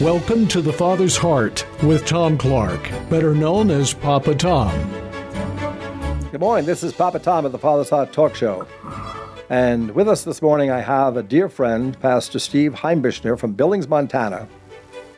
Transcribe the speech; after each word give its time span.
Welcome 0.00 0.46
to 0.48 0.60
The 0.60 0.74
Father's 0.74 1.16
Heart 1.16 1.66
with 1.82 2.04
Tom 2.04 2.36
Clark, 2.36 2.82
better 3.08 3.34
known 3.34 3.70
as 3.70 3.94
Papa 3.94 4.34
Tom. 4.34 4.70
Good 6.30 6.38
morning. 6.38 6.66
This 6.66 6.82
is 6.82 6.92
Papa 6.92 7.18
Tom 7.18 7.46
of 7.46 7.52
the 7.52 7.58
Father's 7.58 7.88
Heart 7.88 8.12
Talk 8.12 8.34
Show. 8.34 8.66
And 9.48 9.94
with 9.94 10.06
us 10.06 10.22
this 10.22 10.42
morning, 10.42 10.70
I 10.70 10.80
have 10.80 11.16
a 11.16 11.22
dear 11.22 11.48
friend, 11.48 11.98
Pastor 11.98 12.38
Steve 12.38 12.74
Heimbichner 12.74 13.38
from 13.38 13.54
Billings, 13.54 13.88
Montana. 13.88 14.46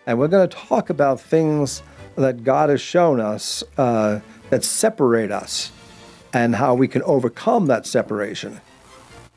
And 0.07 0.17
we're 0.17 0.29
going 0.29 0.49
to 0.49 0.57
talk 0.57 0.91
about 0.91 1.21
things 1.21 1.83
that 2.15 2.45
God 2.45 2.71
has 2.71 2.81
shown 2.81 3.19
us 3.19 3.65
uh, 3.79 4.21
that 4.51 4.63
separate 4.63 5.33
us 5.33 5.73
and 6.33 6.55
how 6.55 6.75
we 6.75 6.87
can 6.87 7.03
overcome 7.03 7.67
that 7.67 7.85
separation 7.85 8.61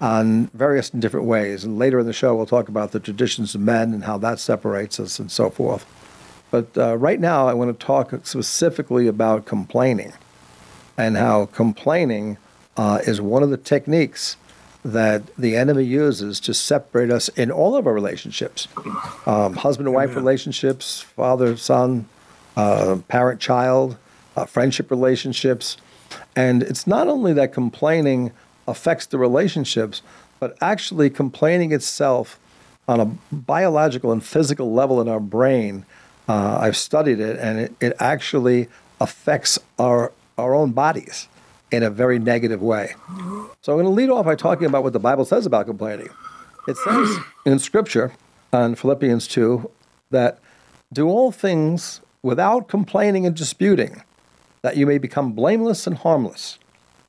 on 0.01 0.47
various 0.47 0.89
different 0.89 1.27
ways. 1.27 1.63
And 1.63 1.77
later 1.77 1.99
in 1.99 2.07
the 2.07 2.13
show, 2.13 2.35
we'll 2.35 2.47
talk 2.47 2.67
about 2.67 2.91
the 2.91 2.99
traditions 2.99 3.53
of 3.55 3.61
men 3.61 3.93
and 3.93 4.03
how 4.03 4.17
that 4.17 4.39
separates 4.39 4.99
us 4.99 5.19
and 5.19 5.31
so 5.31 5.49
forth. 5.49 5.85
But 6.49 6.75
uh, 6.77 6.97
right 6.97 7.19
now, 7.19 7.47
I 7.47 7.53
want 7.53 7.79
to 7.79 7.85
talk 7.85 8.13
specifically 8.25 9.07
about 9.07 9.45
complaining 9.45 10.11
and 10.97 11.15
how 11.15 11.45
complaining 11.45 12.37
uh, 12.75 12.99
is 13.05 13.21
one 13.21 13.43
of 13.43 13.51
the 13.51 13.57
techniques 13.57 14.35
that 14.83 15.23
the 15.37 15.55
enemy 15.55 15.83
uses 15.83 16.39
to 16.39 16.53
separate 16.53 17.11
us 17.11 17.29
in 17.29 17.51
all 17.51 17.75
of 17.75 17.85
our 17.85 17.93
relationships 17.93 18.67
um, 19.27 19.53
husband 19.55 19.87
and 19.87 19.95
wife 19.95 20.15
relationships, 20.15 21.01
father 21.01 21.55
son, 21.55 22.07
uh, 22.57 22.97
parent 23.07 23.39
child, 23.39 23.97
uh, 24.35 24.45
friendship 24.45 24.89
relationships. 24.89 25.77
And 26.35 26.63
it's 26.63 26.87
not 26.87 27.07
only 27.07 27.31
that 27.33 27.53
complaining 27.53 28.31
affects 28.71 29.05
the 29.05 29.17
relationships, 29.17 30.01
but 30.39 30.57
actually 30.61 31.09
complaining 31.09 31.71
itself 31.71 32.39
on 32.87 32.99
a 32.99 33.05
biological 33.31 34.11
and 34.11 34.23
physical 34.23 34.73
level 34.73 34.99
in 34.99 35.07
our 35.07 35.19
brain. 35.19 35.85
Uh, 36.27 36.57
I've 36.59 36.77
studied 36.77 37.19
it, 37.19 37.37
and 37.37 37.59
it, 37.59 37.75
it 37.79 37.93
actually 37.99 38.67
affects 38.99 39.59
our 39.77 40.11
our 40.37 40.55
own 40.55 40.71
bodies 40.71 41.27
in 41.71 41.83
a 41.83 41.89
very 41.89 42.19
negative 42.19 42.61
way. 42.61 42.95
So 43.61 43.73
I'm 43.73 43.79
going 43.79 43.85
to 43.85 43.89
lead 43.89 44.09
off 44.09 44.25
by 44.25 44.35
talking 44.35 44.65
about 44.65 44.83
what 44.83 44.93
the 44.93 44.99
Bible 44.99 45.25
says 45.25 45.45
about 45.45 45.67
complaining. 45.67 46.09
It 46.67 46.77
says 46.77 47.17
in 47.45 47.59
Scripture, 47.59 48.11
on 48.51 48.75
Philippians 48.75 49.27
2, 49.27 49.69
that 50.09 50.39
do 50.91 51.07
all 51.07 51.31
things 51.31 52.01
without 52.21 52.67
complaining 52.67 53.25
and 53.25 53.35
disputing, 53.35 54.03
that 54.61 54.77
you 54.77 54.85
may 54.85 54.97
become 54.97 55.31
blameless 55.31 55.87
and 55.87 55.97
harmless, 55.97 56.59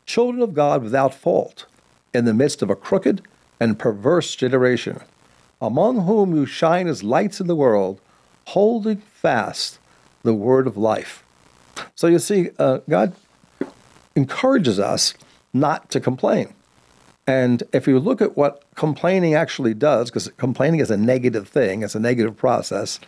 children 0.07 0.43
of 0.43 0.55
God 0.55 0.83
without 0.83 1.15
fault, 1.15 1.67
in 2.15 2.25
the 2.25 2.35
midst 2.35 2.63
of 2.63 2.71
a 2.71 2.77
crooked 2.77 3.23
and 3.59 3.79
perverse 3.79 4.35
generation, 4.35 5.01
among 5.61 6.03
whom 6.03 6.35
you 6.35 6.47
shine 6.47 6.87
as 6.89 7.03
lights 7.03 7.41
in 7.41 7.47
the 7.47 7.57
world, 7.57 8.01
holding 8.47 8.99
fast 8.99 9.79
the 10.23 10.35
word 10.35 10.67
of 10.67 10.77
life. 10.77 11.25
So 11.95 12.07
you 12.07 12.19
see, 12.19 12.51
uh, 12.59 12.79
God 12.89 13.15
encourages 14.15 14.79
us 14.79 15.15
not 15.53 15.91
to 15.91 16.01
complain. 16.01 16.55
And 17.27 17.63
if 17.73 17.87
you 17.87 17.99
look 17.99 18.21
at 18.21 18.37
what 18.37 18.65
complaining 18.75 19.35
actually 19.35 19.75
does, 19.75 20.11
because 20.11 20.29
complaining 20.37 20.81
is 20.81 20.91
a 20.91 20.97
negative 20.97 21.49
thing, 21.49 21.83
it's 21.83 21.95
a 21.95 22.01
negative 22.01 22.37
process, 22.37 22.99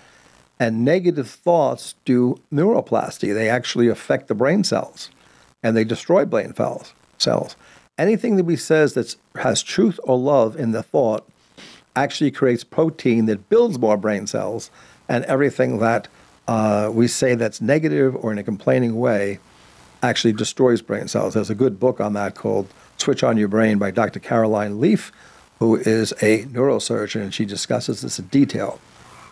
and 0.61 0.85
negative 0.85 1.29
thoughts 1.29 1.97
do 2.05 2.41
neuroplasty. 2.53 3.35
They 3.35 3.51
actually 3.51 3.89
affect 3.89 4.29
the 4.29 4.35
brain 4.35 4.63
cells 4.63 5.11
and 5.65 5.77
they 5.77 5.83
destroy 5.83 6.25
brain 6.25 6.55
cells. 6.55 7.57
Anything 7.97 8.37
that 8.37 8.45
we 8.45 8.55
says 8.55 8.93
that 8.95 9.17
has 9.37 9.63
truth 9.63 9.99
or 10.05 10.19
love 10.19 10.57
in 10.57 10.73
the 10.73 10.83
thought 10.83 11.27
actually 11.97 12.31
creates 12.31 12.63
protein 12.63 13.27
that 13.27 13.49
builds 13.49 13.79
more 13.79 13.97
brain 13.97 14.27
cells, 14.27 14.71
and 15.09 15.25
everything 15.25 15.79
that 15.79 16.07
uh, 16.47 16.91
we 16.93 17.09
say 17.09 17.35
that's 17.35 17.61
negative 17.61 18.15
or 18.17 18.31
in 18.31 18.39
a 18.39 18.43
complaining 18.43 18.99
way 18.99 19.39
actually 20.03 20.33
destroys 20.33 20.83
brain 20.83 21.09
cells. 21.09 21.35
There's 21.35 21.51
a 21.51 21.55
good 21.55 21.81
book 21.81 22.01
on 22.01 22.13
that 22.13 22.35
called 22.35 22.69
Switch 22.99 23.23
on 23.23 23.37
Your 23.37 23.49
Brain 23.49 23.79
by 23.79 23.91
Dr. 23.91 24.21
Caroline 24.21 24.81
Leaf, 24.81 25.13
who 25.61 25.77
is 25.77 26.13
a 26.21 26.45
neurosurgeon, 26.47 27.23
and 27.23 27.35
she 27.35 27.47
discusses 27.47 28.03
this 28.03 28.19
in 28.19 28.27
detail. 28.27 28.79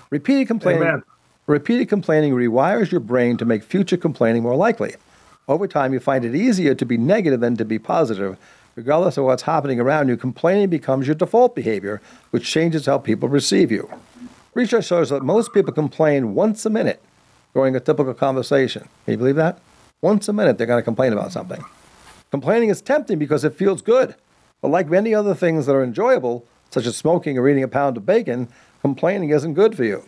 Repeated 0.09 0.47
complaining, 0.47 0.82
Amen. 0.82 1.03
repeated 1.47 1.88
complaining 1.88 2.32
rewires 2.32 2.91
your 2.91 3.00
brain 3.00 3.37
to 3.37 3.44
make 3.44 3.62
future 3.62 3.97
complaining 3.97 4.42
more 4.42 4.56
likely. 4.56 4.94
Over 5.48 5.66
time, 5.66 5.92
you 5.92 6.00
find 6.00 6.25
it 6.25 6.34
easier 6.34 6.75
to 6.75 6.86
be 6.86 6.97
negative 6.97 7.41
than 7.41 7.56
to 7.56 7.64
be 7.64 7.78
positive. 7.78 8.38
Regardless 8.76 9.16
of 9.16 9.25
what's 9.25 9.42
happening 9.42 9.80
around 9.80 10.08
you, 10.08 10.16
complaining 10.16 10.70
becomes 10.70 11.06
your 11.06 11.14
default 11.14 11.54
behavior, 11.54 12.00
which 12.30 12.47
changes 12.47 12.86
how 12.86 12.98
people 12.98 13.28
receive 13.28 13.70
you. 13.70 13.91
Research 14.54 14.86
shows 14.86 15.10
that 15.10 15.22
most 15.22 15.53
people 15.53 15.72
complain 15.72 16.34
once 16.34 16.64
a 16.64 16.70
minute 16.70 17.03
during 17.54 17.75
a 17.75 17.80
typical 17.80 18.14
conversation. 18.14 18.88
Can 19.04 19.12
you 19.12 19.19
believe 19.19 19.36
that? 19.36 19.58
Once 20.00 20.28
a 20.28 20.32
minute, 20.32 20.58
they're 20.58 20.66
going 20.66 20.80
to 20.80 20.84
complain 20.84 21.12
about 21.12 21.32
something. 21.32 21.62
Complaining 22.30 22.70
is 22.70 22.80
tempting 22.80 23.19
because 23.19 23.44
it 23.44 23.54
feels 23.54 23.82
good. 23.82 24.14
But 24.60 24.69
like 24.69 24.88
many 24.88 25.14
other 25.14 25.34
things 25.34 25.66
that 25.66 25.74
are 25.74 25.82
enjoyable, 25.82 26.47
such 26.70 26.86
as 26.86 26.97
smoking 26.97 27.36
or 27.36 27.48
eating 27.48 27.62
a 27.62 27.69
pound 27.69 27.97
of 27.97 28.06
bacon, 28.06 28.48
complaining 28.80 29.30
isn't 29.30 29.54
good 29.54 29.76
for 29.76 29.84
you. 29.84 30.04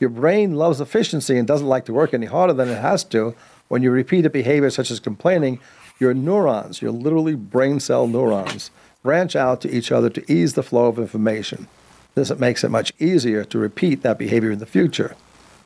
Your 0.00 0.10
brain 0.10 0.54
loves 0.54 0.80
efficiency 0.80 1.38
and 1.38 1.46
doesn't 1.46 1.66
like 1.66 1.84
to 1.86 1.92
work 1.92 2.12
any 2.12 2.26
harder 2.26 2.52
than 2.52 2.68
it 2.68 2.80
has 2.80 3.04
to. 3.04 3.34
When 3.72 3.82
you 3.82 3.90
repeat 3.90 4.26
a 4.26 4.28
behavior 4.28 4.68
such 4.68 4.90
as 4.90 5.00
complaining, 5.00 5.58
your 5.98 6.12
neurons, 6.12 6.82
your 6.82 6.90
literally 6.90 7.34
brain 7.34 7.80
cell 7.80 8.06
neurons, 8.06 8.70
branch 9.02 9.34
out 9.34 9.62
to 9.62 9.74
each 9.74 9.90
other 9.90 10.10
to 10.10 10.30
ease 10.30 10.52
the 10.52 10.62
flow 10.62 10.88
of 10.88 10.98
information. 10.98 11.68
This 12.14 12.30
makes 12.38 12.64
it 12.64 12.70
much 12.70 12.92
easier 12.98 13.44
to 13.44 13.58
repeat 13.58 14.02
that 14.02 14.18
behavior 14.18 14.50
in 14.50 14.58
the 14.58 14.66
future. 14.66 15.16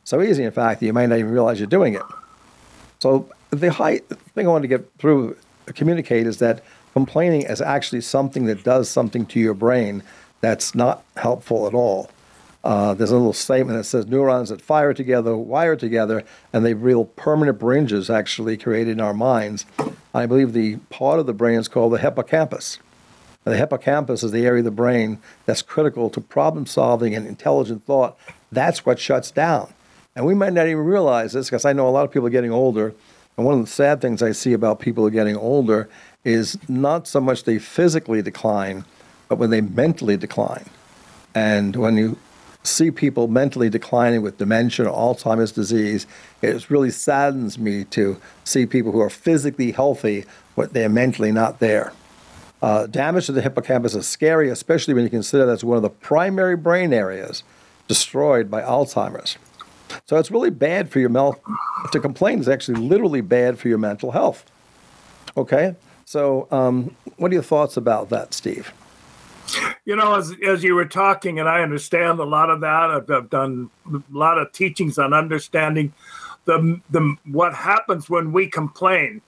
So 0.05 0.23
easy, 0.23 0.45
in 0.45 0.53
fact, 0.53 0.79
that 0.79 0.87
you 0.87 0.93
might 0.93 1.07
not 1.07 1.19
even 1.19 1.33
realize 1.33 1.59
you're 1.59 1.67
doing 1.67 1.95
it. 1.95 2.03
So 3.01 3.29
the 3.51 3.73
high 3.73 3.99
thing 3.99 4.47
I 4.47 4.51
want 4.51 4.63
to 4.63 4.69
get 4.69 4.89
through, 4.99 5.37
communicate, 5.75 6.29
is 6.29 6.39
that 6.39 6.63
complaining 6.93 7.43
is 7.43 7.61
actually 7.61 8.03
something 8.03 8.45
that 8.45 8.63
does 8.63 8.89
something 8.89 9.27
to 9.27 9.41
your 9.41 9.55
brain 9.55 10.05
that's 10.41 10.77
not 10.77 11.03
helpful 11.17 11.67
at 11.67 11.75
all. 11.75 12.09
Uh, 12.67 12.95
there's 12.95 13.13
a 13.13 13.17
little 13.17 13.33
statement 13.33 13.79
that 13.79 13.85
says 13.85 14.09
neurons 14.09 14.49
that 14.49 14.61
fire 14.61 14.93
together 14.93 15.37
wire 15.37 15.77
together, 15.77 16.25
and 16.53 16.67
they 16.67 16.75
real 16.75 17.05
permanent 17.05 17.61
bridges 17.61 18.11
actually 18.11 18.57
created 18.57 18.91
in 18.91 19.01
our 19.01 19.15
minds. 19.15 19.65
I 20.13 20.27
believe 20.27 20.53
the 20.53 20.79
part 20.91 21.21
of 21.21 21.27
the 21.27 21.33
brain 21.33 21.61
is 21.61 21.69
called 21.69 21.93
the 21.93 21.99
hippocampus. 21.99 22.81
And 23.45 23.55
the 23.55 23.59
hippocampus 23.59 24.25
is 24.25 24.33
the 24.33 24.45
area 24.45 24.59
of 24.59 24.65
the 24.65 24.73
brain 24.73 25.21
that's 25.45 25.63
critical 25.63 26.11
to 26.11 26.21
problem 26.21 26.67
solving 26.67 27.15
and 27.15 27.25
intelligent 27.25 27.87
thought. 27.87 28.19
That's 28.51 28.85
what 28.85 28.99
shuts 28.99 29.31
down. 29.31 29.73
And 30.17 30.27
we 30.27 30.35
might 30.35 30.53
not 30.53 30.67
even 30.67 30.85
realize 30.85 31.35
this 31.35 31.47
because 31.47 31.65
I 31.65 31.73
know 31.73 31.87
a 31.87 31.91
lot 31.91 32.05
of 32.05 32.11
people 32.11 32.27
are 32.27 32.31
getting 32.31 32.51
older 32.51 32.97
and 33.37 33.47
one 33.47 33.61
of 33.61 33.65
the 33.65 33.71
sad 33.71 34.01
things 34.01 34.25
I 34.25 34.33
see 34.33 34.53
about 34.53 34.81
people 34.81 35.09
getting 35.11 35.37
older 35.37 35.89
is 36.25 36.59
not 36.69 37.07
so 37.07 37.21
much 37.21 37.45
they 37.45 37.61
physically 37.61 38.23
decline, 38.23 38.85
but 39.29 39.39
when 39.39 39.51
they 39.51 39.61
mentally 39.61 40.17
decline. 40.17 40.69
And 41.33 41.77
when 41.77 41.97
you 41.97 42.19
see 42.67 42.91
people 42.91 43.29
mentally 43.29 43.71
declining 43.71 44.23
with 44.23 44.39
dementia 44.39 44.87
or 44.89 45.15
Alzheimer's 45.15 45.53
disease, 45.53 46.07
it 46.43 46.69
really 46.71 46.91
saddens 46.91 47.59
me 47.59 47.85
to 47.85 48.21
see 48.45 48.67
people 48.67 48.93
who 48.93 49.01
are 49.01 49.11
physically 49.11 49.73
healthy, 49.73 50.25
but 50.55 50.73
they're 50.73 50.89
mentally 50.89 51.33
not 51.33 51.59
there. 51.59 51.93
Uh, 52.63 52.87
damage 52.87 53.27
to 53.27 53.33
the 53.33 53.43
hippocampus 53.43 53.95
is 53.95 54.09
scary, 54.09 54.49
especially 54.49 54.95
when 54.95 55.05
you 55.05 55.11
consider 55.11 55.47
that's 55.47 55.65
one 55.65 55.77
of 55.77 55.83
the 55.83 55.91
primary 55.91 56.57
brain 56.57 56.93
areas 56.93 57.43
destroyed 57.87 58.51
by 58.51 58.63
Alzheimer's. 58.63 59.37
So 60.07 60.17
it's 60.17 60.31
really 60.31 60.51
bad 60.51 60.91
for 60.91 60.99
your 60.99 61.09
mental. 61.09 61.41
To 61.93 62.01
complain 62.01 62.41
is 62.41 62.49
actually 62.49 62.81
literally 62.81 63.21
bad 63.21 63.59
for 63.59 63.69
your 63.69 63.79
mental 63.79 64.13
health. 64.13 64.45
Okay, 65.37 65.77
so 66.05 66.49
um, 66.51 66.97
what 67.19 67.31
are 67.31 67.35
your 67.35 67.43
thoughts 67.43 67.77
about 67.77 68.09
that, 68.11 68.33
Steve? 68.35 68.73
You 69.85 69.97
know, 69.97 70.15
as 70.17 70.35
as 70.47 70.65
you 70.65 70.75
were 70.75 70.87
talking, 70.87 71.39
and 71.39 71.49
I 71.49 71.63
understand 71.63 72.19
a 72.19 72.25
lot 72.25 72.51
of 72.51 72.61
that. 72.61 72.91
I've, 72.91 73.11
I've 73.11 73.31
done 73.31 73.71
a 73.93 74.03
lot 74.11 74.39
of 74.39 74.53
teachings 74.53 74.99
on 74.99 75.13
understanding 75.13 75.93
the 76.45 76.81
the 76.91 77.17
what 77.25 77.55
happens 77.55 78.11
when 78.11 78.33
we 78.33 78.49
complain. 78.49 79.21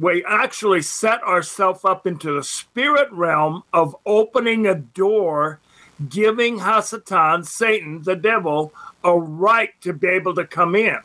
We 0.00 0.24
actually 0.24 0.82
set 0.82 1.22
ourselves 1.22 1.84
up 1.84 2.06
into 2.06 2.34
the 2.34 2.42
spirit 2.42 3.10
realm 3.12 3.62
of 3.72 3.94
opening 4.06 4.66
a 4.66 4.74
door, 4.74 5.60
giving 6.08 6.58
Hasatan, 6.58 7.44
Satan, 7.44 8.02
the 8.02 8.16
devil, 8.16 8.72
a 9.04 9.18
right 9.18 9.78
to 9.82 9.92
be 9.92 10.08
able 10.08 10.34
to 10.36 10.46
come 10.46 10.74
in. 10.74 10.96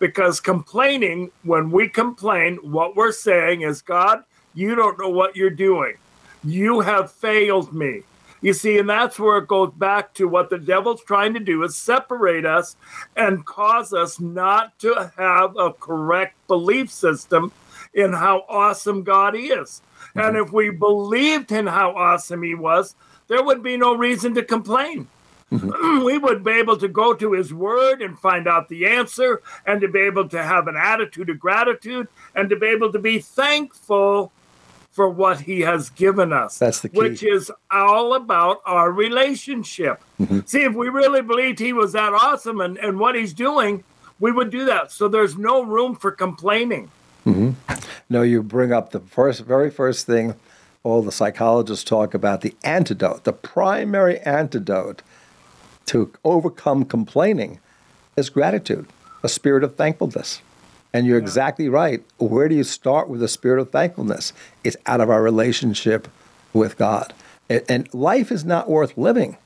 Because 0.00 0.40
complaining, 0.40 1.30
when 1.44 1.70
we 1.70 1.88
complain, 1.88 2.56
what 2.56 2.96
we're 2.96 3.12
saying 3.12 3.60
is, 3.60 3.80
God, 3.80 4.24
you 4.54 4.74
don't 4.74 4.98
know 4.98 5.10
what 5.10 5.36
you're 5.36 5.50
doing. 5.50 5.94
You 6.44 6.80
have 6.80 7.12
failed 7.12 7.72
me. 7.72 8.02
You 8.40 8.52
see, 8.52 8.78
and 8.78 8.88
that's 8.88 9.20
where 9.20 9.38
it 9.38 9.46
goes 9.46 9.72
back 9.72 10.14
to 10.14 10.26
what 10.26 10.50
the 10.50 10.58
devil's 10.58 11.02
trying 11.04 11.34
to 11.34 11.40
do 11.40 11.62
is 11.62 11.76
separate 11.76 12.44
us 12.44 12.76
and 13.16 13.46
cause 13.46 13.92
us 13.92 14.18
not 14.18 14.76
to 14.80 15.12
have 15.16 15.56
a 15.56 15.72
correct 15.72 16.34
belief 16.48 16.90
system 16.90 17.52
in 17.94 18.12
how 18.12 18.44
awesome 18.48 19.04
God 19.04 19.36
is. 19.36 19.80
Mm-hmm. 20.16 20.18
And 20.18 20.36
if 20.36 20.52
we 20.52 20.70
believed 20.70 21.52
in 21.52 21.68
how 21.68 21.92
awesome 21.92 22.42
he 22.42 22.56
was, 22.56 22.96
there 23.28 23.44
would 23.44 23.62
be 23.62 23.76
no 23.76 23.94
reason 23.94 24.34
to 24.34 24.42
complain 24.42 25.06
Mm-hmm. 25.52 26.04
we 26.04 26.18
would 26.18 26.42
be 26.42 26.52
able 26.52 26.78
to 26.78 26.88
go 26.88 27.12
to 27.12 27.32
his 27.32 27.52
word 27.52 28.00
and 28.00 28.18
find 28.18 28.48
out 28.48 28.68
the 28.68 28.86
answer 28.86 29.42
and 29.66 29.80
to 29.82 29.88
be 29.88 30.00
able 30.00 30.28
to 30.30 30.42
have 30.42 30.66
an 30.66 30.76
attitude 30.76 31.28
of 31.28 31.38
gratitude 31.38 32.08
and 32.34 32.48
to 32.48 32.56
be 32.56 32.66
able 32.66 32.90
to 32.92 32.98
be 32.98 33.18
thankful 33.18 34.32
for 34.92 35.08
what 35.08 35.40
he 35.40 35.60
has 35.60 35.90
given 35.90 36.32
us. 36.32 36.58
That's 36.58 36.80
the 36.80 36.90
key. 36.90 36.98
Which 36.98 37.22
is 37.22 37.50
all 37.70 38.14
about 38.14 38.60
our 38.66 38.92
relationship. 38.92 40.02
Mm-hmm. 40.20 40.40
See, 40.44 40.62
if 40.62 40.74
we 40.74 40.90
really 40.90 41.22
believed 41.22 41.58
he 41.58 41.72
was 41.72 41.92
that 41.92 42.12
awesome 42.12 42.60
and, 42.60 42.76
and 42.78 43.00
what 43.00 43.14
he's 43.14 43.32
doing, 43.32 43.84
we 44.20 44.30
would 44.30 44.50
do 44.50 44.66
that. 44.66 44.92
So 44.92 45.08
there's 45.08 45.36
no 45.36 45.62
room 45.62 45.96
for 45.96 46.12
complaining. 46.12 46.90
Mm-hmm. 47.26 47.74
No, 48.10 48.22
you 48.22 48.42
bring 48.42 48.72
up 48.72 48.90
the 48.90 49.00
first, 49.00 49.40
very 49.40 49.70
first 49.70 50.06
thing 50.06 50.34
all 50.84 51.02
the 51.02 51.12
psychologists 51.12 51.84
talk 51.84 52.12
about 52.12 52.40
the 52.40 52.54
antidote, 52.64 53.24
the 53.24 53.32
primary 53.32 54.18
antidote 54.20 55.02
to 55.86 56.12
overcome 56.24 56.84
complaining 56.84 57.60
is 58.16 58.28
gratitude, 58.30 58.86
a 59.22 59.28
spirit 59.28 59.64
of 59.64 59.76
thankfulness. 59.76 60.42
And 60.94 61.06
you're 61.06 61.18
yeah. 61.18 61.22
exactly 61.22 61.68
right. 61.68 62.02
Where 62.18 62.48
do 62.48 62.54
you 62.54 62.64
start 62.64 63.08
with 63.08 63.22
a 63.22 63.28
spirit 63.28 63.60
of 63.60 63.70
thankfulness? 63.70 64.32
It's 64.62 64.76
out 64.86 65.00
of 65.00 65.10
our 65.10 65.22
relationship 65.22 66.08
with 66.52 66.76
God. 66.76 67.12
And 67.48 67.92
life 67.92 68.30
is 68.30 68.44
not 68.44 68.68
worth 68.68 68.96
living 68.96 69.36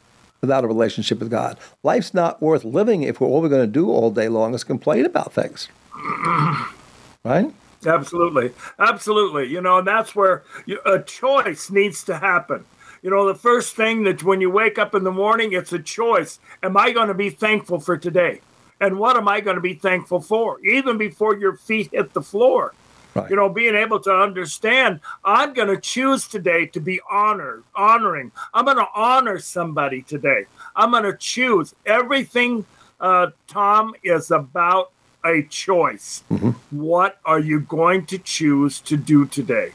without 0.41 0.65
a 0.65 0.67
relationship 0.67 1.19
with 1.19 1.31
God. 1.31 1.59
Life's 1.83 2.15
not 2.15 2.41
worth 2.41 2.65
living 2.65 3.03
if 3.03 3.21
all 3.21 3.43
we're 3.43 3.49
going 3.49 3.67
to 3.67 3.73
do 3.73 3.91
all 3.91 4.11
day 4.11 4.29
long 4.29 4.55
is 4.55 4.65
complain 4.65 5.05
about 5.05 5.33
things. 5.33 5.69
right? 7.25 7.53
Absolutely. 7.85 8.53
Absolutely. 8.79 9.47
You 9.47 9.61
know, 9.61 9.79
and 9.79 9.87
that's 9.87 10.15
where 10.15 10.43
you, 10.65 10.81
a 10.85 11.01
choice 11.01 11.71
needs 11.71 12.05
to 12.05 12.19
happen. 12.19 12.65
You 13.03 13.11
know, 13.11 13.27
the 13.27 13.35
first 13.35 13.77
thing 13.77 14.05
that 14.05 14.23
when 14.23 14.41
you 14.41 14.51
wake 14.51 14.79
up 14.79 14.95
in 14.95 15.05
the 15.05 15.13
morning, 15.13 15.53
it's 15.53 15.73
a 15.73 15.79
choice. 15.79 16.39
Am 16.63 16.77
I 16.77 16.93
going 16.93 17.09
to 17.09 17.15
be 17.15 17.31
thankful 17.31 17.79
for 17.79 17.97
today? 17.97 18.41
And 18.81 18.99
what 18.99 19.17
am 19.17 19.29
I 19.29 19.41
going 19.41 19.57
to 19.57 19.63
be 19.63 19.75
thankful 19.75 20.21
for? 20.21 20.61
Even 20.61 20.99
before 20.99 21.37
your 21.37 21.57
feet 21.57 21.91
hit 21.93 22.13
the 22.13 22.23
floor. 22.23 22.75
Right. 23.15 23.31
You 23.31 23.37
know, 23.37 23.49
being 23.49 23.75
able 23.75 23.99
to 24.01 24.11
understand, 24.11 25.01
I'm 25.25 25.55
going 25.55 25.69
to 25.69 25.81
choose 25.81 26.29
today 26.29 26.67
to 26.67 26.81
be 26.81 27.01
honored, 27.11 27.65
honoring. 27.75 28.31
I'm 28.53 28.67
going 28.67 28.77
to 28.77 28.89
honor 28.95 29.39
somebody 29.39 30.03
today. 30.03 30.45
I'm 30.75 30.91
going 30.91 31.05
to 31.05 31.17
choose. 31.17 31.75
Everything, 31.87 32.67
uh, 33.01 33.29
Tom, 33.47 33.95
is 34.03 34.31
about 34.31 34.93
a 35.25 35.43
choice. 35.45 36.25
Mm-hmm. 36.31 36.51
What 36.79 37.19
are 37.25 37.41
you 37.41 37.61
going 37.61 38.05
to 38.07 38.19
choose 38.19 38.81
to 38.81 38.99
do 38.99 39.25
today? 39.25 39.73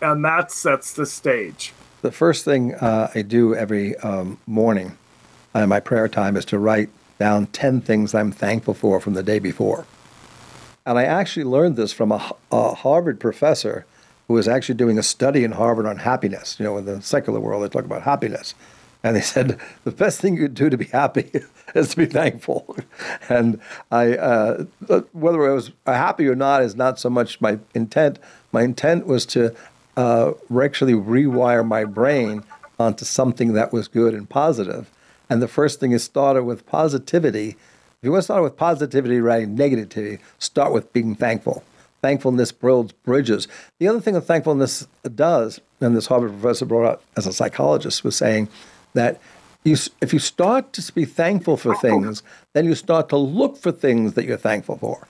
And 0.00 0.24
that 0.24 0.52
sets 0.52 0.92
the 0.92 1.06
stage. 1.06 1.72
The 2.02 2.12
first 2.12 2.44
thing 2.44 2.74
uh, 2.76 3.10
I 3.14 3.22
do 3.22 3.54
every 3.56 3.96
um, 3.96 4.38
morning 4.46 4.96
in 5.56 5.68
my 5.68 5.80
prayer 5.80 6.08
time 6.08 6.36
is 6.36 6.44
to 6.46 6.58
write 6.58 6.90
down 7.18 7.46
10 7.46 7.80
things 7.80 8.14
I'm 8.14 8.32
thankful 8.32 8.74
for 8.74 9.00
from 9.00 9.14
the 9.14 9.22
day 9.22 9.38
before. 9.38 9.86
And 10.84 10.98
I 10.98 11.04
actually 11.04 11.44
learned 11.44 11.76
this 11.76 11.92
from 11.92 12.12
a, 12.12 12.34
a 12.52 12.74
Harvard 12.74 13.18
professor 13.18 13.86
who 14.28 14.34
was 14.34 14.48
actually 14.48 14.76
doing 14.76 14.98
a 14.98 15.02
study 15.02 15.44
in 15.44 15.52
Harvard 15.52 15.86
on 15.86 15.98
happiness. 15.98 16.56
You 16.58 16.64
know, 16.64 16.76
in 16.76 16.84
the 16.84 17.00
secular 17.02 17.40
world, 17.40 17.64
they 17.64 17.68
talk 17.68 17.84
about 17.84 18.02
happiness. 18.02 18.54
And 19.02 19.14
they 19.14 19.20
said 19.20 19.60
the 19.84 19.90
best 19.90 20.20
thing 20.20 20.36
you 20.36 20.48
do 20.48 20.68
to 20.70 20.76
be 20.76 20.86
happy 20.86 21.30
is 21.74 21.90
to 21.90 21.96
be 21.96 22.06
thankful. 22.06 22.76
And 23.28 23.60
I, 23.90 24.16
uh, 24.16 24.64
whether 25.12 25.50
I 25.50 25.52
was 25.52 25.72
happy 25.84 26.28
or 26.28 26.36
not, 26.36 26.62
is 26.62 26.76
not 26.76 26.98
so 27.00 27.10
much 27.10 27.40
my 27.40 27.58
intent. 27.74 28.18
My 28.52 28.62
intent 28.62 29.06
was 29.06 29.26
to 29.26 29.54
uh, 29.96 30.32
actually 30.62 30.92
rewire 30.92 31.66
my 31.66 31.84
brain 31.84 32.44
onto 32.78 33.04
something 33.04 33.54
that 33.54 33.72
was 33.72 33.88
good 33.88 34.14
and 34.14 34.28
positive. 34.28 34.90
And 35.28 35.42
the 35.42 35.48
first 35.48 35.80
thing 35.80 35.92
is 35.92 36.04
start 36.04 36.42
with 36.44 36.66
positivity. 36.66 37.50
If 37.50 37.56
you 38.02 38.12
want 38.12 38.20
to 38.20 38.24
start 38.24 38.42
with 38.42 38.56
positivity 38.56 39.20
rather 39.20 39.46
than 39.46 39.56
negativity, 39.56 40.20
start 40.38 40.72
with 40.72 40.92
being 40.92 41.14
thankful. 41.14 41.64
Thankfulness 42.02 42.52
builds 42.52 42.92
bridges. 42.92 43.48
The 43.78 43.88
other 43.88 44.00
thing 44.00 44.14
that 44.14 44.22
thankfulness 44.22 44.86
does, 45.14 45.60
and 45.80 45.96
this 45.96 46.06
Harvard 46.06 46.32
professor 46.32 46.64
brought 46.64 46.86
up 46.86 47.02
as 47.16 47.26
a 47.26 47.32
psychologist, 47.32 48.04
was 48.04 48.14
saying 48.16 48.48
that 48.94 49.20
you, 49.64 49.76
if 50.00 50.12
you 50.12 50.20
start 50.20 50.72
to 50.74 50.92
be 50.92 51.04
thankful 51.04 51.56
for 51.56 51.74
things, 51.74 52.22
then 52.52 52.64
you 52.64 52.74
start 52.74 53.08
to 53.08 53.16
look 53.16 53.56
for 53.56 53.72
things 53.72 54.14
that 54.14 54.24
you're 54.24 54.36
thankful 54.36 54.78
for. 54.78 55.08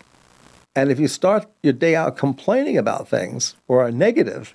And 0.75 0.91
if 0.91 0.99
you 0.99 1.09
start 1.09 1.47
your 1.63 1.73
day 1.73 1.95
out 1.95 2.17
complaining 2.17 2.79
about 2.79 3.09
things 3.09 3.57
or 3.69 3.85
are 3.85 3.91
negative, 3.91 4.55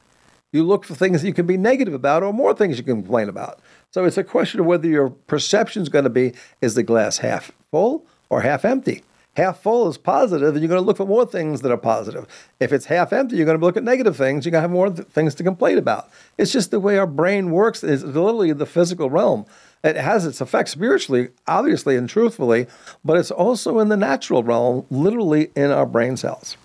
you 0.51 0.63
look 0.63 0.85
for 0.85 0.95
things 0.95 1.23
you 1.23 1.33
can 1.33 1.47
be 1.47 1.57
negative 1.57 1.93
about 1.93 2.23
or 2.23 2.33
more 2.33 2.53
things 2.53 2.77
you 2.77 2.83
can 2.83 3.01
complain 3.01 3.29
about. 3.29 3.59
So 3.91 4.05
it's 4.05 4.17
a 4.17 4.23
question 4.23 4.61
of 4.61 4.65
whether 4.65 4.87
your 4.87 5.09
perception 5.09 5.81
is 5.81 5.89
going 5.89 6.05
to 6.05 6.09
be 6.09 6.33
is 6.61 6.75
the 6.75 6.83
glass 6.83 7.17
half 7.17 7.51
full 7.71 8.05
or 8.29 8.41
half 8.41 8.63
empty. 8.63 9.03
Half 9.37 9.61
full 9.61 9.89
is 9.89 9.97
positive, 9.97 10.49
and 10.49 10.59
you're 10.59 10.67
going 10.67 10.81
to 10.81 10.85
look 10.85 10.97
for 10.97 11.05
more 11.05 11.25
things 11.25 11.61
that 11.61 11.71
are 11.71 11.77
positive. 11.77 12.25
If 12.59 12.73
it's 12.73 12.85
half 12.85 13.13
empty, 13.13 13.37
you're 13.37 13.45
going 13.45 13.59
to 13.59 13.65
look 13.65 13.77
at 13.77 13.83
negative 13.83 14.17
things. 14.17 14.45
You're 14.45 14.51
going 14.51 14.59
to 14.59 14.67
have 14.67 14.71
more 14.71 14.89
th- 14.89 15.07
things 15.07 15.35
to 15.35 15.43
complain 15.43 15.77
about. 15.77 16.09
It's 16.37 16.51
just 16.51 16.71
the 16.71 16.81
way 16.81 16.97
our 16.97 17.07
brain 17.07 17.51
works. 17.51 17.81
It's 17.81 18.03
literally 18.03 18.51
the 18.51 18.65
physical 18.65 19.09
realm. 19.09 19.45
It 19.83 19.95
has 19.95 20.25
its 20.25 20.41
effects 20.41 20.71
spiritually, 20.71 21.29
obviously 21.47 21.95
and 21.95 22.09
truthfully, 22.09 22.67
but 23.03 23.17
it's 23.17 23.31
also 23.31 23.79
in 23.79 23.89
the 23.89 23.97
natural 23.97 24.43
realm, 24.43 24.85
literally 24.89 25.49
in 25.55 25.71
our 25.71 25.85
brain 25.85 26.17
cells. 26.17 26.55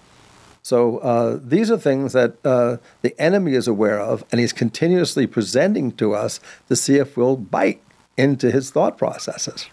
So 0.67 0.99
uh, 0.99 1.39
these 1.41 1.71
are 1.71 1.79
things 1.79 2.13
that 2.13 2.45
uh, 2.45 2.79
the 3.03 3.15
enemy 3.21 3.55
is 3.55 3.69
aware 3.69 4.01
of, 4.01 4.25
and 4.33 4.41
he's 4.41 4.53
continuously 4.53 5.25
presenting 5.25 5.93
to 5.93 6.13
us 6.13 6.41
to 6.69 6.75
see 6.75 6.97
if 6.97 7.17
we'll 7.17 7.37
bite 7.37 7.81
into 8.17 8.51
his 8.51 8.73
thought 8.73 8.99
processes. 8.99 9.67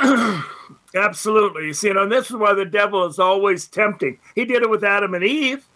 Absolutely. 0.94 1.66
You 1.66 1.72
see, 1.72 1.90
and 1.90 2.12
this 2.12 2.30
is 2.30 2.36
why 2.36 2.54
the 2.54 2.64
devil 2.64 3.04
is 3.06 3.18
always 3.18 3.66
tempting. 3.66 4.20
He 4.36 4.44
did 4.44 4.62
it 4.62 4.70
with 4.70 4.84
Adam 4.84 5.12
and 5.12 5.24
Eve. 5.24 5.66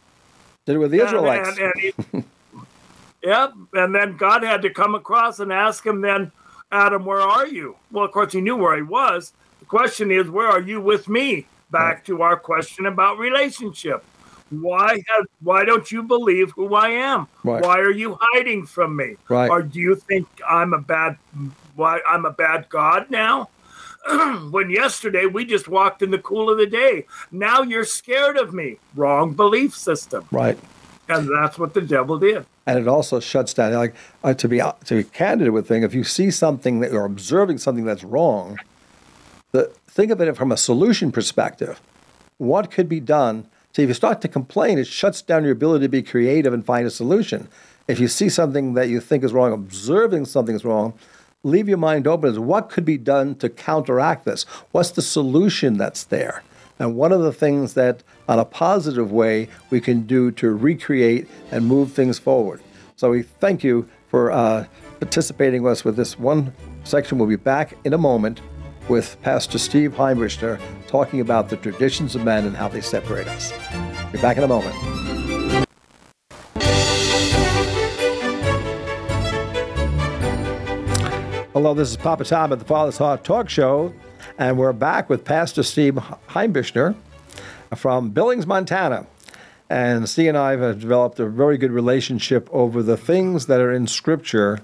Did 0.64 0.76
it 0.76 0.79
with 0.79 0.93
the 0.93 1.05
Israelites. 1.05 1.59
And, 1.59 1.59
and, 1.59 2.05
and 2.12 2.25
yep. 3.25 3.55
And 3.73 3.93
then 3.93 4.17
God 4.17 4.44
had 4.44 4.62
to 4.62 4.70
come 4.70 4.94
across 4.94 5.41
and 5.41 5.53
ask 5.53 5.85
him, 5.85 6.03
then, 6.03 6.31
Adam, 6.70 7.05
where 7.05 7.20
are 7.20 7.49
you? 7.49 7.75
Well, 7.91 8.05
of 8.05 8.12
course, 8.12 8.32
he 8.32 8.41
knew 8.41 8.55
where 8.55 8.76
he 8.76 8.82
was. 8.82 9.32
The 9.59 9.67
question 9.67 10.12
is, 10.12 10.31
where 10.31 10.47
are 10.47 10.61
you 10.61 10.81
with 10.81 11.09
me? 11.09 11.47
Back 11.73 12.05
to 12.05 12.23
our 12.23 12.37
question 12.37 12.87
about 12.87 13.19
relationship. 13.19 14.05
Why 14.60 15.02
have 15.08 15.26
why 15.40 15.64
don't 15.64 15.90
you 15.90 16.02
believe 16.02 16.50
who 16.52 16.75
I 16.75 16.88
am? 16.90 17.26
Right. 17.43 17.62
Why 17.62 17.78
are 17.78 17.90
you 17.90 18.19
hiding 18.20 18.66
from 18.66 18.96
me? 18.96 19.16
Right. 19.28 19.50
Or 19.50 19.62
do 19.62 19.81
you 19.81 19.96
think 19.96 20.28
I'm 20.46 20.75
a 20.75 20.81
bad 20.81 21.16
why 21.75 22.00
I'm 22.08 22.26
a 22.26 22.31
bad 22.31 22.69
God 22.69 23.10
now? 23.10 23.49
when 24.50 24.69
yesterday 24.69 25.26
we 25.26 25.44
just 25.44 25.69
walked 25.69 26.02
in 26.02 26.10
the 26.10 26.19
cool 26.19 26.50
of 26.50 26.59
the 26.59 26.66
day. 26.66 27.06
Now 27.30 27.62
you're 27.62 27.85
scared 27.85 28.37
of 28.37 28.52
me. 28.52 28.78
Wrong 28.97 29.32
belief 29.32 29.76
system. 29.76 30.26
Right. 30.30 30.59
And 31.09 31.28
that's 31.28 31.59
what 31.59 31.75
the 31.75 31.80
devil 31.80 32.18
did. 32.18 32.44
And 32.66 32.78
it 32.78 32.88
also 32.88 33.21
shuts 33.21 33.54
down. 33.54 33.73
Like 33.73 33.94
uh, 34.23 34.35
to 34.35 34.49
be 34.49 34.59
to 34.59 34.94
be 34.94 35.04
candid 35.04 35.50
with 35.50 35.66
thing, 35.66 35.82
if 35.82 35.94
you 35.94 36.04
see 36.04 36.30
something 36.30 36.80
that 36.80 36.92
you're 36.92 37.04
observing 37.04 37.59
something 37.59 37.85
that's 37.85 38.04
wrong, 38.04 38.59
the 39.52 39.73
think 39.87 40.11
of 40.11 40.21
it 40.21 40.37
from 40.37 40.52
a 40.52 40.56
solution 40.56 41.12
perspective. 41.12 41.80
What 42.38 42.71
could 42.71 42.88
be 42.88 43.00
done 43.00 43.47
so 43.73 43.81
if 43.81 43.88
you 43.88 43.95
start 43.95 44.21
to 44.21 44.29
complain, 44.29 44.79
it 44.79 44.87
shuts 44.87 45.23
down 45.23 45.45
your 45.45 45.52
ability 45.52 45.87
to 45.87 45.88
be 45.88 46.02
creative 46.02 46.52
and 46.52 46.64
find 46.64 46.87
a 46.87 46.91
solution. 46.91 47.49
If 47.88 47.99
you 47.99 48.07
see 48.07 48.29
something 48.29 48.75
that 48.75 48.88
you 48.88 49.00
think 49.00 49.25
is 49.25 49.33
wrong, 49.33 49.52
observing 49.52 50.26
something 50.26 50.55
is 50.55 50.64
wrong, 50.64 50.93
leave 51.43 51.69
your 51.69 51.79
mind 51.79 52.07
open 52.07 52.31
as 52.31 52.38
what 52.38 52.69
could 52.69 52.85
be 52.85 52.99
done 52.99 53.35
to 53.37 53.49
counteract 53.49 54.26
this? 54.26 54.45
What's 54.73 54.91
the 54.91 55.02
solution 55.02 55.79
that's 55.79 56.05
there? 56.05 56.43
And 56.79 56.97
one 56.97 57.12
of 57.12 57.23
the 57.23 57.33
things 57.33 57.75
that, 57.75 58.02
on 58.29 58.38
a 58.38 58.45
positive 58.45 59.11
way, 59.11 59.49
we 59.71 59.81
can 59.81 60.02
do 60.02 60.31
to 60.33 60.50
recreate 60.50 61.26
and 61.50 61.67
move 61.67 61.93
things 61.93 62.19
forward. 62.19 62.61
So 62.97 63.11
we 63.11 63.23
thank 63.23 63.64
you 63.64 63.88
for 64.09 64.31
uh, 64.31 64.67
participating 65.00 65.62
with 65.62 65.73
us 65.73 65.85
with 65.85 65.97
this 65.97 66.19
one 66.19 66.52
section. 66.85 67.19
We'll 67.19 67.29
be 67.29 67.37
back 67.37 67.76
in 67.85 67.95
a 67.95 67.99
moment 67.99 68.41
with 68.88 69.20
Pastor 69.22 69.58
Steve 69.58 69.92
Heimbichner 69.92 70.60
talking 70.86 71.20
about 71.20 71.48
the 71.48 71.56
traditions 71.56 72.14
of 72.14 72.24
men 72.24 72.46
and 72.46 72.56
how 72.56 72.68
they 72.68 72.80
separate 72.80 73.28
us. 73.28 73.52
Be 74.12 74.20
back 74.20 74.36
in 74.36 74.44
a 74.44 74.48
moment. 74.48 74.74
Hello, 81.52 81.74
this 81.74 81.90
is 81.90 81.96
Papa 81.96 82.24
Tom 82.24 82.52
at 82.52 82.58
the 82.58 82.64
Father's 82.64 82.98
Heart 82.98 83.24
Talk 83.24 83.48
Show, 83.48 83.92
and 84.38 84.58
we're 84.58 84.72
back 84.72 85.08
with 85.08 85.24
Pastor 85.24 85.62
Steve 85.62 85.94
Heimbichner 86.30 86.96
from 87.76 88.10
Billings, 88.10 88.46
Montana. 88.46 89.06
And 89.68 90.08
Steve 90.08 90.30
and 90.30 90.38
I 90.38 90.56
have 90.56 90.80
developed 90.80 91.20
a 91.20 91.26
very 91.26 91.56
good 91.56 91.70
relationship 91.70 92.48
over 92.52 92.82
the 92.82 92.96
things 92.96 93.46
that 93.46 93.60
are 93.60 93.72
in 93.72 93.86
Scripture 93.86 94.60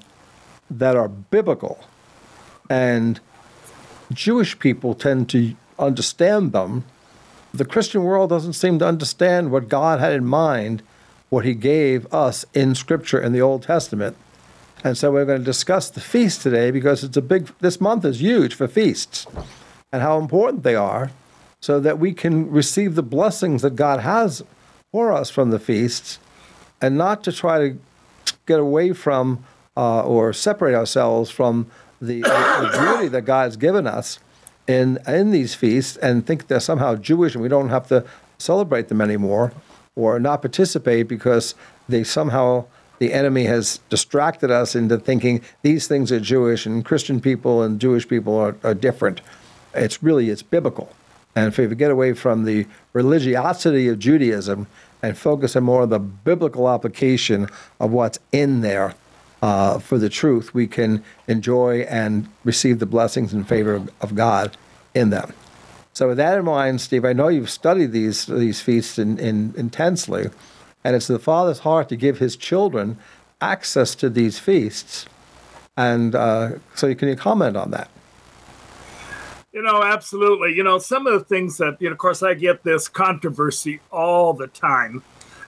that 0.70 0.96
are 0.96 1.08
biblical. 1.08 1.78
And 2.68 3.20
Jewish 4.12 4.58
people 4.58 4.94
tend 4.94 5.28
to 5.30 5.54
understand 5.78 6.52
them. 6.52 6.84
The 7.52 7.64
Christian 7.64 8.02
world 8.04 8.30
doesn't 8.30 8.54
seem 8.54 8.78
to 8.78 8.86
understand 8.86 9.50
what 9.50 9.68
God 9.68 10.00
had 10.00 10.12
in 10.12 10.24
mind, 10.24 10.82
what 11.28 11.44
He 11.44 11.54
gave 11.54 12.12
us 12.12 12.44
in 12.54 12.74
Scripture 12.74 13.20
in 13.20 13.32
the 13.32 13.42
Old 13.42 13.62
Testament, 13.62 14.16
And 14.84 14.96
so 14.96 15.10
we're 15.10 15.24
going 15.24 15.40
to 15.40 15.44
discuss 15.44 15.90
the 15.90 16.00
feast 16.00 16.42
today 16.42 16.70
because 16.70 17.02
it's 17.02 17.16
a 17.16 17.22
big, 17.22 17.50
this 17.60 17.80
month 17.80 18.04
is 18.04 18.20
huge 18.20 18.54
for 18.54 18.68
feasts 18.68 19.26
and 19.92 20.02
how 20.02 20.18
important 20.18 20.62
they 20.62 20.76
are 20.76 21.10
so 21.60 21.80
that 21.80 21.98
we 21.98 22.12
can 22.12 22.48
receive 22.50 22.94
the 22.94 23.02
blessings 23.02 23.62
that 23.62 23.74
God 23.74 24.00
has 24.00 24.44
for 24.92 25.12
us 25.12 25.30
from 25.30 25.50
the 25.50 25.58
feasts 25.58 26.20
and 26.80 26.96
not 26.96 27.24
to 27.24 27.32
try 27.32 27.58
to 27.58 27.78
get 28.46 28.60
away 28.60 28.92
from 28.92 29.44
uh, 29.76 30.02
or 30.02 30.32
separate 30.32 30.74
ourselves 30.74 31.30
from 31.30 31.66
the, 32.00 32.20
the, 32.22 32.78
beauty 32.80 33.08
that 33.08 33.22
God 33.22 33.44
has 33.44 33.56
given 33.56 33.86
us 33.86 34.18
in, 34.66 34.98
in 35.06 35.30
these 35.30 35.54
feasts 35.54 35.96
and 35.96 36.26
think 36.26 36.46
they're 36.46 36.60
somehow 36.60 36.94
Jewish 36.94 37.34
and 37.34 37.42
we 37.42 37.48
don't 37.48 37.70
have 37.70 37.88
to 37.88 38.04
celebrate 38.38 38.88
them 38.88 39.00
anymore 39.00 39.52
or 39.96 40.20
not 40.20 40.42
participate 40.42 41.08
because 41.08 41.54
they 41.88 42.04
somehow 42.04 42.64
the 42.98 43.12
enemy 43.12 43.44
has 43.44 43.80
distracted 43.88 44.50
us 44.50 44.74
into 44.74 44.98
thinking 44.98 45.40
these 45.62 45.86
things 45.86 46.12
are 46.12 46.20
Jewish 46.20 46.66
and 46.66 46.84
Christian 46.84 47.20
people 47.20 47.62
and 47.62 47.80
Jewish 47.80 48.06
people 48.06 48.36
are, 48.36 48.56
are 48.62 48.74
different. 48.74 49.20
It's 49.74 50.02
really 50.02 50.30
it's 50.30 50.42
biblical. 50.42 50.92
And 51.34 51.46
if 51.46 51.58
we 51.58 51.72
get 51.74 51.90
away 51.90 52.14
from 52.14 52.44
the 52.44 52.66
religiosity 52.92 53.88
of 53.88 53.98
Judaism 53.98 54.66
and 55.02 55.16
focus 55.16 55.54
on 55.54 55.64
more 55.64 55.82
of 55.82 55.90
the 55.90 56.00
biblical 56.00 56.68
application 56.68 57.48
of 57.78 57.92
what's 57.92 58.18
in 58.32 58.60
there 58.60 58.94
uh, 59.42 59.78
for 59.78 59.98
the 59.98 60.08
truth, 60.08 60.54
we 60.54 60.66
can 60.66 61.02
enjoy 61.26 61.80
and 61.82 62.28
receive 62.44 62.78
the 62.78 62.86
blessings 62.86 63.32
and 63.32 63.48
favor 63.48 63.74
of, 63.74 63.90
of 64.00 64.14
God 64.14 64.56
in 64.94 65.10
them. 65.10 65.32
So, 65.92 66.08
with 66.08 66.16
that 66.18 66.38
in 66.38 66.44
mind, 66.44 66.80
Steve, 66.80 67.04
I 67.04 67.12
know 67.12 67.28
you've 67.28 67.50
studied 67.50 67.92
these 67.92 68.26
these 68.26 68.60
feasts 68.60 68.98
in, 68.98 69.18
in, 69.18 69.54
intensely. 69.56 70.30
And 70.84 70.94
it's 70.94 71.08
the 71.08 71.18
Father's 71.18 71.60
heart 71.60 71.88
to 71.88 71.96
give 71.96 72.18
his 72.18 72.36
children 72.36 72.98
access 73.40 73.94
to 73.96 74.08
these 74.08 74.38
feasts. 74.38 75.06
And 75.76 76.14
uh, 76.14 76.52
so, 76.74 76.94
can 76.94 77.08
you 77.08 77.16
comment 77.16 77.56
on 77.56 77.70
that? 77.72 77.90
You 79.52 79.62
know, 79.62 79.82
absolutely. 79.82 80.54
You 80.54 80.62
know, 80.62 80.78
some 80.78 81.06
of 81.06 81.12
the 81.14 81.24
things 81.24 81.56
that, 81.58 81.80
you 81.80 81.88
know, 81.88 81.92
of 81.92 81.98
course, 81.98 82.22
I 82.22 82.34
get 82.34 82.62
this 82.62 82.86
controversy 82.86 83.80
all 83.90 84.32
the 84.34 84.46
time, 84.46 85.02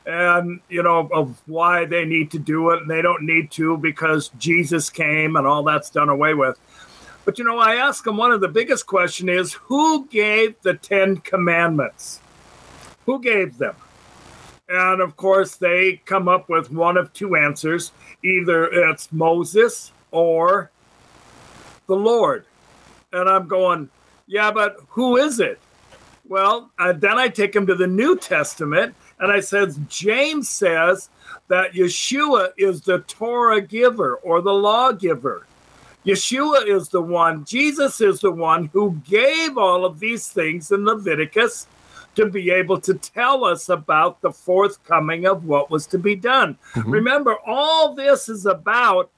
and, 0.06 0.60
you 0.68 0.82
know, 0.82 1.08
of 1.12 1.40
why 1.46 1.84
they 1.84 2.04
need 2.04 2.30
to 2.32 2.38
do 2.38 2.70
it 2.70 2.82
and 2.82 2.90
they 2.90 3.02
don't 3.02 3.24
need 3.24 3.50
to 3.52 3.76
because 3.76 4.30
Jesus 4.38 4.90
came 4.90 5.36
and 5.36 5.46
all 5.46 5.62
that's 5.62 5.90
done 5.90 6.08
away 6.08 6.34
with. 6.34 6.58
But, 7.24 7.38
you 7.38 7.44
know, 7.44 7.58
I 7.58 7.76
ask 7.76 8.04
them 8.04 8.16
one 8.16 8.32
of 8.32 8.40
the 8.40 8.48
biggest 8.48 8.86
question 8.86 9.28
is 9.28 9.52
who 9.52 10.06
gave 10.06 10.60
the 10.62 10.74
Ten 10.74 11.18
Commandments? 11.18 12.20
Who 13.06 13.20
gave 13.20 13.58
them? 13.58 13.76
And 14.68 15.00
of 15.00 15.16
course, 15.16 15.56
they 15.56 16.00
come 16.06 16.28
up 16.28 16.48
with 16.48 16.70
one 16.70 16.96
of 16.96 17.12
two 17.12 17.36
answers 17.36 17.92
either 18.22 18.66
it's 18.66 19.10
Moses 19.12 19.92
or 20.10 20.70
the 21.86 21.96
Lord. 21.96 22.44
And 23.12 23.28
I'm 23.28 23.48
going, 23.48 23.90
yeah, 24.26 24.52
but 24.52 24.76
who 24.88 25.16
is 25.16 25.40
it? 25.40 25.58
Well, 26.28 26.70
uh, 26.78 26.92
then 26.92 27.18
I 27.18 27.26
take 27.26 27.52
them 27.52 27.66
to 27.66 27.74
the 27.74 27.88
New 27.88 28.16
Testament 28.16 28.94
and 29.20 29.30
I 29.30 29.40
says, 29.40 29.78
James 29.88 30.48
says 30.48 31.10
that 31.48 31.72
Yeshua 31.72 32.50
is 32.56 32.80
the 32.80 33.00
Torah 33.00 33.60
giver 33.60 34.16
or 34.16 34.40
the 34.40 34.52
law 34.52 34.92
giver. 34.92 35.46
Yeshua 36.04 36.66
is 36.66 36.88
the 36.88 37.02
one, 37.02 37.44
Jesus 37.44 38.00
is 38.00 38.20
the 38.20 38.30
one 38.30 38.70
who 38.72 39.00
gave 39.06 39.58
all 39.58 39.84
of 39.84 40.00
these 40.00 40.28
things 40.28 40.72
in 40.72 40.86
Leviticus 40.86 41.66
to 42.16 42.26
be 42.26 42.50
able 42.50 42.80
to 42.80 42.94
tell 42.94 43.44
us 43.44 43.68
about 43.68 44.20
the 44.20 44.32
forthcoming 44.32 45.26
of 45.26 45.44
what 45.44 45.70
was 45.70 45.86
to 45.86 45.98
be 45.98 46.16
done. 46.16 46.56
Mm-hmm. 46.74 46.90
Remember, 46.90 47.36
all 47.46 47.94
this 47.94 48.28
is 48.28 48.46
about 48.46 49.10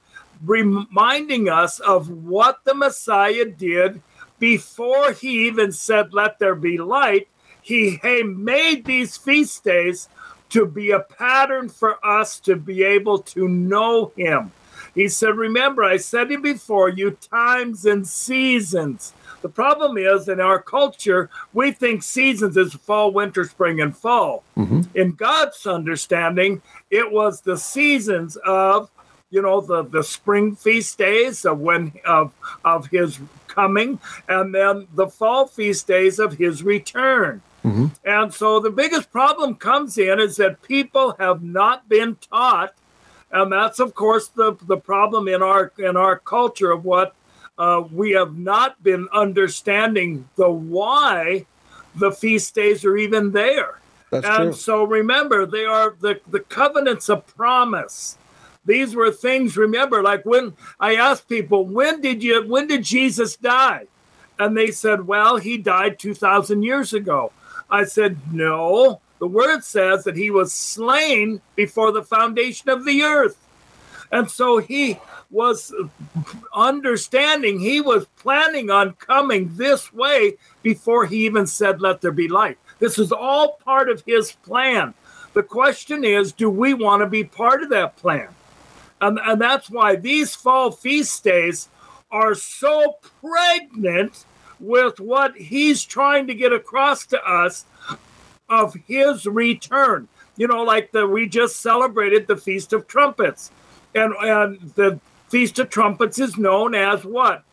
reminding 0.43 1.49
us 1.49 1.79
of 1.79 2.09
what 2.09 2.59
the 2.65 2.73
Messiah 2.73 3.45
did 3.45 4.01
before 4.39 5.13
he 5.13 5.47
even 5.47 5.71
said, 5.71 6.13
Let 6.13 6.37
there 6.39 6.55
be 6.55 6.77
light. 6.77 7.27
He, 7.63 7.99
he 8.01 8.23
made 8.23 8.85
these 8.85 9.17
feast 9.17 9.63
days 9.63 10.09
to 10.49 10.65
be 10.65 10.91
a 10.91 10.99
pattern 10.99 11.69
for 11.69 12.05
us 12.05 12.39
to 12.41 12.55
be 12.55 12.83
able 12.83 13.17
to 13.19 13.47
know 13.47 14.11
him. 14.15 14.51
He 14.93 15.07
said, 15.07 15.35
Remember, 15.35 15.83
I 15.83 15.97
said 15.97 16.31
it 16.31 16.43
before 16.43 16.89
you 16.89 17.11
times 17.11 17.85
and 17.85 18.07
seasons. 18.07 19.13
The 19.41 19.49
problem 19.49 19.97
is 19.97 20.29
in 20.29 20.39
our 20.39 20.61
culture, 20.61 21.29
we 21.53 21.71
think 21.71 22.03
seasons 22.03 22.55
is 22.55 22.73
fall, 22.73 23.11
winter, 23.11 23.43
spring, 23.43 23.81
and 23.81 23.95
fall. 23.95 24.43
Mm-hmm. 24.55 24.81
In 24.95 25.11
God's 25.13 25.65
understanding, 25.65 26.61
it 26.91 27.11
was 27.11 27.41
the 27.41 27.57
seasons 27.57 28.37
of, 28.45 28.89
you 29.31 29.41
know, 29.41 29.59
the, 29.59 29.83
the 29.83 30.03
spring 30.03 30.55
feast 30.55 30.97
days 30.97 31.43
of 31.43 31.59
when 31.59 31.91
of 32.05 32.31
of 32.63 32.87
his 32.87 33.19
coming, 33.47 33.99
and 34.29 34.53
then 34.53 34.87
the 34.93 35.07
fall 35.07 35.47
feast 35.47 35.87
days 35.87 36.19
of 36.19 36.37
his 36.37 36.63
return. 36.63 37.41
Mm-hmm. 37.63 37.87
And 38.03 38.33
so 38.33 38.59
the 38.59 38.69
biggest 38.69 39.11
problem 39.11 39.55
comes 39.55 39.97
in 39.97 40.19
is 40.19 40.35
that 40.37 40.61
people 40.61 41.15
have 41.19 41.41
not 41.41 41.87
been 41.87 42.17
taught, 42.17 42.73
and 43.31 43.51
that's 43.51 43.79
of 43.79 43.93
course 43.95 44.27
the, 44.27 44.57
the 44.67 44.77
problem 44.77 45.27
in 45.27 45.41
our 45.41 45.71
in 45.77 45.95
our 45.95 46.19
culture 46.19 46.71
of 46.71 46.83
what 46.83 47.15
uh, 47.57 47.83
we 47.91 48.11
have 48.11 48.37
not 48.37 48.83
been 48.83 49.07
understanding 49.13 50.27
the 50.35 50.49
why 50.49 51.45
the 51.95 52.11
feast 52.11 52.53
days 52.55 52.83
are 52.83 52.97
even 52.97 53.31
there. 53.31 53.79
That's 54.09 54.25
and 54.25 54.43
true. 54.43 54.53
so 54.53 54.83
remember, 54.83 55.45
they 55.45 55.65
are 55.65 55.95
the, 55.99 56.19
the 56.27 56.39
covenants 56.39 57.09
of 57.09 57.25
promise. 57.25 58.17
These 58.65 58.95
were 58.95 59.11
things, 59.11 59.57
remember, 59.57 60.01
like 60.03 60.25
when 60.25 60.53
I 60.79 60.95
asked 60.95 61.27
people, 61.27 61.65
when 61.65 62.01
did 62.01 62.23
you 62.23 62.47
when 62.47 62.67
did 62.67 62.83
Jesus 62.83 63.35
die? 63.35 63.87
And 64.39 64.57
they 64.57 64.71
said, 64.71 65.07
Well, 65.07 65.37
he 65.37 65.57
died 65.57 65.99
2,000 65.99 66.63
years 66.63 66.93
ago. 66.93 67.31
I 67.73 67.85
said, 67.85 68.17
No, 68.31 69.01
the 69.17 69.27
word 69.27 69.63
says 69.63 70.03
that 70.03 70.15
he 70.15 70.29
was 70.29 70.53
slain 70.53 71.41
before 71.55 71.91
the 71.91 72.03
foundation 72.03 72.69
of 72.69 72.85
the 72.85 73.01
earth. 73.01 73.35
And 74.11 74.29
so 74.29 74.59
he 74.59 74.99
was 75.31 75.73
understanding, 76.53 77.59
he 77.59 77.81
was 77.81 78.05
planning 78.15 78.69
on 78.69 78.93
coming 78.93 79.49
this 79.55 79.91
way 79.91 80.37
before 80.61 81.07
he 81.07 81.25
even 81.25 81.47
said, 81.47 81.81
Let 81.81 82.01
there 82.01 82.11
be 82.11 82.27
light. 82.27 82.59
This 82.77 82.99
is 82.99 83.11
all 83.11 83.53
part 83.65 83.89
of 83.89 84.03
his 84.05 84.33
plan. 84.33 84.93
The 85.33 85.41
question 85.41 86.03
is, 86.03 86.31
do 86.31 86.51
we 86.51 86.75
want 86.75 87.01
to 87.01 87.07
be 87.07 87.23
part 87.23 87.63
of 87.63 87.69
that 87.69 87.95
plan? 87.95 88.27
And, 89.01 89.17
and 89.17 89.41
that's 89.41 89.67
why 89.67 89.95
these 89.95 90.35
fall 90.35 90.69
feast 90.71 91.23
days 91.23 91.69
are 92.11 92.35
so 92.35 92.97
pregnant 93.19 94.25
with 94.59 94.99
what 94.99 95.35
he's 95.35 95.83
trying 95.83 96.27
to 96.27 96.33
get 96.33 96.53
across 96.53 97.05
to 97.07 97.23
us 97.23 97.65
of 98.49 98.75
his 98.87 99.25
return. 99.25 100.07
You 100.35 100.47
know, 100.47 100.63
like 100.63 100.91
the 100.91 101.07
we 101.07 101.27
just 101.27 101.59
celebrated 101.59 102.27
the 102.27 102.37
Feast 102.37 102.73
of 102.73 102.87
Trumpets. 102.87 103.51
And 103.95 104.13
and 104.19 104.59
the 104.75 104.99
Feast 105.29 105.59
of 105.59 105.69
Trumpets 105.69 106.19
is 106.19 106.37
known 106.37 106.75
as 106.75 107.05
what? 107.05 107.43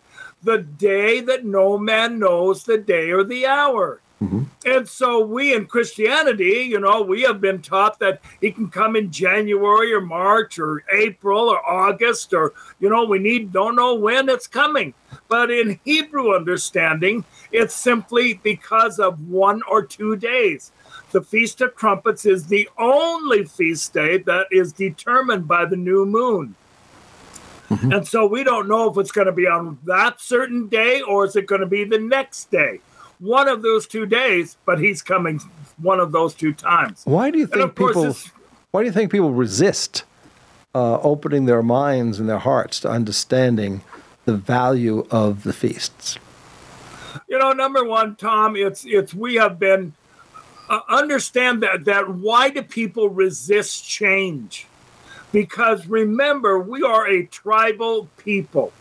The 0.42 0.58
day 0.58 1.20
that 1.20 1.44
no 1.44 1.76
man 1.76 2.18
knows 2.18 2.64
the 2.64 2.78
day 2.78 3.10
or 3.10 3.24
the 3.24 3.46
hour. 3.46 4.00
Mm-hmm. 4.22 4.42
And 4.66 4.86
so 4.86 5.24
we 5.24 5.54
in 5.54 5.66
Christianity, 5.66 6.66
you 6.68 6.78
know, 6.78 7.00
we 7.00 7.22
have 7.22 7.40
been 7.40 7.62
taught 7.62 7.98
that 8.00 8.20
he 8.42 8.52
can 8.52 8.68
come 8.68 8.94
in 8.94 9.10
January 9.10 9.94
or 9.94 10.02
March 10.02 10.58
or 10.58 10.84
April 10.92 11.48
or 11.48 11.66
August 11.68 12.34
or, 12.34 12.52
you 12.80 12.90
know, 12.90 13.06
we 13.06 13.18
need 13.18 13.50
don't 13.50 13.76
know 13.76 13.94
when 13.94 14.28
it's 14.28 14.46
coming. 14.46 14.92
But 15.28 15.50
in 15.50 15.80
Hebrew 15.84 16.34
understanding, 16.34 17.24
it's 17.50 17.74
simply 17.74 18.34
because 18.34 18.98
of 18.98 19.26
one 19.28 19.62
or 19.68 19.84
two 19.84 20.16
days. 20.16 20.70
The 21.12 21.22
Feast 21.22 21.62
of 21.62 21.74
Trumpets 21.74 22.26
is 22.26 22.46
the 22.46 22.68
only 22.78 23.44
feast 23.44 23.94
day 23.94 24.18
that 24.18 24.48
is 24.50 24.72
determined 24.72 25.48
by 25.48 25.64
the 25.64 25.76
new 25.76 26.04
moon. 26.04 26.54
Mm-hmm. 27.70 27.92
And 27.92 28.06
so 28.06 28.26
we 28.26 28.44
don't 28.44 28.68
know 28.68 28.90
if 28.90 28.98
it's 28.98 29.12
going 29.12 29.28
to 29.28 29.32
be 29.32 29.46
on 29.46 29.78
that 29.84 30.20
certain 30.20 30.68
day 30.68 31.00
or 31.00 31.24
is 31.24 31.36
it 31.36 31.46
going 31.46 31.60
to 31.62 31.66
be 31.66 31.84
the 31.84 31.98
next 31.98 32.50
day. 32.50 32.80
One 33.20 33.48
of 33.48 33.62
those 33.62 33.86
two 33.86 34.06
days, 34.06 34.56
but 34.64 34.80
he's 34.80 35.02
coming 35.02 35.40
one 35.76 36.00
of 36.00 36.10
those 36.12 36.34
two 36.34 36.52
times. 36.52 37.02
Why 37.04 37.30
do 37.30 37.38
you 37.38 37.46
think 37.46 37.76
people 37.76 38.16
why 38.70 38.82
do 38.82 38.86
you 38.86 38.92
think 38.92 39.10
people 39.10 39.32
resist 39.32 40.04
uh, 40.74 41.00
opening 41.00 41.46
their 41.46 41.62
minds 41.62 42.20
and 42.20 42.28
their 42.28 42.38
hearts 42.38 42.80
to 42.80 42.88
understanding 42.88 43.82
the 44.24 44.36
value 44.36 45.06
of 45.10 45.42
the 45.42 45.52
feasts? 45.52 46.18
You 47.28 47.38
know, 47.38 47.52
number 47.52 47.84
one, 47.84 48.16
Tom, 48.16 48.56
it's 48.56 48.84
it's 48.86 49.12
we 49.12 49.34
have 49.34 49.58
been 49.58 49.94
uh, 50.68 50.80
understand 50.88 51.62
that 51.62 51.84
that 51.84 52.08
why 52.08 52.50
do 52.50 52.62
people 52.62 53.08
resist 53.08 53.86
change? 53.88 54.66
Because 55.32 55.86
remember, 55.86 56.58
we 56.58 56.82
are 56.82 57.06
a 57.08 57.26
tribal 57.26 58.08
people. 58.16 58.72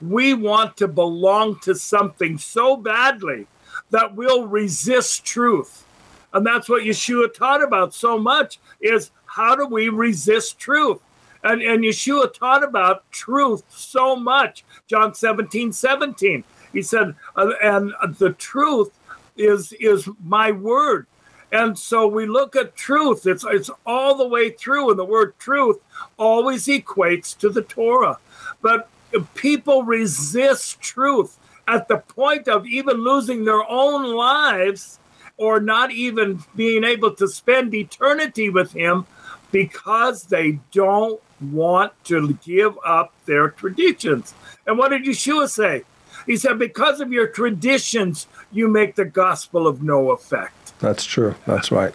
We 0.00 0.34
want 0.34 0.76
to 0.78 0.88
belong 0.88 1.58
to 1.60 1.74
something 1.74 2.38
so 2.38 2.76
badly 2.76 3.46
that 3.90 4.14
we'll 4.14 4.46
resist 4.46 5.24
truth. 5.24 5.84
And 6.32 6.46
that's 6.46 6.68
what 6.68 6.82
Yeshua 6.82 7.32
taught 7.32 7.62
about 7.62 7.94
so 7.94 8.18
much 8.18 8.58
is 8.80 9.10
how 9.26 9.54
do 9.54 9.66
we 9.66 9.88
resist 9.88 10.58
truth? 10.58 11.00
And, 11.44 11.62
and 11.62 11.84
Yeshua 11.84 12.32
taught 12.32 12.64
about 12.64 13.10
truth 13.10 13.62
so 13.68 14.16
much. 14.16 14.64
John 14.86 15.14
17, 15.14 15.72
17. 15.72 16.44
He 16.72 16.82
said, 16.82 17.14
uh, 17.36 17.52
and 17.62 17.94
the 18.18 18.32
truth 18.32 18.90
is 19.36 19.72
is 19.74 20.08
my 20.24 20.50
word. 20.52 21.06
And 21.52 21.78
so 21.78 22.06
we 22.06 22.26
look 22.26 22.56
at 22.56 22.74
truth. 22.74 23.26
It's 23.26 23.44
it's 23.48 23.70
all 23.84 24.16
the 24.16 24.26
way 24.26 24.50
through, 24.50 24.90
and 24.90 24.98
the 24.98 25.04
word 25.04 25.38
truth 25.38 25.78
always 26.18 26.66
equates 26.66 27.36
to 27.38 27.48
the 27.48 27.62
Torah. 27.62 28.18
But 28.60 28.88
people 29.34 29.84
resist 29.84 30.80
truth 30.80 31.38
at 31.66 31.88
the 31.88 31.98
point 31.98 32.48
of 32.48 32.66
even 32.66 32.96
losing 32.98 33.44
their 33.44 33.68
own 33.68 34.14
lives 34.14 34.98
or 35.36 35.60
not 35.60 35.90
even 35.90 36.42
being 36.54 36.84
able 36.84 37.14
to 37.14 37.28
spend 37.28 37.74
eternity 37.74 38.48
with 38.48 38.72
him 38.72 39.06
because 39.52 40.24
they 40.24 40.58
don't 40.72 41.20
want 41.40 41.92
to 42.04 42.38
give 42.44 42.78
up 42.84 43.12
their 43.26 43.50
traditions. 43.50 44.34
And 44.66 44.78
what 44.78 44.88
did 44.90 45.04
Yeshua 45.04 45.48
say? 45.48 45.84
He 46.26 46.36
said, 46.36 46.58
Because 46.58 47.00
of 47.00 47.12
your 47.12 47.28
traditions, 47.28 48.26
you 48.50 48.68
make 48.68 48.94
the 48.94 49.04
gospel 49.04 49.66
of 49.66 49.82
no 49.82 50.10
effect. 50.10 50.78
That's 50.78 51.04
true. 51.04 51.34
That's 51.46 51.70
right. 51.70 51.94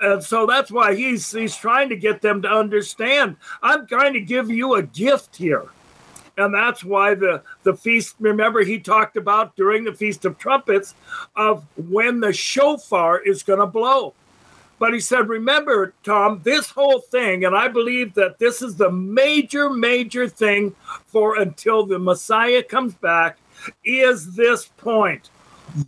And 0.00 0.22
so 0.22 0.46
that's 0.46 0.70
why 0.70 0.94
he's 0.94 1.30
he's 1.32 1.56
trying 1.56 1.88
to 1.88 1.96
get 1.96 2.22
them 2.22 2.42
to 2.42 2.48
understand. 2.48 3.36
I'm 3.62 3.86
trying 3.86 4.14
to 4.14 4.20
give 4.20 4.50
you 4.50 4.74
a 4.74 4.82
gift 4.82 5.36
here. 5.36 5.66
And 6.36 6.52
that's 6.54 6.82
why 6.82 7.14
the, 7.14 7.42
the 7.62 7.74
feast, 7.74 8.16
remember, 8.18 8.64
he 8.64 8.78
talked 8.78 9.16
about 9.16 9.54
during 9.56 9.84
the 9.84 9.94
Feast 9.94 10.24
of 10.24 10.38
Trumpets 10.38 10.94
of 11.36 11.64
when 11.76 12.20
the 12.20 12.32
shofar 12.32 13.20
is 13.20 13.42
going 13.42 13.60
to 13.60 13.66
blow. 13.66 14.14
But 14.78 14.92
he 14.92 15.00
said, 15.00 15.28
remember, 15.28 15.94
Tom, 16.02 16.40
this 16.42 16.70
whole 16.70 17.00
thing, 17.00 17.44
and 17.44 17.56
I 17.56 17.68
believe 17.68 18.14
that 18.14 18.38
this 18.38 18.60
is 18.60 18.74
the 18.76 18.90
major, 18.90 19.70
major 19.70 20.28
thing 20.28 20.74
for 21.06 21.36
until 21.38 21.86
the 21.86 21.98
Messiah 21.98 22.62
comes 22.62 22.94
back, 22.94 23.38
is 23.84 24.34
this 24.34 24.66
point. 24.76 25.30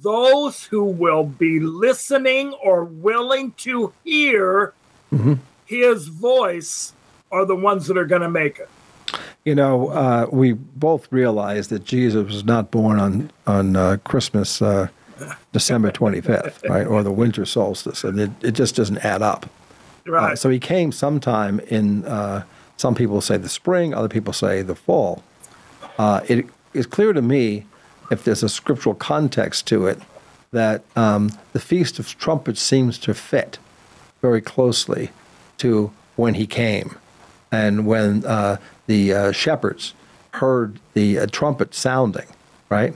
Those 0.03 0.65
who 0.65 0.85
will 0.85 1.25
be 1.25 1.61
listening 1.61 2.53
or 2.55 2.85
willing 2.85 3.53
to 3.59 3.93
hear 4.05 4.73
mm-hmm. 5.13 5.35
his 5.67 6.07
voice 6.07 6.93
are 7.31 7.45
the 7.45 7.57
ones 7.57 7.87
that 7.89 7.99
are 7.99 8.07
going 8.07 8.23
to 8.23 8.31
make 8.31 8.61
it. 8.61 8.69
You 9.45 9.55
know, 9.55 9.89
uh, 9.89 10.27
we 10.31 10.53
both 10.53 11.11
realize 11.13 11.69
that 11.69 11.85
Jesus 11.85 12.27
was 12.27 12.45
not 12.45 12.71
born 12.71 12.99
on 12.99 13.31
on 13.47 13.77
uh, 13.77 13.99
Christmas 14.05 14.61
uh, 14.61 14.89
December 15.53 15.91
25th, 15.91 16.69
right, 16.69 16.87
or 16.87 17.03
the 17.03 17.13
winter 17.13 17.45
solstice, 17.45 18.05
and 18.05 18.21
it, 18.21 18.31
it 18.43 18.53
just 18.53 18.77
doesn't 18.77 18.99
add 18.99 19.23
up. 19.23 19.47
Uh, 20.07 20.13
right. 20.13 20.39
so 20.39 20.49
he 20.51 20.59
came 20.59 20.93
sometime 20.93 21.61
in, 21.61 22.05
uh, 22.05 22.45
some 22.77 22.95
people 22.95 23.21
say 23.21 23.37
the 23.37 23.49
spring, 23.49 23.95
other 23.95 24.09
people 24.09 24.33
say 24.33 24.63
the 24.63 24.75
fall. 24.75 25.23
Uh, 25.99 26.21
it 26.29 26.47
is 26.75 26.87
clear 26.87 27.13
to 27.13 27.23
me, 27.23 27.65
if 28.11 28.25
there's 28.25 28.43
a 28.43 28.49
scriptural 28.49 28.95
context 28.95 29.67
to 29.69 29.87
it, 29.87 30.01
that 30.53 30.83
um, 30.95 31.31
the 31.53 31.61
Feast 31.61 31.99
of 31.99 32.07
Trumpets 32.19 32.61
seems 32.61 32.99
to 32.99 33.15
fit 33.15 33.59
very 34.23 34.41
closely 34.41 35.11
to 35.59 35.91
when 36.17 36.35
he 36.35 36.47
came 36.47 36.97
and 37.51 37.87
when 37.87 38.25
uh, 38.25 38.57
the 38.87 39.13
uh, 39.13 39.33
shepherds 39.33 39.95
heard 40.33 40.79
the 40.95 41.19
uh, 41.19 41.27
trumpet 41.27 41.75
sounding, 41.75 42.27
right, 42.69 42.95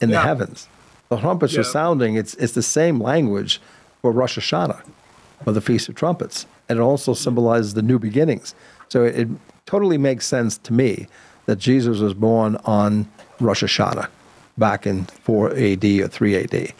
in 0.00 0.10
yeah. 0.10 0.16
the 0.16 0.22
heavens 0.22 0.68
the 1.08 1.16
trumpets 1.18 1.54
yeah. 1.54 1.60
are 1.60 1.64
sounding. 1.64 2.16
It's 2.16 2.34
it's 2.34 2.52
the 2.52 2.62
same 2.62 3.00
language 3.00 3.60
for 4.02 4.10
Rosh 4.10 4.38
Hashanah, 4.38 4.82
or 5.44 5.52
the 5.52 5.60
Feast 5.60 5.88
of 5.88 5.94
Trumpets, 5.94 6.46
and 6.68 6.78
it 6.78 6.82
also 6.82 7.14
symbolizes 7.14 7.74
the 7.74 7.82
new 7.82 7.98
beginnings. 7.98 8.54
So 8.88 9.04
it, 9.04 9.18
it 9.20 9.28
totally 9.66 9.98
makes 9.98 10.26
sense 10.26 10.58
to 10.58 10.72
me 10.72 11.06
that 11.46 11.56
Jesus 11.56 11.98
was 12.00 12.14
born 12.14 12.56
on 12.64 13.08
Rosh 13.40 13.62
Hashanah, 13.62 14.08
back 14.58 14.86
in 14.86 15.04
4 15.04 15.56
AD 15.56 15.84
or 15.84 16.08
3 16.08 16.36
AD. 16.36 16.72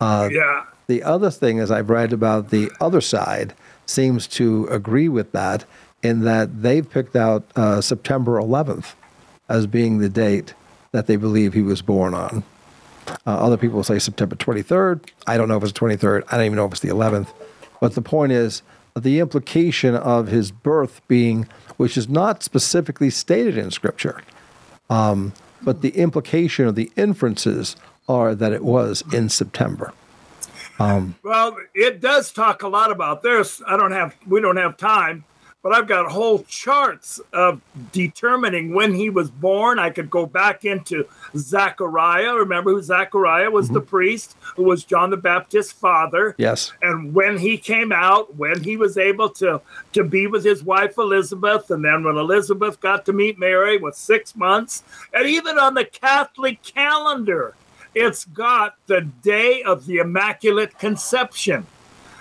Uh, 0.00 0.28
yeah. 0.30 0.64
The 0.86 1.02
other 1.02 1.30
thing 1.30 1.58
is 1.58 1.70
I've 1.70 1.90
read 1.90 2.14
about 2.14 2.48
the 2.48 2.70
other 2.80 3.02
side 3.02 3.52
seems 3.84 4.26
to 4.28 4.66
agree 4.70 5.08
with 5.08 5.32
that 5.32 5.64
in 6.02 6.20
that 6.20 6.62
they've 6.62 6.88
picked 6.88 7.16
out 7.16 7.44
uh, 7.56 7.80
September 7.80 8.40
11th 8.40 8.94
as 9.48 9.66
being 9.66 9.98
the 9.98 10.08
date 10.08 10.54
that 10.92 11.06
they 11.06 11.16
believe 11.16 11.52
he 11.52 11.62
was 11.62 11.82
born 11.82 12.14
on. 12.14 12.42
Uh, 13.26 13.36
other 13.38 13.56
people 13.56 13.82
say 13.82 13.98
September 13.98 14.36
23rd. 14.36 15.08
I 15.26 15.36
don't 15.36 15.48
know 15.48 15.56
if 15.56 15.62
it's 15.62 15.72
23rd. 15.72 16.24
I 16.30 16.36
don't 16.36 16.46
even 16.46 16.56
know 16.56 16.66
if 16.66 16.72
it's 16.72 16.80
the 16.80 16.88
11th. 16.88 17.28
But 17.80 17.94
the 17.94 18.02
point 18.02 18.32
is 18.32 18.62
the 18.96 19.20
implication 19.20 19.94
of 19.94 20.28
his 20.28 20.50
birth 20.50 21.00
being, 21.08 21.48
which 21.76 21.96
is 21.96 22.08
not 22.08 22.42
specifically 22.42 23.10
stated 23.10 23.56
in 23.56 23.70
Scripture, 23.70 24.20
um, 24.90 25.32
but 25.62 25.82
the 25.82 25.90
implication 25.90 26.66
of 26.66 26.74
the 26.74 26.90
inferences 26.96 27.76
are 28.08 28.34
that 28.34 28.52
it 28.52 28.64
was 28.64 29.02
in 29.12 29.28
September. 29.28 29.92
Um, 30.78 31.16
well, 31.22 31.56
it 31.74 32.00
does 32.00 32.32
talk 32.32 32.62
a 32.62 32.68
lot 32.68 32.90
about 32.90 33.22
this. 33.22 33.60
I 33.66 33.76
don't 33.76 33.92
have, 33.92 34.14
we 34.26 34.40
don't 34.40 34.56
have 34.56 34.76
time, 34.76 35.24
but 35.62 35.72
I've 35.72 35.88
got 35.88 36.10
whole 36.10 36.44
charts 36.44 37.20
of 37.32 37.60
determining 37.92 38.74
when 38.74 38.94
he 38.94 39.10
was 39.10 39.30
born. 39.30 39.78
I 39.78 39.90
could 39.90 40.08
go 40.08 40.24
back 40.24 40.64
into 40.64 41.06
Zechariah. 41.36 42.34
Remember 42.34 42.72
who 42.72 42.82
Zechariah 42.82 43.50
was 43.50 43.66
mm-hmm. 43.66 43.74
the 43.74 43.80
priest 43.80 44.36
who 44.56 44.64
was 44.64 44.84
John 44.84 45.10
the 45.10 45.16
Baptist's 45.16 45.72
father. 45.72 46.34
Yes. 46.38 46.72
And 46.80 47.12
when 47.12 47.38
he 47.38 47.58
came 47.58 47.92
out, 47.92 48.36
when 48.36 48.62
he 48.62 48.76
was 48.76 48.96
able 48.96 49.30
to 49.30 49.60
to 49.92 50.04
be 50.04 50.26
with 50.26 50.44
his 50.44 50.62
wife 50.62 50.96
Elizabeth, 50.96 51.70
and 51.70 51.84
then 51.84 52.04
when 52.04 52.16
Elizabeth 52.16 52.80
got 52.80 53.04
to 53.06 53.12
meet 53.12 53.38
Mary 53.38 53.78
was 53.78 53.96
six 53.96 54.36
months, 54.36 54.84
and 55.12 55.28
even 55.28 55.58
on 55.58 55.74
the 55.74 55.84
Catholic 55.84 56.62
calendar, 56.62 57.54
it's 57.94 58.24
got 58.24 58.76
the 58.86 59.00
day 59.00 59.62
of 59.62 59.86
the 59.86 59.98
Immaculate 59.98 60.78
Conception. 60.78 61.66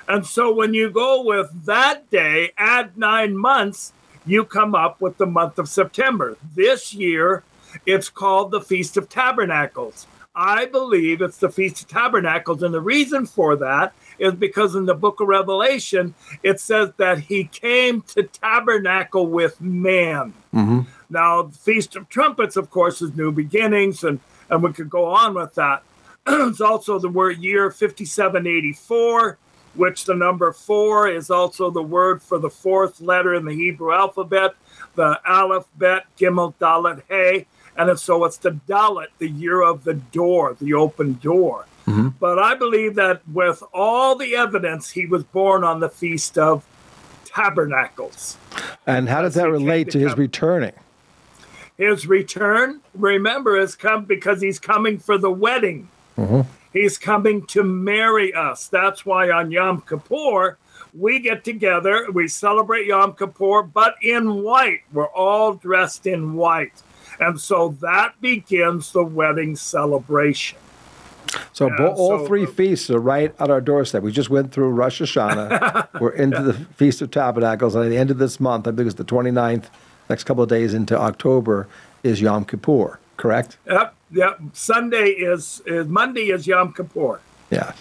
And 0.07 0.25
so 0.25 0.53
when 0.53 0.73
you 0.73 0.89
go 0.89 1.21
with 1.23 1.65
that 1.65 2.09
day, 2.09 2.51
add 2.57 2.97
nine 2.97 3.37
months, 3.37 3.91
you 4.25 4.43
come 4.45 4.75
up 4.75 5.01
with 5.01 5.17
the 5.17 5.25
month 5.25 5.59
of 5.59 5.69
September. 5.69 6.37
This 6.55 6.93
year, 6.93 7.43
it's 7.85 8.09
called 8.09 8.51
the 8.51 8.61
Feast 8.61 8.97
of 8.97 9.09
Tabernacles. 9.09 10.07
I 10.35 10.65
believe 10.65 11.21
it's 11.21 11.37
the 11.37 11.49
Feast 11.49 11.81
of 11.81 11.87
Tabernacles. 11.87 12.61
And 12.61 12.73
the 12.73 12.81
reason 12.81 13.25
for 13.25 13.55
that 13.57 13.93
is 14.19 14.33
because 14.33 14.75
in 14.75 14.85
the 14.85 14.93
book 14.93 15.19
of 15.19 15.27
Revelation, 15.27 16.13
it 16.43 16.59
says 16.59 16.91
that 16.97 17.19
he 17.19 17.45
came 17.45 18.01
to 18.03 18.23
tabernacle 18.23 19.27
with 19.27 19.59
man. 19.59 20.33
Mm-hmm. 20.53 20.81
Now, 21.09 21.43
the 21.43 21.57
Feast 21.57 21.95
of 21.95 22.07
Trumpets, 22.07 22.55
of 22.55 22.69
course, 22.69 23.01
is 23.01 23.15
new 23.15 23.31
beginnings, 23.31 24.03
and, 24.03 24.19
and 24.49 24.61
we 24.61 24.73
could 24.73 24.89
go 24.89 25.05
on 25.05 25.33
with 25.33 25.55
that. 25.55 25.83
it's 26.27 26.61
also 26.61 26.99
the 26.99 27.09
word 27.09 27.39
year 27.39 27.71
5784 27.71 29.37
which 29.77 30.05
the 30.05 30.15
number 30.15 30.51
four 30.51 31.07
is 31.07 31.29
also 31.29 31.69
the 31.69 31.83
word 31.83 32.21
for 32.21 32.39
the 32.39 32.49
fourth 32.49 32.99
letter 32.99 33.33
in 33.33 33.45
the 33.45 33.53
Hebrew 33.53 33.93
alphabet, 33.93 34.55
the 34.95 35.19
Aleph, 35.29 35.67
Bet, 35.77 36.05
Gimel, 36.17 36.53
Dalet, 36.55 37.03
Hey. 37.07 37.47
And 37.75 37.97
so 37.99 38.25
it's 38.25 38.37
the 38.37 38.51
Dalet, 38.51 39.07
the 39.19 39.29
year 39.29 39.61
of 39.61 39.83
the 39.83 39.93
door, 39.93 40.57
the 40.59 40.73
open 40.73 41.13
door. 41.13 41.67
Mm-hmm. 41.85 42.09
But 42.19 42.39
I 42.39 42.55
believe 42.55 42.95
that 42.95 43.21
with 43.29 43.63
all 43.73 44.15
the 44.15 44.35
evidence, 44.35 44.89
he 44.89 45.05
was 45.05 45.23
born 45.23 45.63
on 45.63 45.79
the 45.79 45.89
Feast 45.89 46.37
of 46.37 46.65
Tabernacles. 47.25 48.37
And 48.85 49.07
how 49.07 49.21
does 49.21 49.35
that 49.35 49.49
relate 49.49 49.91
to, 49.91 49.99
his 49.99 50.17
returning? 50.17 50.73
His 51.77 52.07
return, 52.07 52.81
remember, 52.95 53.59
has 53.59 53.75
come 53.75 54.05
because 54.05 54.41
he's 54.41 54.59
coming 54.59 54.97
for 54.97 55.17
the 55.17 55.31
wedding. 55.31 55.87
Mm-hmm. 56.17 56.41
He's 56.73 56.97
coming 56.97 57.45
to 57.47 57.63
marry 57.63 58.33
us. 58.33 58.67
That's 58.67 59.05
why 59.05 59.31
on 59.31 59.51
Yom 59.51 59.81
Kippur, 59.81 60.57
we 60.93 61.19
get 61.19 61.43
together, 61.43 62.07
we 62.11 62.27
celebrate 62.27 62.85
Yom 62.85 63.13
Kippur, 63.13 63.63
but 63.63 63.95
in 64.01 64.43
white. 64.43 64.81
We're 64.91 65.07
all 65.07 65.53
dressed 65.53 66.05
in 66.07 66.33
white. 66.33 66.83
And 67.19 67.39
so 67.39 67.69
that 67.81 68.19
begins 68.21 68.91
the 68.91 69.03
wedding 69.03 69.55
celebration. 69.55 70.59
So 71.53 71.69
all 71.75 72.19
so, 72.19 72.27
three 72.27 72.45
feasts 72.45 72.89
are 72.89 72.99
right 72.99 73.35
at 73.39 73.49
our 73.49 73.61
doorstep. 73.61 74.03
We 74.03 74.11
just 74.11 74.29
went 74.29 74.51
through 74.51 74.69
Rosh 74.69 75.01
Hashanah. 75.01 75.89
We're 75.99 76.11
into 76.11 76.37
yeah. 76.37 76.43
the 76.43 76.53
Feast 76.53 77.01
of 77.01 77.11
Tabernacles. 77.11 77.75
And 77.75 77.85
at 77.85 77.89
the 77.89 77.97
end 77.97 78.11
of 78.11 78.17
this 78.17 78.39
month, 78.39 78.67
I 78.67 78.71
think 78.71 78.85
it's 78.87 78.95
the 78.95 79.03
29th, 79.03 79.65
next 80.09 80.23
couple 80.23 80.43
of 80.43 80.49
days 80.49 80.73
into 80.73 80.97
October, 80.97 81.67
is 82.03 82.21
Yom 82.21 82.45
Kippur, 82.45 82.99
correct? 83.17 83.57
Yep. 83.65 83.95
Yeah, 84.11 84.35
Sunday 84.53 85.09
is, 85.09 85.61
is 85.65 85.87
Monday 85.87 86.29
is 86.29 86.47
Yom 86.47 86.73
Kippur. 86.73 87.19
Yeah. 87.49 87.73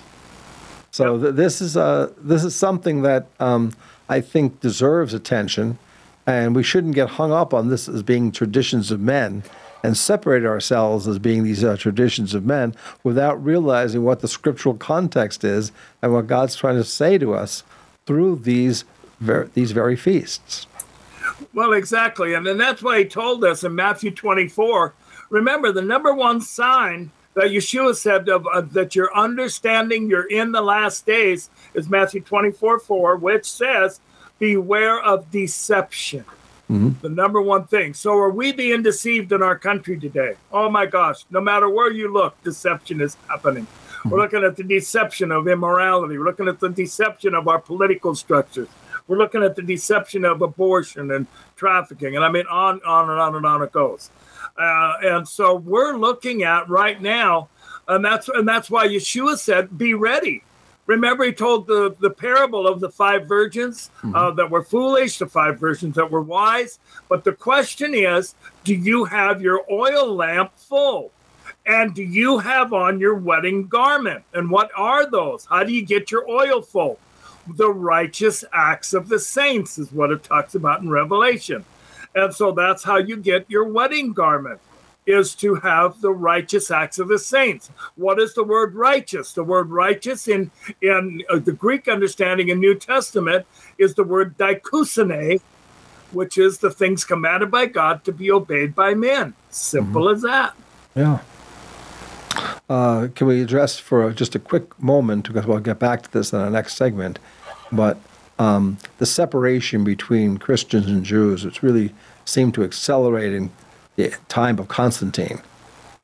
So 0.90 1.18
th- 1.18 1.34
this 1.34 1.60
is 1.60 1.76
a 1.76 2.12
this 2.16 2.42
is 2.42 2.54
something 2.54 3.02
that 3.02 3.26
um, 3.38 3.72
I 4.08 4.20
think 4.20 4.60
deserves 4.60 5.14
attention, 5.14 5.78
and 6.26 6.56
we 6.56 6.62
shouldn't 6.62 6.94
get 6.94 7.10
hung 7.10 7.32
up 7.32 7.52
on 7.52 7.68
this 7.68 7.88
as 7.88 8.02
being 8.02 8.32
traditions 8.32 8.90
of 8.90 9.00
men 9.00 9.42
and 9.84 9.96
separate 9.96 10.44
ourselves 10.44 11.06
as 11.06 11.18
being 11.18 11.44
these 11.44 11.62
uh, 11.62 11.76
traditions 11.76 12.34
of 12.34 12.44
men 12.44 12.74
without 13.04 13.42
realizing 13.44 14.02
what 14.02 14.20
the 14.20 14.26
scriptural 14.26 14.74
context 14.74 15.44
is 15.44 15.70
and 16.02 16.12
what 16.12 16.26
God's 16.26 16.56
trying 16.56 16.76
to 16.76 16.84
say 16.84 17.18
to 17.18 17.34
us 17.34 17.62
through 18.06 18.36
these 18.36 18.84
ver- 19.20 19.50
these 19.54 19.72
very 19.72 19.96
feasts. 19.96 20.66
Well, 21.52 21.72
exactly. 21.72 22.34
And 22.34 22.46
then 22.46 22.56
that's 22.56 22.82
why 22.82 23.00
he 23.00 23.04
told 23.04 23.44
us 23.44 23.62
in 23.62 23.74
Matthew 23.74 24.10
24 24.10 24.94
remember, 25.30 25.72
the 25.72 25.82
number 25.82 26.14
one 26.14 26.40
sign 26.40 27.10
that 27.34 27.50
Yeshua 27.50 27.94
said 27.94 28.28
of, 28.28 28.46
uh, 28.46 28.62
that 28.72 28.96
you're 28.96 29.14
understanding 29.16 30.08
you're 30.08 30.28
in 30.28 30.52
the 30.52 30.62
last 30.62 31.06
days 31.06 31.50
is 31.74 31.88
Matthew 31.88 32.22
24 32.22 32.80
4, 32.80 33.16
which 33.16 33.44
says, 33.44 34.00
Beware 34.38 35.00
of 35.00 35.30
deception. 35.30 36.24
Mm-hmm. 36.70 37.00
The 37.00 37.08
number 37.08 37.40
one 37.40 37.64
thing. 37.66 37.94
So, 37.94 38.16
are 38.18 38.30
we 38.30 38.52
being 38.52 38.82
deceived 38.82 39.32
in 39.32 39.42
our 39.42 39.56
country 39.56 39.98
today? 39.98 40.34
Oh 40.50 40.68
my 40.68 40.84
gosh, 40.84 41.24
no 41.30 41.40
matter 41.40 41.68
where 41.68 41.92
you 41.92 42.12
look, 42.12 42.42
deception 42.42 43.00
is 43.00 43.16
happening. 43.28 43.64
Mm-hmm. 43.66 44.10
We're 44.10 44.18
looking 44.18 44.42
at 44.42 44.56
the 44.56 44.64
deception 44.64 45.30
of 45.30 45.46
immorality, 45.46 46.18
we're 46.18 46.24
looking 46.24 46.48
at 46.48 46.58
the 46.58 46.70
deception 46.70 47.34
of 47.34 47.46
our 47.46 47.60
political 47.60 48.14
structures. 48.14 48.68
We're 49.08 49.18
looking 49.18 49.44
at 49.44 49.54
the 49.54 49.62
deception 49.62 50.24
of 50.24 50.42
abortion 50.42 51.12
and 51.12 51.28
trafficking, 51.54 52.16
and 52.16 52.24
I 52.24 52.30
mean 52.30 52.46
on, 52.50 52.80
on 52.84 53.10
and 53.10 53.20
on 53.20 53.36
and 53.36 53.46
on 53.46 53.62
it 53.62 53.70
goes. 53.70 54.10
Uh, 54.56 54.94
and 55.02 55.28
so 55.28 55.54
we're 55.54 55.96
looking 55.96 56.42
at 56.42 56.68
right 56.68 57.00
now, 57.00 57.48
and 57.88 58.04
that's 58.04 58.28
and 58.28 58.46
that's 58.46 58.70
why 58.70 58.86
Yeshua 58.86 59.38
said, 59.38 59.76
"Be 59.76 59.94
ready." 59.94 60.42
Remember, 60.86 61.24
he 61.24 61.32
told 61.32 61.66
the 61.66 61.96
the 62.00 62.10
parable 62.10 62.66
of 62.66 62.80
the 62.80 62.90
five 62.90 63.26
virgins 63.26 63.90
uh, 63.98 64.06
mm-hmm. 64.06 64.14
uh, 64.14 64.30
that 64.32 64.50
were 64.50 64.62
foolish, 64.62 65.18
the 65.18 65.26
five 65.26 65.58
virgins 65.58 65.96
that 65.96 66.10
were 66.10 66.22
wise. 66.22 66.78
But 67.08 67.24
the 67.24 67.32
question 67.32 67.94
is, 67.94 68.34
do 68.64 68.74
you 68.74 69.04
have 69.04 69.42
your 69.42 69.64
oil 69.70 70.14
lamp 70.14 70.52
full? 70.56 71.12
And 71.66 71.94
do 71.94 72.02
you 72.02 72.38
have 72.38 72.72
on 72.72 73.00
your 73.00 73.16
wedding 73.16 73.66
garment? 73.66 74.22
And 74.32 74.48
what 74.50 74.70
are 74.76 75.10
those? 75.10 75.46
How 75.46 75.64
do 75.64 75.72
you 75.72 75.84
get 75.84 76.12
your 76.12 76.28
oil 76.30 76.62
full? 76.62 76.98
The 77.56 77.72
righteous 77.72 78.44
acts 78.52 78.94
of 78.94 79.08
the 79.08 79.18
saints 79.18 79.78
is 79.78 79.90
what 79.90 80.12
it 80.12 80.22
talks 80.22 80.54
about 80.54 80.82
in 80.82 80.90
Revelation. 80.90 81.64
And 82.16 82.34
so 82.34 82.50
that's 82.50 82.82
how 82.82 82.96
you 82.96 83.18
get 83.18 83.44
your 83.48 83.64
wedding 83.64 84.12
garment 84.12 84.58
is 85.06 85.34
to 85.36 85.54
have 85.56 86.00
the 86.00 86.10
righteous 86.10 86.70
acts 86.70 86.98
of 86.98 87.08
the 87.08 87.18
saints. 87.18 87.70
What 87.94 88.18
is 88.18 88.34
the 88.34 88.42
word 88.42 88.74
righteous? 88.74 89.32
The 89.32 89.44
word 89.44 89.70
righteous 89.70 90.26
in 90.26 90.50
in 90.82 91.22
uh, 91.30 91.38
the 91.38 91.52
Greek 91.52 91.86
understanding 91.86 92.48
in 92.48 92.58
New 92.58 92.74
Testament 92.74 93.46
is 93.78 93.94
the 93.94 94.02
word 94.02 94.36
dikaiosune, 94.36 95.40
which 96.10 96.38
is 96.38 96.58
the 96.58 96.70
things 96.70 97.04
commanded 97.04 97.50
by 97.50 97.66
God 97.66 98.02
to 98.04 98.12
be 98.12 98.30
obeyed 98.30 98.74
by 98.74 98.94
men. 98.94 99.34
Simple 99.50 100.06
mm-hmm. 100.06 100.16
as 100.16 100.22
that. 100.22 100.54
Yeah. 100.96 101.18
Uh, 102.68 103.08
can 103.14 103.28
we 103.28 103.42
address 103.42 103.78
for 103.78 104.10
just 104.12 104.34
a 104.34 104.40
quick 104.40 104.82
moment 104.82 105.28
because 105.28 105.46
we'll 105.46 105.60
get 105.60 105.78
back 105.78 106.02
to 106.02 106.12
this 106.12 106.32
in 106.32 106.40
the 106.40 106.50
next 106.50 106.76
segment, 106.76 107.20
but 107.70 107.96
um, 108.38 108.78
the 108.98 109.06
separation 109.06 109.84
between 109.84 110.38
Christians 110.38 110.86
and 110.86 111.04
Jews, 111.04 111.44
which 111.44 111.62
really 111.62 111.94
seemed 112.24 112.54
to 112.54 112.64
accelerate 112.64 113.32
in 113.32 113.50
the 113.96 114.14
time 114.28 114.58
of 114.58 114.68
Constantine. 114.68 115.40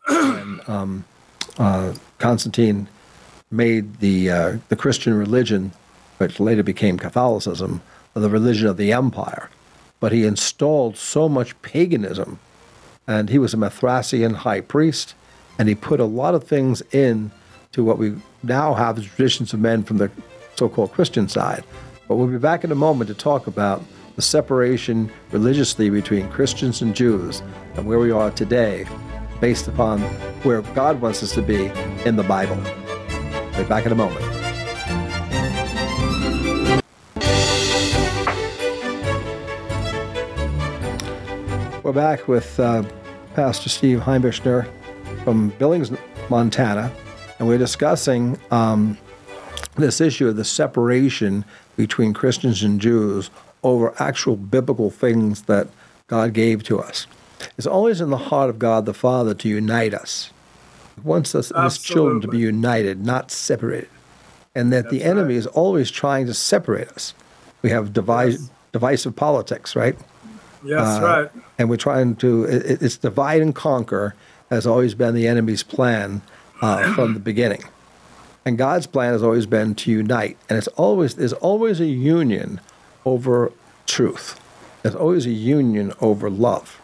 and 0.08 0.68
um, 0.68 1.04
uh, 1.58 1.94
Constantine 2.18 2.88
made 3.50 3.98
the 4.00 4.30
uh, 4.30 4.56
the 4.68 4.76
Christian 4.76 5.14
religion, 5.14 5.72
which 6.18 6.40
later 6.40 6.62
became 6.62 6.98
Catholicism, 6.98 7.82
the 8.14 8.30
religion 8.30 8.66
of 8.66 8.76
the 8.76 8.92
empire. 8.92 9.50
But 10.00 10.12
he 10.12 10.24
installed 10.24 10.96
so 10.96 11.28
much 11.28 11.60
paganism, 11.62 12.38
and 13.06 13.28
he 13.28 13.38
was 13.38 13.54
a 13.54 13.56
Mithrasian 13.56 14.36
high 14.36 14.62
priest, 14.62 15.14
and 15.58 15.68
he 15.68 15.74
put 15.74 16.00
a 16.00 16.04
lot 16.04 16.34
of 16.34 16.44
things 16.44 16.82
in 16.92 17.30
to 17.72 17.84
what 17.84 17.98
we 17.98 18.14
now 18.42 18.74
have 18.74 18.96
the 18.96 19.02
traditions 19.02 19.52
of 19.52 19.60
men 19.60 19.82
from 19.82 19.98
the 19.98 20.10
so-called 20.56 20.92
Christian 20.92 21.28
side. 21.28 21.64
But 22.08 22.16
we'll 22.16 22.26
be 22.26 22.38
back 22.38 22.64
in 22.64 22.72
a 22.72 22.76
moment 22.76 23.08
to 23.08 23.14
talk 23.14 23.46
about 23.46 23.82
the 24.16 24.22
separation 24.22 25.10
religiously 25.30 25.88
between 25.88 26.28
Christians 26.30 26.82
and 26.82 26.94
Jews 26.94 27.42
and 27.76 27.86
where 27.86 27.98
we 27.98 28.10
are 28.10 28.30
today 28.30 28.86
based 29.40 29.68
upon 29.68 30.00
where 30.42 30.62
God 30.62 31.00
wants 31.00 31.22
us 31.22 31.32
to 31.34 31.42
be 31.42 31.66
in 32.04 32.16
the 32.16 32.22
Bible. 32.22 32.56
We'll 33.52 33.62
be 33.62 33.68
back 33.68 33.86
in 33.86 33.92
a 33.92 33.94
moment. 33.94 34.24
We're 41.84 41.92
back 41.92 42.26
with 42.28 42.58
uh, 42.58 42.84
Pastor 43.34 43.68
Steve 43.68 44.00
Heimbichner 44.00 44.68
from 45.24 45.50
Billings, 45.50 45.92
Montana, 46.28 46.92
and 47.38 47.46
we're 47.46 47.58
discussing 47.58 48.38
um, 48.50 48.96
this 49.76 50.00
issue 50.00 50.28
of 50.28 50.36
the 50.36 50.44
separation 50.44 51.44
between 51.76 52.12
Christians 52.12 52.62
and 52.62 52.80
Jews 52.80 53.30
over 53.62 53.94
actual 54.00 54.36
biblical 54.36 54.90
things 54.90 55.42
that 55.42 55.68
God 56.06 56.32
gave 56.32 56.62
to 56.64 56.80
us. 56.80 57.06
It's 57.56 57.66
always 57.66 58.00
in 58.00 58.10
the 58.10 58.16
heart 58.16 58.50
of 58.50 58.58
God 58.58 58.86
the 58.86 58.94
Father 58.94 59.34
to 59.34 59.48
unite 59.48 59.94
us. 59.94 60.30
He 60.96 61.00
wants 61.02 61.34
us 61.34 61.50
as 61.52 61.78
children 61.78 62.20
to 62.20 62.28
be 62.28 62.38
united, 62.38 63.04
not 63.04 63.30
separated. 63.30 63.88
And 64.54 64.72
that 64.72 64.84
That's 64.84 64.92
the 64.92 65.04
enemy 65.04 65.34
right. 65.34 65.38
is 65.38 65.46
always 65.46 65.90
trying 65.90 66.26
to 66.26 66.34
separate 66.34 66.88
us. 66.88 67.14
We 67.62 67.70
have 67.70 67.96
yes. 67.96 68.50
divisive 68.72 69.16
politics, 69.16 69.74
right? 69.74 69.96
Yes, 70.64 70.80
uh, 70.80 71.02
right. 71.02 71.44
And 71.58 71.70
we're 71.70 71.76
trying 71.76 72.16
to, 72.16 72.44
it, 72.44 72.82
it's 72.82 72.96
divide 72.96 73.40
and 73.40 73.54
conquer 73.54 74.14
has 74.50 74.66
always 74.66 74.94
been 74.94 75.14
the 75.14 75.26
enemy's 75.26 75.62
plan 75.62 76.20
uh, 76.60 76.92
from 76.94 77.14
the 77.14 77.20
beginning. 77.20 77.64
And 78.44 78.58
God's 78.58 78.86
plan 78.86 79.12
has 79.12 79.22
always 79.22 79.46
been 79.46 79.74
to 79.76 79.90
unite. 79.90 80.36
And 80.48 80.58
it's 80.58 80.68
always, 80.68 81.14
there's 81.14 81.32
always 81.34 81.80
a 81.80 81.86
union 81.86 82.60
over 83.04 83.52
truth. 83.86 84.40
There's 84.82 84.94
always 84.94 85.26
a 85.26 85.30
union 85.30 85.92
over 86.00 86.28
love. 86.28 86.80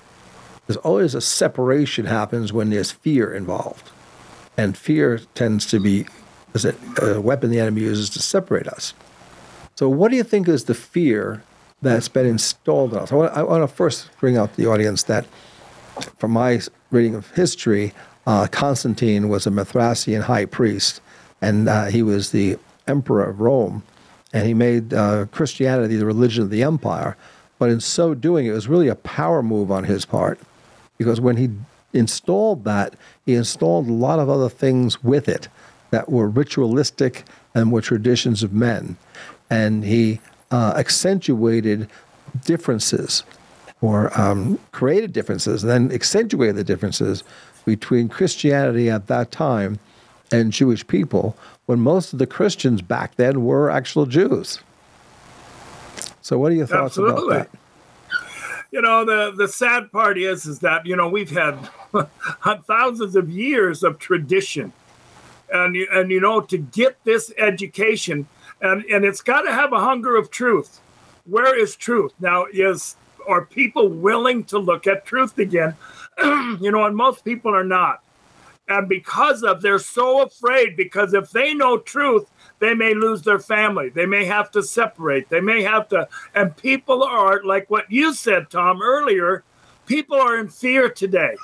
There's 0.67 0.77
always 0.79 1.15
a 1.15 1.21
separation 1.21 2.07
happens 2.07 2.53
when 2.53 2.71
there's 2.71 2.93
fear 2.93 3.33
involved. 3.33 3.91
And 4.57 4.77
fear 4.77 5.21
tends 5.35 5.67
to 5.67 5.81
be 5.81 6.07
is 6.55 6.65
a 6.65 7.21
weapon 7.21 7.51
the 7.51 7.61
enemy 7.61 7.83
uses 7.83 8.11
to 8.11 8.21
separate 8.21 8.67
us. 8.67 8.95
So, 9.77 9.89
what 9.89 10.11
do 10.11 10.17
you 10.17 10.25
think 10.25 10.49
is 10.49 10.65
the 10.65 10.75
fear 10.75 11.43
that's 11.83 12.09
been 12.09 12.27
installed 12.27 12.93
in 12.93 12.99
us? 12.99 13.13
I 13.13 13.15
want, 13.15 13.37
I 13.37 13.43
want 13.43 13.69
to 13.69 13.75
first 13.75 14.09
bring 14.19 14.37
out 14.37 14.51
to 14.55 14.57
the 14.57 14.69
audience 14.69 15.05
that, 15.05 15.27
from 16.19 16.33
my 16.33 16.61
reading 16.91 17.15
of 17.15 17.31
history, 17.33 17.93
uh, 18.27 18.47
Constantine 18.49 19.29
was 19.29 19.47
a 19.47 19.51
Mithrasian 19.51 20.23
high 20.23 20.47
priest, 20.47 21.01
and 21.41 21.69
uh, 21.69 21.87
he 21.87 22.03
was 22.03 22.31
the 22.31 22.59
emperor 22.87 23.25
of 23.25 23.41
Rome. 23.41 23.83
And 24.33 24.47
he 24.47 24.55
made 24.55 24.93
uh, 24.93 25.27
Christianity 25.33 25.97
the 25.97 26.05
religion 26.05 26.43
of 26.43 26.51
the 26.51 26.63
empire. 26.63 27.17
But 27.59 27.71
in 27.71 27.81
so 27.81 28.15
doing, 28.15 28.47
it 28.47 28.53
was 28.53 28.69
really 28.69 28.89
a 28.89 28.95
power 28.95 29.43
move 29.43 29.71
on 29.71 29.85
his 29.85 30.05
part, 30.05 30.39
because 30.97 31.21
when 31.21 31.37
he 31.37 31.51
installed 31.93 32.65
that, 32.65 32.95
he 33.25 33.35
installed 33.35 33.89
a 33.89 33.93
lot 33.93 34.19
of 34.19 34.29
other 34.29 34.49
things 34.49 35.03
with 35.03 35.29
it 35.29 35.49
that 35.91 36.09
were 36.09 36.29
ritualistic 36.29 37.25
and 37.55 37.73
were 37.73 37.81
traditions 37.81 38.43
of 38.43 38.53
men, 38.53 38.97
and 39.49 39.85
he 39.85 40.21
uh, 40.51 40.75
accentuated 40.77 41.89
differences 42.45 43.25
or 43.81 44.17
um, 44.21 44.59
created 44.73 45.13
differences, 45.13 45.65
and 45.65 45.71
then 45.71 45.93
accentuated 45.93 46.57
the 46.57 46.65
differences 46.65 47.25
between 47.65 48.09
Christianity 48.09 48.91
at 48.91 49.07
that 49.07 49.31
time 49.31 49.79
and 50.31 50.53
Jewish 50.53 50.87
people 50.87 51.37
when 51.67 51.81
most 51.81 52.13
of 52.13 52.19
the 52.19 52.27
Christians 52.27 52.83
back 52.83 53.17
then 53.17 53.45
were 53.45 53.71
actual 53.71 54.07
Jews. 54.07 54.61
So, 56.23 56.39
what 56.39 56.53
are 56.53 56.57
your 56.57 56.67
thoughts 56.67 56.99
Absolutely. 56.99 57.37
about 57.37 57.53
that? 57.53 57.59
You 58.71 58.83
know, 58.83 59.05
the 59.05 59.33
the 59.35 59.49
sad 59.49 59.91
part 59.91 60.19
is 60.19 60.45
is 60.45 60.59
that 60.59 60.85
you 60.85 60.95
know 60.95 61.09
we've 61.09 61.31
had 61.31 61.57
thousands 62.67 63.17
of 63.17 63.31
years 63.31 63.83
of 63.83 63.99
tradition, 63.99 64.73
and 65.51 65.75
and 65.75 66.11
you 66.11 66.21
know 66.21 66.43
to 66.43 66.59
get 66.59 67.03
this 67.05 67.33
education, 67.39 68.27
and 68.61 68.85
and 68.85 69.05
it's 69.07 69.23
got 69.23 69.43
to 69.43 69.53
have 69.53 69.73
a 69.73 69.81
hunger 69.81 70.17
of 70.17 70.31
truth. 70.31 70.81
Where 71.25 71.59
is 71.59 71.77
truth 71.77 72.13
now? 72.21 72.45
Is 72.53 72.97
are 73.27 73.47
people 73.47 73.89
willing 73.89 74.45
to 74.45 74.59
look 74.59 74.87
at 74.87 75.07
truth 75.07 75.39
again? 75.39 75.75
you 76.23 76.71
know, 76.71 76.85
and 76.85 76.95
most 76.95 77.25
people 77.25 77.55
are 77.55 77.65
not 77.65 78.03
and 78.69 78.89
because 78.89 79.43
of 79.43 79.63
they're 79.63 79.79
so 79.79 80.23
afraid 80.23 80.77
because 80.77 81.15
if 81.15 81.31
they 81.31 81.55
know 81.55 81.79
truth 81.79 82.29
they 82.59 82.75
may 82.75 82.95
lose 82.95 83.23
their 83.23 83.39
family. 83.39 83.89
They 83.89 84.07
may 84.07 84.25
have 84.25 84.51
to 84.53 84.63
separate. 84.63 85.29
They 85.29 85.41
may 85.41 85.63
have 85.63 85.89
to 85.91 86.09
and 86.35 86.57
people 86.57 87.03
are 87.03 87.43
like 87.45 87.71
what 87.71 87.91
you 87.91 88.15
said 88.15 88.51
tom 88.51 88.83
earlier 88.83 89.45
people 89.87 90.21
are 90.21 90.39
in 90.39 90.49
fear 90.49 90.89
today. 90.89 91.37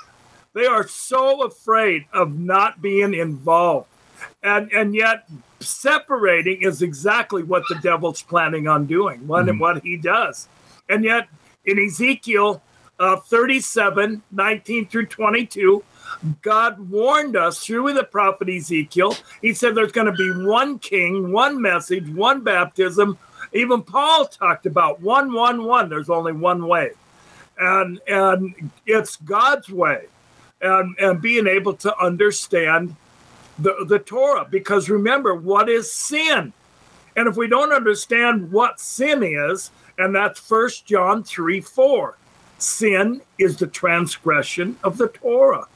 They 0.53 0.65
are 0.65 0.87
so 0.87 1.43
afraid 1.43 2.05
of 2.13 2.37
not 2.37 2.81
being 2.81 3.13
involved. 3.13 3.87
And 4.43 4.71
and 4.71 4.95
yet 4.95 5.27
separating 5.59 6.61
is 6.61 6.81
exactly 6.81 7.43
what 7.43 7.63
the 7.69 7.75
devil's 7.75 8.21
planning 8.21 8.67
on 8.67 8.85
doing 8.85 9.27
what, 9.27 9.45
mm-hmm. 9.45 9.59
what 9.59 9.83
he 9.83 9.97
does. 9.97 10.47
And 10.89 11.03
yet 11.03 11.27
in 11.65 11.79
ezekiel 11.79 12.61
uh, 12.99 13.17
37 13.17 14.23
19 14.31 14.87
through 14.87 15.05
22 15.07 15.83
God 16.41 16.89
warned 16.89 17.35
us 17.35 17.65
through 17.65 17.93
the 17.93 18.03
prophet 18.03 18.47
Ezekiel. 18.49 19.15
He 19.41 19.53
said 19.53 19.75
there's 19.75 19.91
going 19.91 20.07
to 20.07 20.13
be 20.13 20.45
one 20.45 20.79
king, 20.79 21.31
one 21.31 21.61
message, 21.61 22.07
one 22.09 22.41
baptism 22.41 23.17
Even 23.53 23.81
Paul 23.83 24.25
talked 24.25 24.65
about 24.65 25.01
one, 25.01 25.33
one, 25.33 25.63
one. 25.63 25.89
There's 25.89 26.09
only 26.09 26.33
one 26.33 26.67
way, 26.67 26.91
and 27.57 27.99
and 28.07 28.71
it's 28.85 29.15
God's 29.17 29.69
way, 29.69 30.07
and 30.61 30.95
and 30.99 31.21
being 31.21 31.47
able 31.47 31.73
to 31.75 31.97
understand 32.03 32.95
the 33.59 33.85
the 33.87 33.99
Torah. 33.99 34.45
Because 34.49 34.89
remember, 34.89 35.35
what 35.35 35.69
is 35.69 35.91
sin? 35.91 36.53
And 37.15 37.27
if 37.29 37.37
we 37.37 37.47
don't 37.47 37.71
understand 37.71 38.51
what 38.51 38.79
sin 38.79 39.23
is, 39.23 39.71
and 39.97 40.13
that's 40.13 40.39
First 40.39 40.85
John 40.85 41.23
three 41.23 41.61
four, 41.61 42.17
sin 42.57 43.21
is 43.37 43.57
the 43.57 43.67
transgression 43.67 44.77
of 44.83 44.97
the 44.97 45.07
Torah. 45.07 45.67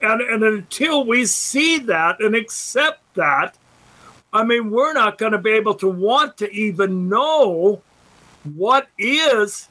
And, 0.00 0.20
and 0.20 0.42
until 0.42 1.04
we 1.04 1.24
see 1.26 1.78
that 1.80 2.20
and 2.20 2.34
accept 2.34 3.02
that, 3.14 3.56
I 4.32 4.44
mean, 4.44 4.70
we're 4.70 4.92
not 4.92 5.18
going 5.18 5.32
to 5.32 5.38
be 5.38 5.52
able 5.52 5.74
to 5.76 5.88
want 5.88 6.36
to 6.38 6.50
even 6.52 7.08
know 7.08 7.80
what 8.54 8.88
is 8.98 9.68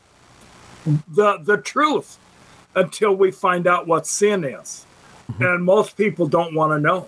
the 1.07 1.37
the 1.37 1.57
truth 1.57 2.17
until 2.75 3.15
we 3.15 3.31
find 3.31 3.67
out 3.67 3.87
what 3.87 4.05
sin 4.07 4.43
is. 4.43 4.85
Mm-hmm. 5.31 5.43
And 5.43 5.63
most 5.63 5.97
people 5.97 6.27
don't 6.27 6.53
want 6.53 6.71
to 6.71 6.79
know. 6.79 7.07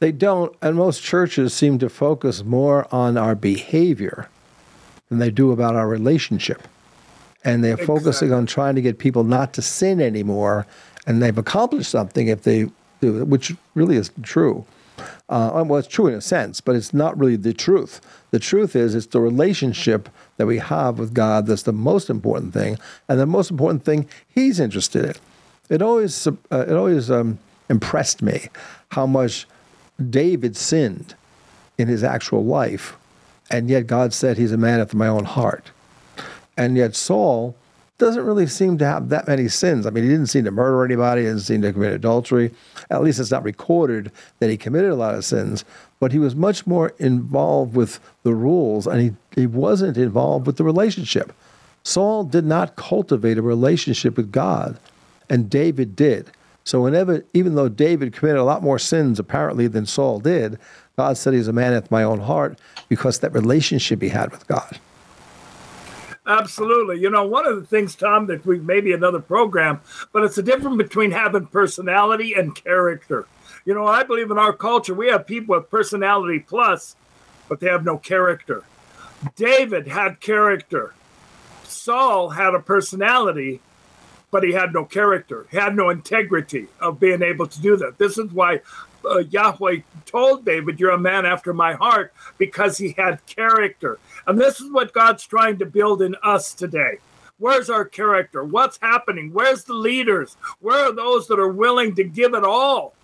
They 0.00 0.12
don't, 0.12 0.54
and 0.60 0.76
most 0.76 1.02
churches 1.02 1.54
seem 1.54 1.78
to 1.78 1.88
focus 1.88 2.42
more 2.42 2.92
on 2.92 3.16
our 3.16 3.34
behavior 3.34 4.28
than 5.08 5.18
they 5.18 5.30
do 5.30 5.52
about 5.52 5.76
our 5.76 5.88
relationship. 5.88 6.66
And 7.44 7.64
they're 7.64 7.72
exactly. 7.72 7.98
focusing 7.98 8.32
on 8.32 8.46
trying 8.46 8.74
to 8.74 8.82
get 8.82 8.98
people 8.98 9.24
not 9.24 9.54
to 9.54 9.62
sin 9.62 10.00
anymore, 10.00 10.66
and 11.06 11.22
they've 11.22 11.36
accomplished 11.36 11.90
something 11.90 12.28
if 12.28 12.42
they 12.42 12.70
do, 13.00 13.24
which 13.24 13.54
really 13.74 13.96
isn't 13.96 14.22
true. 14.22 14.66
Uh, 15.30 15.64
well, 15.66 15.78
it's 15.78 15.88
true 15.88 16.06
in 16.06 16.14
a 16.14 16.20
sense, 16.20 16.60
but 16.60 16.76
it's 16.76 16.92
not 16.92 17.18
really 17.18 17.36
the 17.36 17.54
truth. 17.54 18.00
The 18.30 18.38
truth 18.38 18.76
is, 18.76 18.94
it's 18.94 19.06
the 19.06 19.20
relationship 19.20 20.10
that 20.36 20.46
we 20.46 20.58
have 20.58 20.98
with 20.98 21.14
God 21.14 21.46
that's 21.46 21.62
the 21.62 21.72
most 21.72 22.10
important 22.10 22.52
thing, 22.52 22.78
and 23.08 23.18
the 23.18 23.26
most 23.26 23.50
important 23.50 23.84
thing 23.84 24.06
He's 24.28 24.60
interested 24.60 25.04
in. 25.04 25.14
It 25.70 25.82
always, 25.82 26.26
uh, 26.26 26.32
it 26.50 26.72
always 26.72 27.10
um, 27.10 27.38
impressed 27.70 28.20
me 28.20 28.48
how 28.90 29.06
much 29.06 29.46
David 30.10 30.56
sinned 30.56 31.14
in 31.78 31.88
his 31.88 32.02
actual 32.02 32.44
life, 32.44 32.96
and 33.50 33.70
yet 33.70 33.86
God 33.86 34.12
said 34.12 34.36
he's 34.36 34.52
a 34.52 34.56
man 34.56 34.80
after 34.80 34.96
my 34.96 35.08
own 35.08 35.24
heart. 35.24 35.70
And 36.60 36.76
yet 36.76 36.94
Saul 36.94 37.56
doesn't 37.96 38.26
really 38.26 38.46
seem 38.46 38.76
to 38.76 38.84
have 38.84 39.08
that 39.08 39.26
many 39.26 39.48
sins. 39.48 39.86
I 39.86 39.90
mean, 39.90 40.04
he 40.04 40.10
didn't 40.10 40.26
seem 40.26 40.44
to 40.44 40.50
murder 40.50 40.84
anybody, 40.84 41.22
he 41.22 41.26
didn't 41.26 41.40
seem 41.40 41.62
to 41.62 41.72
commit 41.72 41.94
adultery. 41.94 42.50
At 42.90 43.02
least 43.02 43.18
it's 43.18 43.30
not 43.30 43.44
recorded 43.44 44.12
that 44.40 44.50
he 44.50 44.58
committed 44.58 44.90
a 44.90 44.94
lot 44.94 45.14
of 45.14 45.24
sins, 45.24 45.64
but 46.00 46.12
he 46.12 46.18
was 46.18 46.36
much 46.36 46.66
more 46.66 46.92
involved 46.98 47.74
with 47.74 47.98
the 48.24 48.34
rules 48.34 48.86
and 48.86 49.00
he, 49.00 49.12
he 49.34 49.46
wasn't 49.46 49.96
involved 49.96 50.46
with 50.46 50.58
the 50.58 50.64
relationship. 50.64 51.32
Saul 51.82 52.24
did 52.24 52.44
not 52.44 52.76
cultivate 52.76 53.38
a 53.38 53.42
relationship 53.42 54.18
with 54.18 54.30
God, 54.30 54.78
and 55.30 55.48
David 55.48 55.96
did. 55.96 56.30
So 56.62 56.82
whenever, 56.82 57.24
even 57.32 57.54
though 57.54 57.70
David 57.70 58.12
committed 58.12 58.38
a 58.38 58.44
lot 58.44 58.62
more 58.62 58.78
sins 58.78 59.18
apparently 59.18 59.66
than 59.66 59.86
Saul 59.86 60.20
did, 60.20 60.58
God 60.98 61.16
said 61.16 61.32
he's 61.32 61.48
a 61.48 61.54
man 61.54 61.72
after 61.72 61.88
my 61.90 62.02
own 62.02 62.20
heart 62.20 62.58
because 62.90 63.20
that 63.20 63.32
relationship 63.32 64.02
he 64.02 64.10
had 64.10 64.30
with 64.30 64.46
God. 64.46 64.78
Absolutely. 66.30 67.00
You 67.00 67.10
know, 67.10 67.24
one 67.24 67.44
of 67.44 67.56
the 67.56 67.66
things, 67.66 67.96
Tom, 67.96 68.26
that 68.26 68.46
we 68.46 68.60
maybe 68.60 68.92
another 68.92 69.18
program, 69.18 69.80
but 70.12 70.22
it's 70.22 70.36
the 70.36 70.44
difference 70.44 70.76
between 70.76 71.10
having 71.10 71.46
personality 71.46 72.34
and 72.34 72.54
character. 72.54 73.26
You 73.64 73.74
know, 73.74 73.84
I 73.86 74.04
believe 74.04 74.30
in 74.30 74.38
our 74.38 74.52
culture, 74.52 74.94
we 74.94 75.08
have 75.08 75.26
people 75.26 75.56
with 75.56 75.70
personality 75.70 76.38
plus, 76.38 76.94
but 77.48 77.58
they 77.58 77.66
have 77.66 77.84
no 77.84 77.98
character. 77.98 78.62
David 79.34 79.88
had 79.88 80.20
character. 80.20 80.94
Saul 81.64 82.30
had 82.30 82.54
a 82.54 82.60
personality, 82.60 83.60
but 84.30 84.44
he 84.44 84.52
had 84.52 84.72
no 84.72 84.84
character. 84.84 85.46
He 85.50 85.56
had 85.56 85.74
no 85.74 85.90
integrity 85.90 86.68
of 86.78 87.00
being 87.00 87.22
able 87.22 87.48
to 87.48 87.60
do 87.60 87.76
that. 87.78 87.98
This 87.98 88.18
is 88.18 88.30
why 88.30 88.60
uh, 89.04 89.18
Yahweh 89.18 89.80
told 90.06 90.44
David, 90.44 90.80
You're 90.80 90.90
a 90.90 90.98
man 90.98 91.26
after 91.26 91.52
my 91.52 91.74
heart, 91.74 92.12
because 92.38 92.78
he 92.78 92.94
had 92.96 93.24
character. 93.26 93.98
And 94.26 94.38
this 94.38 94.60
is 94.60 94.70
what 94.70 94.92
God's 94.92 95.26
trying 95.26 95.58
to 95.58 95.66
build 95.66 96.02
in 96.02 96.16
us 96.22 96.54
today. 96.54 96.98
Where's 97.38 97.70
our 97.70 97.86
character? 97.86 98.44
What's 98.44 98.78
happening? 98.82 99.32
Where's 99.32 99.64
the 99.64 99.74
leaders? 99.74 100.36
Where 100.60 100.88
are 100.88 100.92
those 100.92 101.26
that 101.28 101.38
are 101.38 101.48
willing 101.48 101.94
to 101.94 102.04
give 102.04 102.34
it 102.34 102.44
all? 102.44 102.94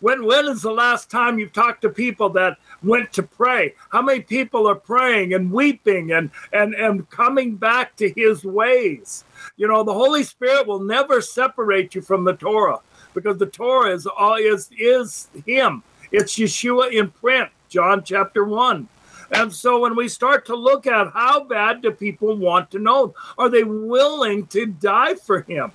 When 0.00 0.24
when 0.24 0.46
is 0.46 0.62
the 0.62 0.70
last 0.70 1.10
time 1.10 1.38
you've 1.38 1.52
talked 1.52 1.82
to 1.82 1.90
people 1.90 2.30
that 2.30 2.56
went 2.82 3.12
to 3.14 3.22
pray? 3.22 3.74
How 3.90 4.00
many 4.00 4.20
people 4.20 4.66
are 4.66 4.74
praying 4.74 5.34
and 5.34 5.52
weeping 5.52 6.12
and 6.12 6.30
and 6.52 6.74
and 6.74 7.08
coming 7.10 7.56
back 7.56 7.96
to 7.96 8.10
his 8.10 8.44
ways? 8.44 9.24
You 9.56 9.68
know, 9.68 9.82
the 9.82 9.92
Holy 9.92 10.24
Spirit 10.24 10.66
will 10.66 10.80
never 10.80 11.20
separate 11.20 11.94
you 11.94 12.00
from 12.00 12.24
the 12.24 12.32
Torah 12.34 12.80
because 13.14 13.38
the 13.38 13.46
Torah 13.46 13.94
is 13.94 14.06
all 14.06 14.36
is 14.36 14.70
is 14.78 15.28
him. 15.46 15.82
It's 16.12 16.36
Yeshua 16.36 16.92
in 16.92 17.10
print, 17.10 17.50
John 17.68 18.02
chapter 18.04 18.44
1. 18.44 18.88
And 19.32 19.52
so 19.52 19.78
when 19.80 19.94
we 19.94 20.08
start 20.08 20.44
to 20.46 20.56
look 20.56 20.86
at 20.86 21.12
how 21.12 21.44
bad 21.44 21.82
do 21.82 21.92
people 21.92 22.36
want 22.36 22.70
to 22.72 22.80
know, 22.80 23.14
are 23.38 23.48
they 23.48 23.62
willing 23.62 24.46
to 24.48 24.66
die 24.66 25.14
for 25.14 25.42
him? 25.42 25.70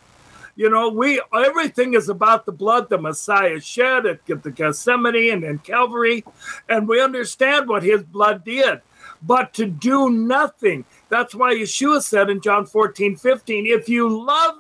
You 0.58 0.70
know, 0.70 0.90
we 0.90 1.22
everything 1.34 1.94
is 1.94 2.08
about 2.08 2.46
the 2.46 2.52
blood 2.52 2.90
the 2.90 2.98
Messiah 2.98 3.60
shed 3.60 4.06
at 4.06 4.26
the 4.26 4.52
Gethsemane 4.52 5.32
and 5.32 5.44
in 5.44 5.60
Calvary, 5.60 6.24
and 6.70 6.88
we 6.88 7.02
understand 7.02 7.68
what 7.68 7.84
his 7.84 8.04
blood 8.04 8.46
did. 8.46 8.82
But 9.22 9.54
to 9.56 9.66
do 9.66 10.10
nothing, 10.10 10.86
that's 11.10 11.36
why 11.36 11.56
Yeshua 11.56 12.02
said 12.02 12.30
in 12.30 12.42
John 12.42 12.66
14, 12.66 13.16
15, 13.18 13.66
if 13.66 13.90
you 13.90 14.08
love 14.08 14.56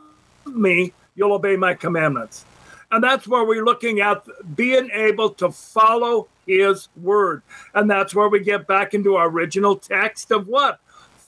me, 0.45 0.91
you'll 1.15 1.33
obey 1.33 1.55
my 1.55 1.73
commandments. 1.73 2.45
And 2.95 3.03
that's 3.03 3.27
where 3.27 3.43
we're 3.43 3.65
looking 3.65 3.99
at 3.99 4.25
being 4.55 4.89
able 4.93 5.31
to 5.31 5.51
follow 5.51 6.29
his 6.47 6.87
word. 6.95 7.41
And 7.73 7.91
that's 7.91 8.15
where 8.15 8.29
we 8.29 8.39
get 8.39 8.67
back 8.67 8.93
into 8.93 9.17
our 9.17 9.27
original 9.27 9.75
text 9.75 10.31
of 10.31 10.47
what? 10.47 10.79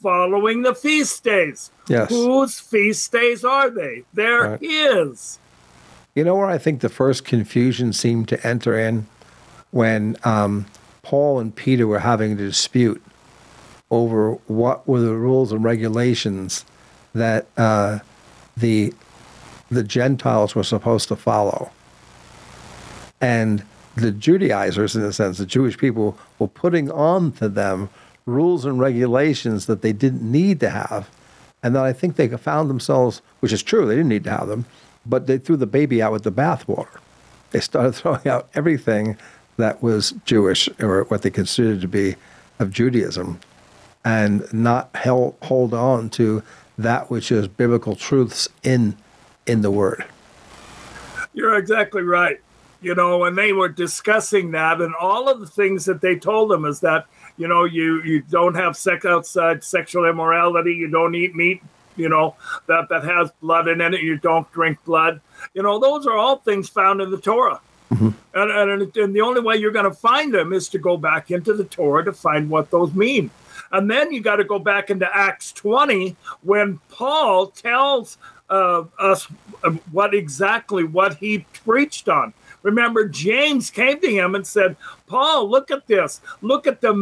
Following 0.02 0.62
the 0.62 0.74
feast 0.74 1.26
days. 1.26 1.70
Yes. 1.90 2.08
Whose 2.08 2.58
feast 2.58 3.12
days 3.12 3.44
are 3.44 3.70
they? 3.70 4.06
They're 4.14 4.52
right. 4.52 4.62
his. 4.62 5.40
You 6.16 6.24
know 6.24 6.36
where 6.36 6.46
I 6.46 6.58
think 6.58 6.80
the 6.80 6.88
first 6.88 7.26
confusion 7.26 7.92
seemed 7.92 8.30
to 8.30 8.48
enter 8.48 8.80
in? 8.80 9.06
When 9.72 10.16
um, 10.24 10.68
Paul 11.02 11.42
and 11.42 11.54
Peter 11.54 11.86
were 11.86 12.00
having 12.00 12.32
a 12.32 12.36
dispute 12.36 13.04
over 13.92 14.36
what 14.48 14.88
were 14.88 15.02
the 15.02 15.16
rules 15.16 15.52
and 15.52 15.66
regulations 15.66 16.64
that 17.14 17.46
uh, 17.58 18.00
the 18.56 18.94
the 19.70 19.84
Gentiles 19.84 20.56
were 20.56 20.64
supposed 20.64 21.08
to 21.10 21.16
follow. 21.16 21.72
And 23.20 23.64
the 23.96 24.12
Judaizers, 24.12 24.96
in 24.96 25.02
a 25.04 25.12
sense, 25.12 25.38
the 25.38 25.46
Jewish 25.46 25.78
people, 25.78 26.18
were 26.40 26.48
putting 26.48 26.92
on 26.92 27.32
to 27.34 27.50
them 27.50 27.90
rules 28.26 28.66
and 28.66 28.80
regulations 28.80 29.66
that 29.66 29.82
they 29.82 29.94
didn't 29.94 30.22
need 30.22 30.60
to 30.60 30.70
have. 30.70 31.10
And 31.64 31.76
then 31.76 31.84
I 31.84 31.94
think 31.94 32.16
they 32.16 32.28
found 32.28 32.70
themselves, 32.70 33.22
which 33.40 33.52
is 33.52 33.64
true, 33.64 33.86
they 33.86 33.96
didn't 33.96 34.10
need 34.10 34.26
to 34.26 34.32
have 34.32 34.48
them, 34.48 34.66
but 35.06 35.28
they 35.28 35.38
threw 35.38 35.58
the 35.58 35.66
baby 35.66 36.02
out 36.02 36.12
with 36.12 36.24
the 36.24 36.32
bathwater. 36.32 37.00
They 37.52 37.60
started 37.60 37.94
throwing 37.96 38.28
out 38.28 38.50
everything 38.54 39.18
that 39.58 39.82
was 39.82 40.14
Jewish 40.26 40.70
or 40.80 41.06
what 41.06 41.24
they 41.24 41.32
considered 41.32 41.82
to 41.82 41.88
be 41.88 42.16
of 42.60 42.72
Judaism 42.72 43.40
and 44.06 44.52
not 44.54 44.96
held, 44.96 45.36
hold 45.44 45.74
on 45.74 46.10
to 46.12 46.44
that 46.78 47.10
which 47.10 47.32
is 47.32 47.48
biblical 47.48 47.96
truths 47.96 48.48
in 48.62 48.96
in 49.48 49.62
the 49.62 49.72
word. 49.72 50.06
You're 51.34 51.56
exactly 51.56 52.04
right. 52.04 52.40
You 52.82 52.94
know, 52.94 53.18
when 53.20 53.36
they 53.36 53.54
were 53.54 53.70
discussing 53.70 54.52
that, 54.52 54.82
and 54.82 54.94
all 54.96 55.28
of 55.28 55.40
the 55.40 55.48
things 55.48 55.86
that 55.86 56.02
they 56.02 56.16
told 56.16 56.52
them 56.52 56.66
is 56.66 56.80
that 56.82 57.06
you 57.38 57.48
know 57.48 57.64
you 57.64 58.04
you 58.04 58.22
don't 58.22 58.56
have 58.56 58.78
sex 58.78 59.06
outside 59.06 59.64
sexual 59.64 60.06
immorality, 60.06 60.76
you 60.76 60.88
don't 60.88 61.16
eat 61.16 61.36
meat, 61.36 61.62
you 61.96 62.10
know 62.10 62.36
that 62.68 62.88
that 62.90 63.04
has 63.04 63.32
blood 63.42 63.68
in 63.68 63.82
it, 63.82 64.02
you 64.02 64.18
don't 64.18 64.52
drink 64.52 64.78
blood. 64.86 65.22
You 65.56 65.64
know, 65.64 65.80
those 65.80 66.06
are 66.06 66.18
all 66.18 66.38
things 66.38 66.70
found 66.70 67.02
in 67.02 67.10
the 67.10 67.18
Torah. 67.18 67.62
Mm-hmm. 67.92 68.10
And, 68.34 68.52
and, 68.52 68.98
and 68.98 69.16
the 69.16 69.22
only 69.22 69.40
way 69.40 69.56
you're 69.56 69.72
going 69.72 69.86
to 69.86 69.94
find 69.94 70.34
them 70.34 70.52
is 70.52 70.68
to 70.70 70.78
go 70.78 70.98
back 70.98 71.32
into 71.32 71.54
the 71.54 71.64
Torah 71.64 72.04
to 72.04 72.12
find 72.14 72.50
what 72.50 72.70
those 72.70 72.94
mean. 72.94 73.32
And 73.72 73.90
then 73.90 74.12
you 74.12 74.22
got 74.22 74.38
to 74.38 74.44
go 74.44 74.60
back 74.60 74.90
into 74.90 75.08
Acts 75.16 75.52
20 75.54 76.16
when 76.42 76.80
Paul 76.90 77.48
tells 77.48 78.18
uh, 78.50 78.84
us 78.98 79.26
what 79.92 80.14
exactly 80.14 80.84
what 80.84 81.16
he 81.18 81.46
preached 81.66 82.08
on. 82.10 82.34
Remember, 82.64 83.08
James 83.08 83.70
came 83.70 84.00
to 84.02 84.12
him 84.12 84.36
and 84.36 84.46
said, 84.46 84.76
Paul, 85.06 85.50
look 85.50 85.72
at 85.72 85.88
this. 85.88 86.22
Look 86.42 86.68
at 86.68 86.82
the, 86.82 86.94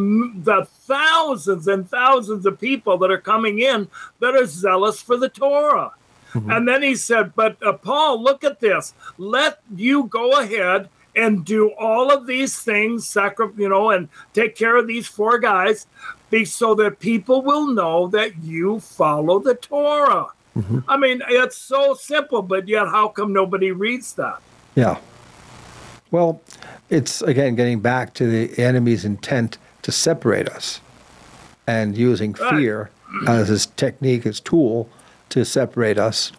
the 0.43 0.65
thousands 0.65 1.67
and 1.67 1.89
thousands 1.89 2.45
of 2.45 2.59
people 2.59 2.97
that 2.99 3.11
are 3.11 3.17
coming 3.17 3.59
in 3.59 3.87
that 4.19 4.35
are 4.35 4.45
zealous 4.45 5.01
for 5.01 5.17
the 5.17 5.29
Torah. 5.29 5.91
Mm-hmm. 6.33 6.51
And 6.51 6.67
then 6.67 6.83
he 6.83 6.95
said, 6.95 7.33
But 7.35 7.61
uh, 7.63 7.73
Paul, 7.73 8.21
look 8.21 8.43
at 8.43 8.59
this. 8.59 8.93
Let 9.17 9.59
you 9.75 10.03
go 10.03 10.39
ahead 10.39 10.89
and 11.15 11.45
do 11.45 11.71
all 11.79 12.11
of 12.11 12.27
these 12.27 12.59
things, 12.59 13.07
sacri- 13.07 13.53
you 13.57 13.69
know, 13.69 13.91
and 13.91 14.09
take 14.33 14.55
care 14.55 14.75
of 14.75 14.85
these 14.85 15.07
four 15.07 15.39
guys, 15.39 15.87
be 16.29 16.43
so 16.43 16.75
that 16.75 16.99
people 16.99 17.41
will 17.41 17.67
know 17.67 18.07
that 18.07 18.37
you 18.43 18.81
follow 18.81 19.39
the 19.39 19.55
Torah. 19.55 20.27
Mm-hmm. 20.55 20.79
I 20.87 20.97
mean, 20.97 21.21
it's 21.27 21.57
so 21.57 21.93
simple, 21.93 22.41
but 22.41 22.67
yet 22.67 22.87
how 22.87 23.09
come 23.09 23.33
nobody 23.33 23.71
reads 23.71 24.13
that? 24.13 24.41
Yeah. 24.75 24.97
Well, 26.11 26.41
it's 26.89 27.21
again 27.21 27.55
getting 27.55 27.81
back 27.81 28.13
to 28.15 28.27
the 28.27 28.57
enemy's 28.61 29.03
intent 29.03 29.57
to 29.81 29.91
separate 29.91 30.47
us 30.47 30.79
and 31.67 31.97
using 31.97 32.33
fear 32.33 32.89
as 33.27 33.47
his 33.47 33.65
technique, 33.65 34.23
his 34.23 34.39
tool 34.39 34.89
to 35.29 35.43
separate 35.43 35.97
us 35.97 36.31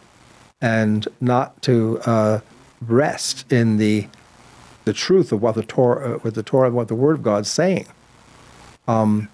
and 0.61 1.07
not 1.21 1.61
to 1.63 1.99
uh, 2.05 2.39
rest 2.81 3.51
in 3.51 3.77
the 3.77 4.07
the 4.85 4.93
truth 4.93 5.33
of 5.33 5.41
what 5.41 5.55
the 5.55 5.63
Torah, 5.63 6.15
uh, 6.15 6.19
what 6.19 6.33
the 6.33 6.43
Torah, 6.43 6.71
what 6.71 6.87
the 6.87 6.95
Word 6.95 7.17
of 7.17 7.23
God 7.23 7.41
is 7.41 7.51
saying. 7.51 7.87
Um, 8.87 9.27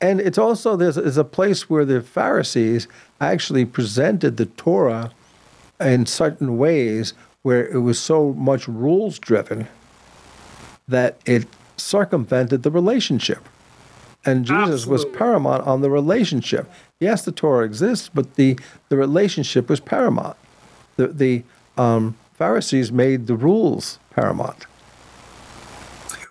and 0.00 0.20
it's 0.20 0.38
also 0.38 0.76
there's, 0.76 0.96
there's 0.96 1.16
a 1.16 1.24
place 1.24 1.70
where 1.70 1.84
the 1.84 2.00
Pharisees 2.00 2.86
actually 3.20 3.64
presented 3.64 4.36
the 4.36 4.46
Torah 4.46 5.12
in 5.80 6.06
certain 6.06 6.58
ways 6.58 7.14
where 7.42 7.66
it 7.68 7.78
was 7.78 7.98
so 7.98 8.32
much 8.32 8.66
rules 8.66 9.18
driven 9.18 9.68
that 10.88 11.20
it 11.26 11.46
circumvented 11.76 12.62
the 12.62 12.70
relationship. 12.70 13.48
And 14.24 14.44
Jesus 14.44 14.82
Absolutely. 14.82 14.92
was 14.92 15.16
paramount 15.16 15.66
on 15.66 15.82
the 15.82 15.90
relationship. 15.90 16.68
Yes, 16.98 17.24
the 17.24 17.32
Torah 17.32 17.64
exists, 17.64 18.10
but 18.12 18.34
the, 18.34 18.58
the 18.88 18.96
relationship 18.96 19.68
was 19.68 19.78
paramount. 19.78 20.36
The, 20.96 21.08
the 21.08 21.44
um, 21.78 22.16
Pharisees 22.34 22.90
made 22.90 23.28
the 23.28 23.36
rules 23.36 23.98
paramount. 24.10 24.66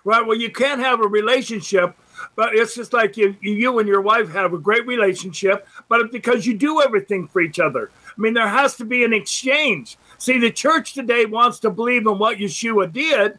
Right. 0.04 0.24
Well, 0.24 0.36
you 0.36 0.50
can't 0.50 0.80
have 0.80 1.00
a 1.00 1.08
relationship, 1.08 1.96
but 2.34 2.54
it's 2.54 2.74
just 2.74 2.92
like 2.92 3.16
you, 3.16 3.36
you 3.40 3.78
and 3.78 3.88
your 3.88 4.00
wife 4.00 4.30
have 4.30 4.52
a 4.52 4.58
great 4.58 4.86
relationship, 4.86 5.66
but 5.88 6.10
because 6.12 6.46
you 6.46 6.54
do 6.54 6.82
everything 6.82 7.28
for 7.28 7.40
each 7.40 7.58
other. 7.58 7.90
I 8.06 8.20
mean, 8.20 8.34
there 8.34 8.48
has 8.48 8.76
to 8.76 8.84
be 8.84 9.04
an 9.04 9.12
exchange. 9.12 9.98
See, 10.18 10.38
the 10.38 10.50
church 10.50 10.94
today 10.94 11.26
wants 11.26 11.58
to 11.60 11.70
believe 11.70 12.06
in 12.06 12.18
what 12.18 12.38
Yeshua 12.38 12.92
did, 12.92 13.38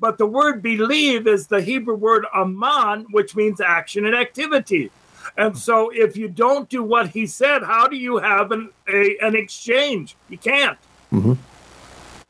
but 0.00 0.18
the 0.18 0.26
word 0.26 0.62
believe 0.62 1.26
is 1.26 1.46
the 1.46 1.60
Hebrew 1.60 1.94
word 1.94 2.26
aman, 2.34 3.06
which 3.10 3.36
means 3.36 3.60
action 3.60 4.04
and 4.04 4.14
activity. 4.14 4.90
And 5.36 5.56
so 5.56 5.90
if 5.90 6.16
you 6.16 6.28
don't 6.28 6.68
do 6.68 6.82
what 6.82 7.08
he 7.08 7.26
said, 7.26 7.62
how 7.62 7.88
do 7.88 7.96
you 7.96 8.18
have 8.18 8.52
an, 8.52 8.70
a, 8.88 9.16
an 9.18 9.34
exchange? 9.34 10.16
You 10.28 10.38
can't. 10.38 10.78
Mm-hmm. 11.12 11.34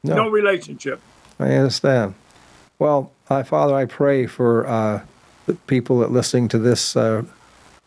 No. 0.05 0.15
no. 0.15 0.29
relationship. 0.29 1.01
I 1.39 1.53
understand. 1.53 2.15
Well, 2.79 3.13
uh, 3.29 3.43
Father, 3.43 3.75
I 3.75 3.87
pray 3.87 4.27
for 4.27 4.67
uh, 4.67 5.03
the 5.47 5.55
people 5.55 5.99
that 6.01 6.11
listening 6.11 6.49
to 6.49 6.59
this 6.59 6.97
uh, 6.97 7.23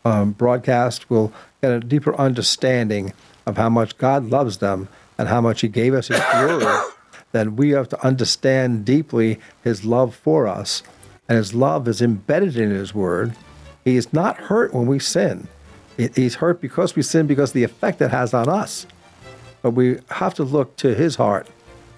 um, 0.04 0.32
broadcast 0.32 1.10
will 1.10 1.32
get 1.62 1.72
a 1.72 1.80
deeper 1.80 2.14
understanding 2.16 3.12
of 3.46 3.56
how 3.56 3.68
much 3.68 3.98
God 3.98 4.30
loves 4.30 4.58
them 4.58 4.88
and 5.16 5.28
how 5.28 5.40
much 5.40 5.60
He 5.60 5.68
gave 5.68 5.94
us 5.94 6.08
His 6.08 6.20
word 6.34 6.84
then 7.32 7.56
we 7.56 7.70
have 7.70 7.88
to 7.90 8.06
understand 8.06 8.84
deeply 8.84 9.38
his 9.62 9.84
love 9.84 10.14
for 10.14 10.46
us. 10.46 10.82
And 11.28 11.36
his 11.36 11.54
love 11.54 11.86
is 11.86 12.00
embedded 12.00 12.56
in 12.56 12.70
his 12.70 12.94
word. 12.94 13.34
He 13.84 13.96
is 13.96 14.12
not 14.12 14.36
hurt 14.36 14.72
when 14.72 14.86
we 14.86 14.98
sin. 14.98 15.48
He's 15.96 16.36
hurt 16.36 16.60
because 16.60 16.96
we 16.96 17.02
sin 17.02 17.26
because 17.26 17.52
the 17.52 17.64
effect 17.64 18.00
it 18.00 18.10
has 18.10 18.32
on 18.32 18.48
us. 18.48 18.86
But 19.62 19.72
we 19.72 19.98
have 20.10 20.34
to 20.34 20.44
look 20.44 20.76
to 20.76 20.94
his 20.94 21.16
heart. 21.16 21.48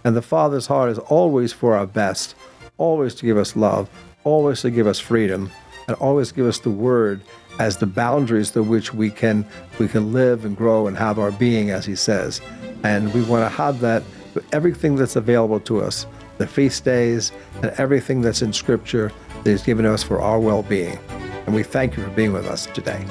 And 0.02 0.16
the 0.16 0.22
Father's 0.22 0.66
heart 0.66 0.90
is 0.90 0.98
always 0.98 1.52
for 1.52 1.76
our 1.76 1.86
best, 1.86 2.34
always 2.78 3.14
to 3.16 3.26
give 3.26 3.36
us 3.36 3.54
love, 3.54 3.88
always 4.24 4.60
to 4.62 4.70
give 4.70 4.86
us 4.86 4.98
freedom, 4.98 5.50
and 5.88 5.96
always 5.96 6.32
give 6.32 6.46
us 6.46 6.58
the 6.58 6.70
word 6.70 7.20
as 7.58 7.76
the 7.76 7.86
boundaries 7.86 8.50
through 8.50 8.62
which 8.64 8.94
we 8.94 9.10
can 9.10 9.44
we 9.78 9.88
can 9.88 10.12
live 10.12 10.44
and 10.44 10.56
grow 10.56 10.86
and 10.86 10.96
have 10.96 11.18
our 11.18 11.30
being 11.30 11.70
as 11.70 11.84
he 11.84 11.94
says. 11.94 12.40
And 12.84 13.12
we 13.12 13.22
want 13.22 13.44
to 13.44 13.48
have 13.48 13.80
that 13.80 14.02
with 14.34 14.46
everything 14.54 14.96
that's 14.96 15.16
available 15.16 15.60
to 15.60 15.80
us, 15.80 16.06
the 16.38 16.46
feast 16.46 16.84
days, 16.84 17.32
and 17.56 17.66
everything 17.76 18.22
that's 18.22 18.42
in 18.42 18.52
Scripture 18.52 19.12
that 19.42 19.50
He's 19.50 19.62
given 19.62 19.84
to 19.84 19.92
us 19.92 20.02
for 20.02 20.20
our 20.20 20.38
well 20.38 20.62
being. 20.62 20.98
And 21.46 21.54
we 21.54 21.62
thank 21.62 21.96
you 21.96 22.04
for 22.04 22.10
being 22.10 22.32
with 22.32 22.46
us 22.46 22.66
today. 22.66 23.04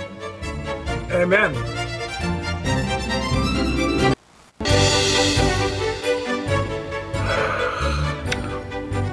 Amen. 1.11 1.53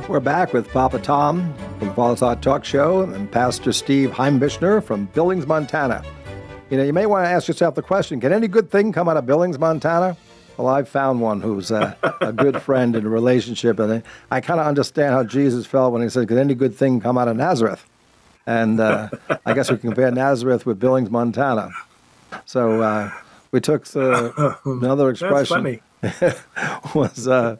We're 0.09 0.21
back 0.21 0.53
with 0.53 0.71
Papa 0.71 1.01
Tom 1.01 1.53
from 1.79 1.89
the 1.89 1.95
Father's 1.95 2.21
Heart 2.21 2.43
Talk 2.43 2.65
Show 2.65 3.03
and 3.03 3.31
Pastor 3.31 3.73
Steve 3.73 4.11
Heimbichner 4.11 4.83
from 4.83 5.07
Billings, 5.07 5.47
Montana. 5.47 6.03
You 6.71 6.79
know, 6.79 6.85
you 6.85 6.93
may 6.93 7.07
want 7.07 7.27
to 7.27 7.31
ask 7.31 7.49
yourself 7.49 7.75
the 7.75 7.83
question 7.83 8.21
can 8.21 8.33
any 8.33 8.49
good 8.49 8.71
thing 8.71 8.93
come 8.93 9.09
out 9.09 9.17
of 9.17 9.27
Billings, 9.27 9.59
Montana? 9.59 10.17
Well, 10.57 10.69
I've 10.69 10.89
found 10.89 11.21
one 11.21 11.43
who's 11.43 11.71
a, 11.71 11.97
a 12.23 12.33
good 12.33 12.63
friend 12.63 12.97
in 12.97 13.05
a 13.05 13.11
relationship, 13.11 13.79
and 13.79 13.93
I, 13.93 14.03
I 14.31 14.41
kind 14.41 14.59
of 14.59 14.67
understand 14.67 15.13
how 15.13 15.23
Jesus 15.23 15.67
felt 15.67 15.93
when 15.93 16.01
he 16.01 16.09
said, 16.09 16.29
"Could 16.29 16.39
any 16.39 16.55
good 16.55 16.75
thing 16.75 17.01
come 17.01 17.19
out 17.19 17.29
of 17.29 17.37
Nazareth?" 17.37 17.85
And 18.47 18.81
uh, 18.81 19.11
I 19.45 19.53
guess 19.53 19.71
we 19.71 19.77
can 19.77 19.91
compare 19.91 20.11
Nazareth 20.11 20.65
with 20.65 20.79
Billings, 20.79 21.11
Montana. 21.11 21.71
So 22.47 22.81
uh, 22.81 23.13
we 23.51 23.61
took 23.61 23.87
the, 23.89 24.57
another 24.65 25.11
expression. 25.11 25.81
was 26.95 27.29
uh, 27.29 27.57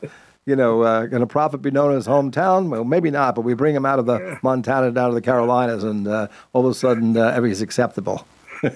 you 0.47 0.57
know, 0.57 0.83
uh, 0.83 1.07
can 1.09 1.23
a 1.23 1.27
prophet 1.27 1.59
be 1.59 1.71
known 1.71 1.91
in 1.91 1.97
his 1.97 2.07
hometown? 2.07 2.71
Well, 2.71 2.85
maybe 2.85 3.11
not, 3.11 3.35
but 3.35 3.43
we 3.43 3.55
bring 3.55 3.75
him 3.75 3.85
out 3.85 3.99
of 3.99 4.07
the 4.07 4.39
Montana 4.43 4.91
down 4.93 5.11
to 5.11 5.15
the 5.15 5.21
Carolinas, 5.21 5.85
and 5.85 6.09
uh, 6.09 6.29
all 6.53 6.65
of 6.65 6.71
a 6.71 6.75
sudden, 6.75 7.17
uh, 7.17 7.33
everything's 7.35 7.61
acceptable. 7.61 8.27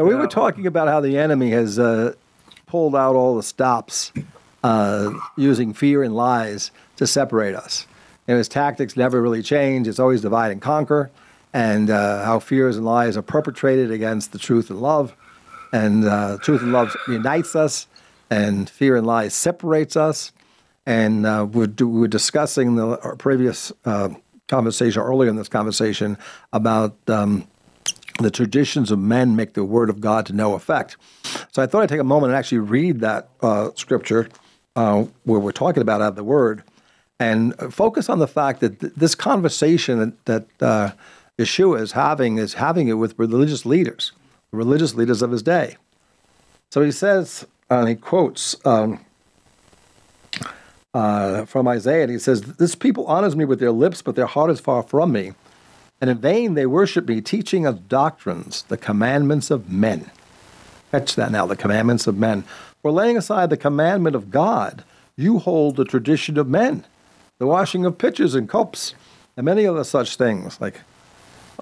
So 0.00 0.06
we 0.06 0.14
were 0.14 0.28
talking 0.28 0.66
about 0.66 0.88
how 0.88 1.00
the 1.00 1.18
enemy 1.18 1.50
has 1.50 1.78
uh, 1.78 2.14
pulled 2.66 2.96
out 2.96 3.16
all 3.16 3.36
the 3.36 3.42
stops 3.42 4.12
uh, 4.64 5.12
using 5.36 5.74
fear 5.74 6.02
and 6.02 6.14
lies 6.14 6.70
to 6.96 7.06
separate 7.06 7.54
us. 7.54 7.86
And 8.26 8.38
his 8.38 8.48
tactics 8.48 8.96
never 8.96 9.20
really 9.20 9.42
change. 9.42 9.86
It's 9.86 9.98
always 9.98 10.22
divide 10.22 10.52
and 10.52 10.62
conquer, 10.62 11.10
and 11.52 11.90
uh, 11.90 12.24
how 12.24 12.38
fears 12.38 12.78
and 12.78 12.86
lies 12.86 13.18
are 13.18 13.22
perpetrated 13.22 13.90
against 13.90 14.32
the 14.32 14.38
truth 14.38 14.70
and 14.70 14.80
love. 14.80 15.14
And 15.70 16.06
uh, 16.06 16.38
truth 16.40 16.62
and 16.62 16.72
love 16.72 16.96
unites 17.06 17.54
us, 17.54 17.86
and 18.30 18.70
fear 18.70 18.96
and 18.96 19.06
lies 19.06 19.34
separates 19.34 19.96
us. 19.96 20.32
And 20.86 21.26
uh, 21.26 21.46
we're, 21.50 21.72
we're, 21.78 22.08
discussing 22.08 22.76
the 22.76 22.96
previous 23.18 23.70
uh, 23.84 24.10
conversation, 24.48 25.02
earlier 25.02 25.28
in 25.28 25.36
this 25.36 25.48
conversation, 25.48 26.16
about 26.52 26.96
um, 27.08 27.46
the 28.18 28.30
traditions 28.30 28.90
of 28.90 28.98
men 28.98 29.36
make 29.36 29.54
the 29.54 29.64
word 29.64 29.90
of 29.90 30.00
God 30.00 30.26
to 30.26 30.32
no 30.32 30.54
effect. 30.54 30.96
So 31.52 31.62
I 31.62 31.66
thought 31.66 31.82
I'd 31.82 31.88
take 31.88 32.00
a 32.00 32.04
moment 32.04 32.30
and 32.32 32.38
actually 32.38 32.58
read 32.58 33.00
that 33.00 33.28
uh, 33.42 33.70
scripture 33.74 34.28
uh, 34.76 35.04
where 35.24 35.40
we're 35.40 35.52
talking 35.52 35.82
about 35.82 36.00
out 36.00 36.08
of 36.08 36.16
the 36.16 36.24
word 36.24 36.62
and 37.18 37.54
focus 37.72 38.08
on 38.08 38.18
the 38.18 38.26
fact 38.26 38.60
that 38.60 38.80
th- 38.80 38.94
this 38.96 39.14
conversation 39.14 39.98
that, 39.98 40.24
that 40.58 40.66
uh, 40.66 40.92
Yeshua 41.38 41.80
is 41.80 41.92
having 41.92 42.38
is 42.38 42.54
having 42.54 42.88
it 42.88 42.94
with 42.94 43.18
religious 43.18 43.66
leaders, 43.66 44.12
religious 44.52 44.94
leaders 44.94 45.22
of 45.22 45.30
his 45.30 45.42
day. 45.42 45.76
So 46.70 46.82
he 46.82 46.90
says, 46.90 47.46
and 47.70 47.88
he 47.88 47.94
quotes 47.94 48.56
um, 48.66 49.04
uh, 50.92 51.44
from 51.46 51.68
Isaiah, 51.68 52.02
and 52.02 52.12
he 52.12 52.18
says, 52.18 52.42
This 52.42 52.74
people 52.74 53.06
honors 53.06 53.36
me 53.36 53.44
with 53.44 53.60
their 53.60 53.70
lips, 53.70 54.02
but 54.02 54.16
their 54.16 54.26
heart 54.26 54.50
is 54.50 54.60
far 54.60 54.82
from 54.82 55.12
me 55.12 55.32
and 56.00 56.08
in 56.08 56.18
vain 56.18 56.54
they 56.54 56.66
worship 56.66 57.06
me, 57.06 57.20
teaching 57.20 57.66
of 57.66 57.88
doctrines, 57.88 58.62
the 58.62 58.76
commandments 58.76 59.50
of 59.50 59.70
men. 59.70 60.10
Catch 60.90 61.14
that 61.16 61.30
now, 61.30 61.46
the 61.46 61.56
commandments 61.56 62.06
of 62.06 62.16
men. 62.16 62.44
For 62.82 62.90
laying 62.90 63.16
aside 63.16 63.50
the 63.50 63.56
commandment 63.56 64.16
of 64.16 64.30
God, 64.30 64.82
you 65.16 65.38
hold 65.38 65.76
the 65.76 65.84
tradition 65.84 66.38
of 66.38 66.48
men, 66.48 66.84
the 67.38 67.46
washing 67.46 67.84
of 67.84 67.98
pitchers 67.98 68.34
and 68.34 68.48
cups, 68.48 68.94
and 69.36 69.44
many 69.44 69.66
other 69.66 69.84
such 69.84 70.16
things, 70.16 70.60
like 70.60 70.80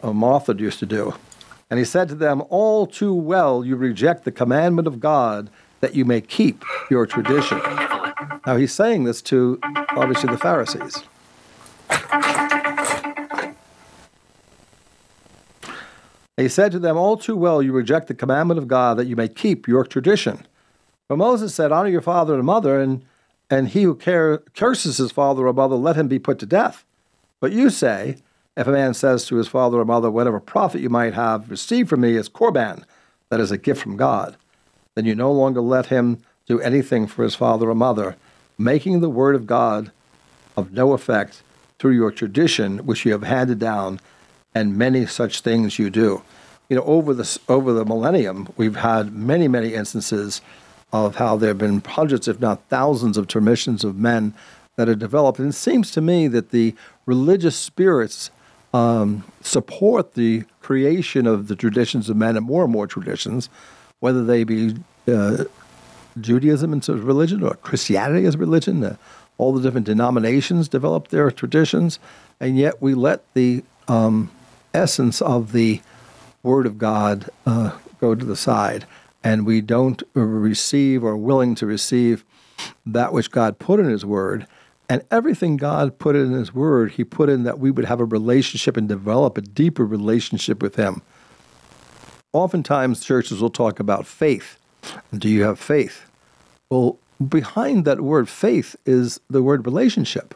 Martha 0.03 0.55
used 0.55 0.79
to 0.79 0.87
do. 0.87 1.14
And 1.68 1.79
he 1.79 1.85
said 1.85 2.09
to 2.09 2.14
them, 2.14 2.42
All 2.49 2.87
too 2.87 3.12
well 3.12 3.64
you 3.64 3.77
reject 3.77 4.25
the 4.25 4.33
commandment 4.33 4.87
of 4.87 5.01
God 5.01 5.50
that 5.81 5.94
you 5.94 6.04
may 6.04 6.20
keep 6.20 6.64
your 6.90 7.06
tradition. 7.06 7.60
Now 8.46 8.56
he's 8.56 8.72
saying 8.72 9.04
this 9.04 9.22
to 9.22 9.60
obviously 9.90 10.31
the 10.31 10.38
Pharisees. 10.38 11.04
he 16.38 16.48
said 16.48 16.72
to 16.72 16.79
them, 16.79 16.96
All 16.96 17.16
too 17.16 17.37
well 17.37 17.62
you 17.62 17.72
reject 17.72 18.06
the 18.06 18.14
commandment 18.14 18.58
of 18.58 18.68
God 18.68 18.96
that 18.96 19.06
you 19.06 19.16
may 19.16 19.29
keep 19.29 19.66
your 19.66 19.85
tradition. 19.85 20.46
But 21.08 21.18
Moses 21.18 21.54
said, 21.54 21.72
Honor 21.72 21.88
your 21.88 22.00
father 22.00 22.35
and 22.35 22.44
mother, 22.44 22.81
and, 22.81 23.04
and 23.50 23.68
he 23.68 23.83
who 23.83 23.94
care, 23.94 24.38
curses 24.54 24.98
his 24.98 25.12
father 25.12 25.46
or 25.46 25.52
mother, 25.52 25.74
let 25.74 25.96
him 25.96 26.08
be 26.08 26.18
put 26.18 26.38
to 26.38 26.46
death. 26.46 26.85
But 27.40 27.52
you 27.52 27.70
say, 27.70 28.16
If 28.56 28.66
a 28.66 28.72
man 28.72 28.94
says 28.94 29.26
to 29.26 29.37
his 29.37 29.48
father 29.48 29.79
or 29.79 29.85
mother, 29.85 30.10
Whatever 30.10 30.40
profit 30.40 30.81
you 30.81 30.90
might 30.90 31.14
have 31.14 31.50
received 31.50 31.88
from 31.88 32.02
me 32.02 32.14
is 32.14 32.29
korban, 32.29 32.85
that 33.31 33.40
is 33.40 33.50
a 33.50 33.58
gift 33.58 33.83
from 33.83 33.96
God, 33.96 34.37
then 34.99 35.05
you 35.05 35.15
no 35.15 35.31
longer 35.31 35.61
let 35.61 35.87
him 35.87 36.21
do 36.46 36.61
anything 36.61 37.07
for 37.07 37.23
his 37.23 37.37
father 37.37 37.71
or 37.71 37.75
mother, 37.77 38.17
making 38.59 39.01
the 39.01 39.09
word 39.09 39.37
of 39.37 39.46
God 39.46 39.92
of 40.57 40.73
no 40.73 40.92
effect 40.92 41.40
through 41.79 41.92
your 41.92 42.11
tradition, 42.11 42.79
which 42.85 43.07
you 43.07 43.13
have 43.13 43.23
handed 43.23 43.61
down, 43.61 44.01
and 44.57 44.77
many 44.77 45.07
such 45.07 45.40
things 45.40 45.79
you 45.79 45.88
do. 45.88 46.21
You 46.69 46.75
know, 46.75 46.83
over 46.83 47.15
the 47.15 47.38
over 47.49 47.73
the 47.73 47.85
millennium, 47.85 48.53
we've 48.57 48.75
had 48.75 49.15
many, 49.15 49.46
many 49.46 49.73
instances 49.73 50.40
of 50.92 51.15
how 51.15 51.37
there 51.37 51.51
have 51.51 51.59
been 51.59 51.81
hundreds, 51.81 52.27
if 52.27 52.40
not 52.40 52.69
thousands, 52.69 53.17
of 53.17 53.29
traditions 53.29 53.85
of 53.85 53.94
men 53.94 54.35
that 54.75 54.88
are 54.88 54.96
developed. 54.96 55.38
And 55.38 55.51
it 55.51 55.53
seems 55.53 55.92
to 55.92 56.01
me 56.01 56.27
that 56.27 56.51
the 56.51 56.75
religious 57.07 57.55
spirits 57.55 58.33
um, 58.75 59.23
support 59.42 60.15
the 60.15 60.42
creation 60.61 61.29
of 61.29 61.46
the 61.46 61.55
traditions 61.55 62.11
of 62.11 62.17
men 62.17 62.37
and 62.37 62.44
more 62.44 62.65
and 62.65 62.73
more 62.73 62.88
traditions, 62.88 63.49
whether 64.01 64.25
they 64.25 64.44
be 64.44 64.77
uh, 65.07 65.44
Judaism 66.21 66.75
as 66.75 66.88
religion 66.88 67.42
or 67.42 67.55
Christianity 67.55 68.27
as 68.27 68.35
a 68.35 68.38
religion. 68.38 68.83
Uh, 68.85 68.96
all 69.37 69.53
the 69.53 69.63
different 69.63 69.87
denominations 69.87 70.69
develop 70.69 71.09
their 71.09 71.31
traditions, 71.31 72.01
and 72.40 72.59
yet 72.59 72.83
we 72.83 72.94
let 72.94 73.23
the 73.35 73.63
um, 73.87 74.31
essence 74.75 75.23
of 75.23 75.53
the 75.53 75.81
Word 76.42 76.67
of 76.67 76.77
God 76.77 77.31
uh, 77.46 77.79
go 78.01 78.15
to 78.15 78.25
the 78.25 78.37
side, 78.37 78.85
and 79.23 79.46
we 79.46 79.61
don't 79.61 80.03
receive 80.15 81.05
or 81.05 81.17
willing 81.17 81.55
to 81.57 81.67
receive 81.67 82.25
that 82.85 83.13
which 83.13 83.31
God 83.31 83.59
put 83.59 83.81
in 83.81 83.88
His 83.88 84.05
Word. 84.05 84.46
And 84.88 85.03
everything 85.11 85.57
God 85.57 85.99
put 85.99 86.17
in 86.17 86.33
His 86.33 86.55
Word, 86.55 86.92
He 86.92 87.05
put 87.05 87.29
in 87.29 87.42
that 87.44 87.59
we 87.59 87.71
would 87.71 87.85
have 87.85 88.01
a 88.01 88.05
relationship 88.05 88.77
and 88.77 88.88
develop 88.88 89.37
a 89.37 89.42
deeper 89.42 89.85
relationship 89.85 90.63
with 90.63 90.77
Him. 90.77 91.03
Oftentimes, 92.33 93.04
churches 93.04 93.40
will 93.40 93.50
talk 93.50 93.81
about 93.81 94.06
faith. 94.06 94.58
Do 95.16 95.29
you 95.29 95.44
have 95.44 95.58
faith? 95.58 96.04
Well, 96.68 96.98
behind 97.26 97.85
that 97.87 98.02
word 98.02 98.29
faith 98.29 98.76
is 98.85 99.18
the 99.31 99.42
word 99.42 99.64
relationship. 99.64 100.35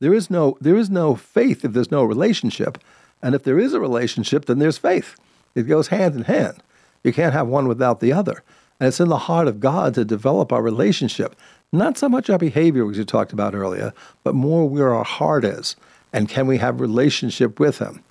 There 0.00 0.12
is 0.12 0.30
no 0.30 0.56
there 0.60 0.76
is 0.76 0.90
no 0.90 1.14
faith 1.14 1.64
if 1.64 1.72
there's 1.72 1.90
no 1.90 2.02
relationship, 2.04 2.78
and 3.22 3.34
if 3.34 3.44
there 3.44 3.58
is 3.58 3.74
a 3.74 3.80
relationship, 3.80 4.46
then 4.46 4.58
there's 4.58 4.78
faith. 4.78 5.14
It 5.54 5.62
goes 5.62 5.88
hand 5.88 6.16
in 6.16 6.22
hand. 6.22 6.62
You 7.04 7.12
can't 7.12 7.32
have 7.32 7.46
one 7.46 7.68
without 7.68 8.00
the 8.00 8.12
other. 8.12 8.42
And 8.80 8.88
it's 8.88 9.00
in 9.00 9.08
the 9.08 9.18
heart 9.18 9.46
of 9.46 9.60
God 9.60 9.94
to 9.94 10.04
develop 10.04 10.52
our 10.52 10.62
relationship, 10.62 11.36
not 11.72 11.96
so 11.96 12.08
much 12.08 12.28
our 12.28 12.38
behavior, 12.38 12.90
as 12.90 12.98
you 12.98 13.04
talked 13.04 13.32
about 13.32 13.54
earlier, 13.54 13.92
but 14.24 14.34
more 14.34 14.68
where 14.68 14.92
our 14.92 15.04
heart 15.04 15.44
is, 15.44 15.76
and 16.12 16.28
can 16.28 16.48
we 16.48 16.58
have 16.58 16.80
relationship 16.80 17.60
with 17.60 17.78
Him. 17.78 18.02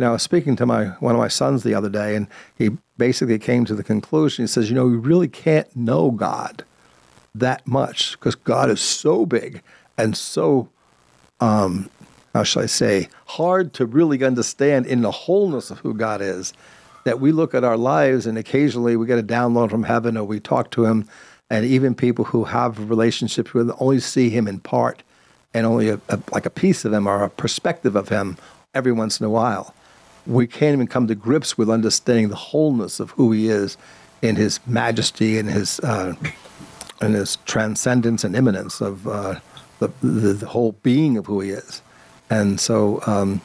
You 0.00 0.06
know, 0.06 0.10
I 0.10 0.12
was 0.14 0.22
speaking 0.22 0.56
to 0.56 0.64
my 0.64 0.86
one 1.00 1.14
of 1.14 1.18
my 1.18 1.28
sons 1.28 1.62
the 1.62 1.74
other 1.74 1.90
day, 1.90 2.16
and 2.16 2.26
he 2.56 2.70
basically 2.96 3.38
came 3.38 3.66
to 3.66 3.74
the 3.74 3.84
conclusion. 3.84 4.44
He 4.44 4.46
says, 4.46 4.70
"You 4.70 4.74
know, 4.74 4.86
we 4.86 4.96
really 4.96 5.28
can't 5.28 5.68
know 5.76 6.10
God 6.10 6.64
that 7.34 7.66
much 7.66 8.12
because 8.12 8.34
God 8.34 8.70
is 8.70 8.80
so 8.80 9.26
big 9.26 9.60
and 9.98 10.16
so, 10.16 10.70
um, 11.38 11.90
how 12.32 12.44
shall 12.44 12.62
I 12.62 12.66
say, 12.66 13.10
hard 13.26 13.74
to 13.74 13.84
really 13.84 14.24
understand 14.24 14.86
in 14.86 15.02
the 15.02 15.10
wholeness 15.10 15.70
of 15.70 15.80
who 15.80 15.92
God 15.92 16.22
is. 16.22 16.54
That 17.04 17.20
we 17.20 17.30
look 17.30 17.54
at 17.54 17.62
our 17.62 17.76
lives 17.76 18.24
and 18.26 18.38
occasionally 18.38 18.96
we 18.96 19.06
get 19.06 19.18
a 19.18 19.22
download 19.22 19.68
from 19.68 19.82
heaven 19.82 20.16
or 20.16 20.24
we 20.24 20.40
talk 20.40 20.70
to 20.70 20.86
Him, 20.86 21.06
and 21.50 21.66
even 21.66 21.94
people 21.94 22.24
who 22.24 22.44
have 22.44 22.88
relationships 22.88 23.52
with 23.52 23.70
only 23.78 24.00
see 24.00 24.30
Him 24.30 24.48
in 24.48 24.60
part 24.60 25.02
and 25.52 25.66
only 25.66 25.90
a, 25.90 26.00
a, 26.08 26.18
like 26.32 26.46
a 26.46 26.50
piece 26.50 26.86
of 26.86 26.94
Him 26.94 27.06
or 27.06 27.22
a 27.22 27.28
perspective 27.28 27.96
of 27.96 28.08
Him 28.08 28.38
every 28.72 28.92
once 28.92 29.20
in 29.20 29.26
a 29.26 29.30
while. 29.30 29.74
We 30.26 30.46
can't 30.46 30.74
even 30.74 30.86
come 30.86 31.06
to 31.06 31.14
grips 31.14 31.56
with 31.56 31.70
understanding 31.70 32.28
the 32.28 32.36
wholeness 32.36 33.00
of 33.00 33.10
who 33.12 33.32
He 33.32 33.48
is 33.48 33.76
in 34.22 34.36
His 34.36 34.60
majesty 34.66 35.38
and 35.38 35.50
His. 35.50 35.80
Uh, 35.80 36.14
and 37.00 37.14
his 37.14 37.36
transcendence 37.46 38.24
and 38.24 38.36
immanence 38.36 38.80
of 38.80 39.06
uh, 39.08 39.40
the, 39.78 39.88
the, 40.02 40.32
the, 40.34 40.46
whole 40.46 40.72
being 40.82 41.16
of 41.16 41.26
who 41.26 41.40
he 41.40 41.50
is. 41.50 41.82
And 42.28 42.60
so, 42.60 43.02
um, 43.06 43.40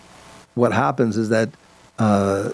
what 0.53 0.73
happens 0.73 1.17
is 1.17 1.29
that, 1.29 1.49
uh, 1.97 2.51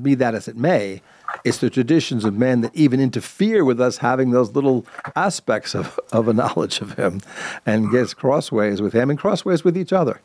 be 0.00 0.14
that 0.16 0.34
as 0.34 0.48
it 0.48 0.56
may, 0.56 1.02
it's 1.44 1.58
the 1.58 1.70
traditions 1.70 2.24
of 2.24 2.34
men 2.34 2.60
that 2.60 2.74
even 2.74 3.00
interfere 3.00 3.64
with 3.64 3.80
us 3.80 3.98
having 3.98 4.30
those 4.30 4.50
little 4.50 4.84
aspects 5.14 5.74
of, 5.74 5.98
of 6.12 6.28
a 6.28 6.32
knowledge 6.32 6.80
of 6.80 6.94
him 6.94 7.20
and 7.64 7.90
gets 7.90 8.14
crossways 8.14 8.82
with 8.82 8.92
him 8.92 9.10
and 9.10 9.18
crossways 9.18 9.64
with 9.64 9.76
each 9.76 9.92
other. 9.92 10.20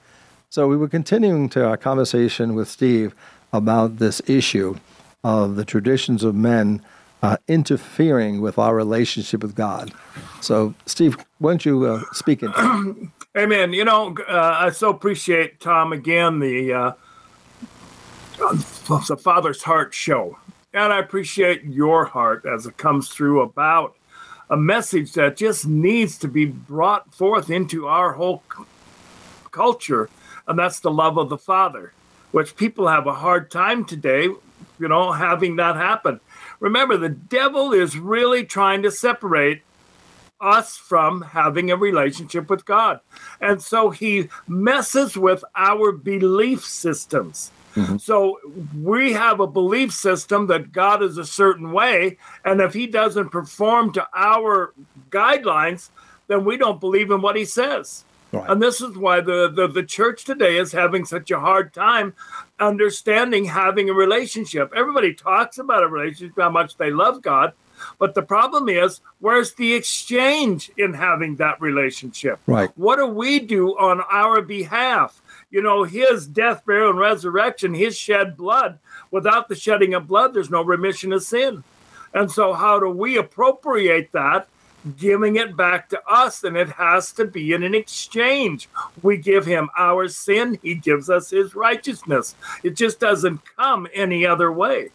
So, 0.49 0.67
we 0.67 0.77
were 0.77 0.89
continuing 0.89 1.49
to 1.49 1.65
our 1.65 1.77
conversation 1.77 2.55
with 2.55 2.67
Steve 2.67 3.15
about 3.57 3.97
this 3.97 4.21
issue 4.27 4.75
of 5.23 5.55
the 5.55 5.65
traditions 5.65 6.23
of 6.23 6.35
men 6.35 6.81
uh, 7.23 7.37
interfering 7.47 8.41
with 8.41 8.59
our 8.59 8.75
relationship 8.75 9.41
with 9.41 9.55
God. 9.55 9.91
So, 10.41 10.75
Steve, 10.85 11.17
why 11.39 11.51
don't 11.51 11.65
you 11.65 11.85
uh, 11.85 12.03
speak 12.13 12.43
into 12.43 13.11
Amen. 13.37 13.73
You 13.73 13.83
know, 13.83 14.15
uh, 14.29 14.57
I 14.59 14.69
so 14.69 14.89
appreciate 14.89 15.59
Tom 15.59 15.91
again 15.91 16.39
the 16.39 16.71
uh, 16.71 16.91
the 18.37 19.17
Father's 19.21 19.63
Heart 19.63 19.93
show, 19.93 20.37
and 20.73 20.93
I 20.93 20.99
appreciate 20.99 21.63
your 21.63 22.05
heart 22.05 22.45
as 22.45 22.65
it 22.65 22.77
comes 22.77 23.09
through 23.09 23.41
about 23.41 23.95
a 24.49 24.55
message 24.55 25.13
that 25.13 25.35
just 25.35 25.65
needs 25.65 26.17
to 26.19 26.27
be 26.27 26.45
brought 26.45 27.13
forth 27.13 27.49
into 27.49 27.87
our 27.87 28.13
whole 28.13 28.41
c- 28.55 28.63
culture, 29.51 30.09
and 30.47 30.57
that's 30.57 30.79
the 30.79 30.91
love 30.91 31.17
of 31.17 31.29
the 31.29 31.37
Father, 31.37 31.91
which 32.31 32.55
people 32.55 32.87
have 32.87 33.07
a 33.07 33.13
hard 33.13 33.49
time 33.49 33.85
today, 33.85 34.23
you 34.23 34.87
know, 34.87 35.11
having 35.11 35.55
that 35.57 35.75
happen. 35.75 36.19
Remember, 36.59 36.97
the 36.97 37.09
devil 37.09 37.73
is 37.73 37.97
really 37.97 38.43
trying 38.43 38.81
to 38.83 38.91
separate 38.91 39.61
us 40.41 40.77
from 40.77 41.21
having 41.21 41.71
a 41.71 41.77
relationship 41.77 42.49
with 42.49 42.65
God. 42.65 42.99
And 43.39 43.61
so 43.61 43.89
he 43.89 44.29
messes 44.47 45.17
with 45.17 45.43
our 45.55 45.91
belief 45.91 46.65
systems. 46.65 47.51
Mm-hmm. 47.75 47.97
So 47.97 48.39
we 48.81 49.13
have 49.13 49.39
a 49.39 49.47
belief 49.47 49.91
system 49.91 50.47
that 50.47 50.71
God 50.71 51.03
is 51.03 51.17
a 51.17 51.25
certain 51.25 51.71
way. 51.71 52.17
And 52.43 52.61
if 52.61 52.73
he 52.73 52.87
doesn't 52.87 53.29
perform 53.29 53.91
to 53.93 54.07
our 54.15 54.73
guidelines, 55.09 55.89
then 56.27 56.45
we 56.45 56.57
don't 56.57 56.79
believe 56.79 57.11
in 57.11 57.21
what 57.21 57.35
he 57.35 57.45
says. 57.45 58.05
Right. 58.35 58.49
And 58.49 58.61
this 58.61 58.81
is 58.81 58.97
why 58.97 59.21
the, 59.21 59.49
the, 59.49 59.67
the 59.67 59.83
church 59.83 60.25
today 60.25 60.57
is 60.57 60.71
having 60.71 61.05
such 61.05 61.31
a 61.31 61.39
hard 61.39 61.73
time 61.73 62.13
understanding 62.59 63.45
having 63.45 63.89
a 63.89 63.93
relationship. 63.93 64.71
Everybody 64.75 65.13
talks 65.13 65.57
about 65.57 65.83
a 65.83 65.87
relationship, 65.87 66.35
how 66.37 66.49
much 66.49 66.77
they 66.77 66.91
love 66.91 67.21
God. 67.21 67.53
But 67.99 68.15
the 68.15 68.21
problem 68.21 68.69
is, 68.69 69.01
where's 69.19 69.53
the 69.53 69.73
exchange 69.73 70.71
in 70.77 70.93
having 70.93 71.35
that 71.37 71.59
relationship? 71.59 72.39
Right. 72.47 72.71
What 72.75 72.97
do 72.97 73.07
we 73.07 73.39
do 73.39 73.77
on 73.77 74.01
our 74.11 74.41
behalf? 74.41 75.21
You 75.51 75.61
know, 75.61 75.83
his 75.83 76.27
death, 76.27 76.65
burial, 76.65 76.91
and 76.91 76.99
resurrection, 76.99 77.73
his 77.73 77.97
shed 77.97 78.37
blood. 78.37 78.79
Without 79.11 79.47
the 79.49 79.55
shedding 79.55 79.93
of 79.93 80.07
blood, 80.07 80.33
there's 80.33 80.49
no 80.49 80.63
remission 80.63 81.13
of 81.13 81.23
sin. 81.23 81.63
And 82.13 82.31
so, 82.31 82.53
how 82.53 82.79
do 82.79 82.89
we 82.89 83.17
appropriate 83.17 84.11
that 84.13 84.47
giving 84.97 85.35
it 85.35 85.55
back 85.57 85.89
to 85.89 86.01
us, 86.07 86.43
and 86.43 86.55
it 86.55 86.69
has 86.69 87.11
to 87.13 87.25
be 87.25 87.53
in 87.53 87.63
an 87.63 87.75
exchange. 87.75 88.69
We 89.01 89.17
give 89.17 89.45
him 89.45 89.69
our 89.77 90.07
sin, 90.07 90.59
he 90.61 90.75
gives 90.75 91.09
us 91.09 91.29
his 91.29 91.55
righteousness. 91.55 92.35
It 92.63 92.75
just 92.75 92.99
doesn't 92.99 93.41
come 93.57 93.87
any 93.93 94.25
other 94.25 94.51
way. 94.51 94.89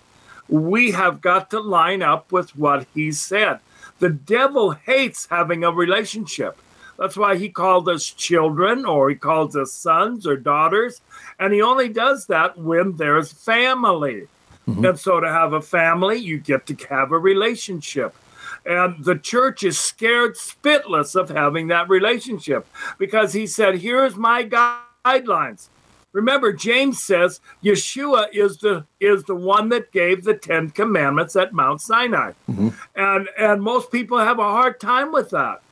We 0.48 0.90
have 0.92 1.20
got 1.20 1.50
to 1.50 1.60
line 1.60 2.02
up 2.02 2.32
with 2.32 2.56
what 2.56 2.86
he 2.94 3.12
said. 3.12 3.60
The 4.00 4.10
devil 4.10 4.72
hates 4.72 5.26
having 5.30 5.62
a 5.62 5.70
relationship. 5.70 6.58
That's 6.98 7.16
why 7.16 7.36
he 7.36 7.48
called 7.48 7.88
us 7.88 8.04
children, 8.04 8.84
or 8.84 9.08
he 9.08 9.16
calls 9.16 9.56
us 9.56 9.72
sons 9.72 10.26
or 10.26 10.36
daughters. 10.36 11.00
And 11.38 11.52
he 11.52 11.62
only 11.62 11.88
does 11.88 12.26
that 12.26 12.58
when 12.58 12.96
there's 12.96 13.32
family. 13.32 14.28
Mm-hmm. 14.68 14.84
And 14.84 14.98
so, 14.98 15.20
to 15.20 15.28
have 15.28 15.54
a 15.54 15.62
family, 15.62 16.18
you 16.18 16.38
get 16.38 16.66
to 16.66 16.76
have 16.88 17.12
a 17.12 17.18
relationship. 17.18 18.14
And 18.64 19.04
the 19.04 19.16
church 19.16 19.62
is 19.62 19.78
scared 19.78 20.36
spitless 20.36 21.14
of 21.14 21.30
having 21.30 21.68
that 21.68 21.88
relationship 21.88 22.66
because 22.98 23.32
he 23.32 23.46
said, 23.46 23.78
Here's 23.78 24.16
my 24.16 24.44
guidelines. 24.44 25.68
Remember, 26.12 26.52
James 26.52 27.00
says 27.00 27.40
Yeshua 27.62 28.26
is 28.32 28.58
the 28.58 28.84
is 28.98 29.24
the 29.24 29.34
one 29.34 29.68
that 29.68 29.92
gave 29.92 30.24
the 30.24 30.34
Ten 30.34 30.70
Commandments 30.70 31.36
at 31.36 31.52
Mount 31.52 31.80
Sinai. 31.80 32.32
Mm-hmm. 32.50 32.70
And 32.96 33.28
and 33.38 33.62
most 33.62 33.92
people 33.92 34.18
have 34.18 34.38
a 34.38 34.42
hard 34.42 34.80
time 34.80 35.12
with 35.12 35.30
that. 35.30 35.62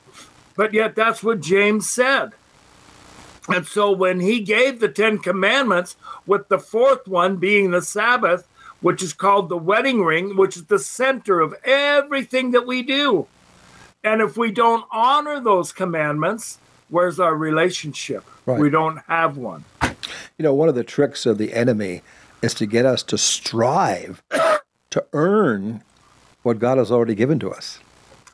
But 0.55 0.73
yet 0.73 0.95
that's 0.95 1.23
what 1.23 1.41
James 1.41 1.89
said. 1.89 2.31
And 3.49 3.65
so 3.65 3.91
when 3.91 4.19
he 4.19 4.41
gave 4.41 4.79
the 4.79 4.89
Ten 4.89 5.17
Commandments, 5.17 5.97
with 6.25 6.47
the 6.49 6.59
fourth 6.59 7.07
one 7.07 7.37
being 7.37 7.71
the 7.71 7.81
Sabbath, 7.81 8.47
which 8.81 9.03
is 9.03 9.13
called 9.13 9.49
the 9.49 9.57
wedding 9.57 10.03
ring, 10.03 10.37
which 10.37 10.55
is 10.55 10.65
the 10.65 10.79
center 10.79 11.39
of 11.39 11.53
everything 11.63 12.51
that 12.51 12.65
we 12.65 12.81
do. 12.81 13.27
And 14.03 14.21
if 14.21 14.37
we 14.37 14.51
don't 14.51 14.85
honor 14.91 15.39
those 15.39 15.71
commandments, 15.71 16.57
where's 16.89 17.19
our 17.19 17.35
relationship? 17.35 18.23
Right. 18.45 18.59
We 18.59 18.69
don't 18.69 18.97
have 19.07 19.37
one. 19.37 19.65
You 19.81 20.43
know, 20.43 20.53
one 20.53 20.69
of 20.69 20.75
the 20.75 20.83
tricks 20.83 21.25
of 21.25 21.37
the 21.37 21.53
enemy 21.53 22.01
is 22.41 22.53
to 22.55 22.65
get 22.65 22.85
us 22.85 23.03
to 23.03 23.17
strive 23.17 24.23
to 24.89 25.05
earn 25.13 25.83
what 26.43 26.59
God 26.59 26.77
has 26.77 26.91
already 26.91 27.15
given 27.15 27.39
to 27.39 27.51
us. 27.51 27.79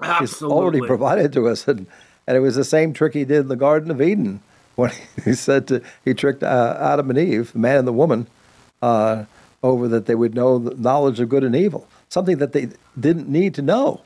Absolutely. 0.02 0.26
He's 0.26 0.44
already 0.44 0.82
provided 0.82 1.34
to 1.34 1.48
us. 1.48 1.68
And, 1.68 1.88
And 2.28 2.38
it 2.38 2.42
was 2.42 2.56
the 2.56 2.64
same 2.64 2.94
trick 2.94 3.14
he 3.14 3.26
did 3.26 3.40
in 3.40 3.48
the 3.48 3.56
Garden 3.56 3.90
of 3.90 4.02
Eden 4.02 4.42
when 4.76 4.92
he 5.24 5.34
said 5.34 5.68
to, 5.68 5.82
he 6.04 6.14
tricked 6.14 6.44
uh, 6.44 6.78
Adam 6.80 7.10
and 7.10 7.20
Eve, 7.20 7.54
the 7.54 7.60
man 7.60 7.80
and 7.80 7.88
the 7.88 7.94
woman, 7.94 8.28
uh, 8.82 9.26
over 9.66 9.88
that 9.88 10.06
they 10.06 10.16
would 10.16 10.36
know 10.36 10.60
the 10.60 10.76
knowledge 10.76 11.20
of 11.20 11.28
good 11.28 11.44
and 11.44 11.56
evil, 11.56 11.88
something 12.08 12.38
that 12.38 12.54
they 12.54 12.70
didn't 13.00 13.28
need 13.28 13.56
to 13.56 13.62
know 13.64 14.02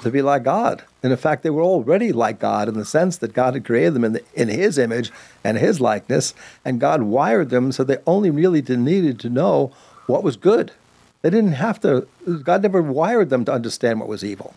to 0.00 0.10
be 0.10 0.22
like 0.22 0.44
God. 0.44 0.84
And 1.02 1.12
in 1.12 1.18
fact, 1.18 1.42
they 1.42 1.50
were 1.50 1.62
already 1.62 2.12
like 2.12 2.38
God 2.38 2.68
in 2.68 2.74
the 2.74 2.84
sense 2.84 3.18
that 3.18 3.34
God 3.34 3.54
had 3.54 3.64
created 3.64 3.94
them 3.94 4.04
in, 4.04 4.12
the, 4.12 4.22
in 4.34 4.48
His 4.48 4.78
image 4.78 5.10
and 5.42 5.58
His 5.58 5.80
likeness, 5.80 6.34
and 6.64 6.80
God 6.80 7.02
wired 7.02 7.50
them 7.50 7.72
so 7.72 7.82
they 7.82 7.98
only 8.06 8.30
really 8.30 8.62
needed 8.62 9.18
to 9.20 9.28
know 9.28 9.72
what 10.06 10.22
was 10.22 10.36
good. 10.36 10.72
They 11.22 11.30
didn't 11.30 11.52
have 11.52 11.80
to. 11.80 12.06
God 12.42 12.62
never 12.62 12.80
wired 12.80 13.30
them 13.30 13.44
to 13.44 13.52
understand 13.52 13.98
what 14.00 14.08
was 14.08 14.24
evil, 14.24 14.54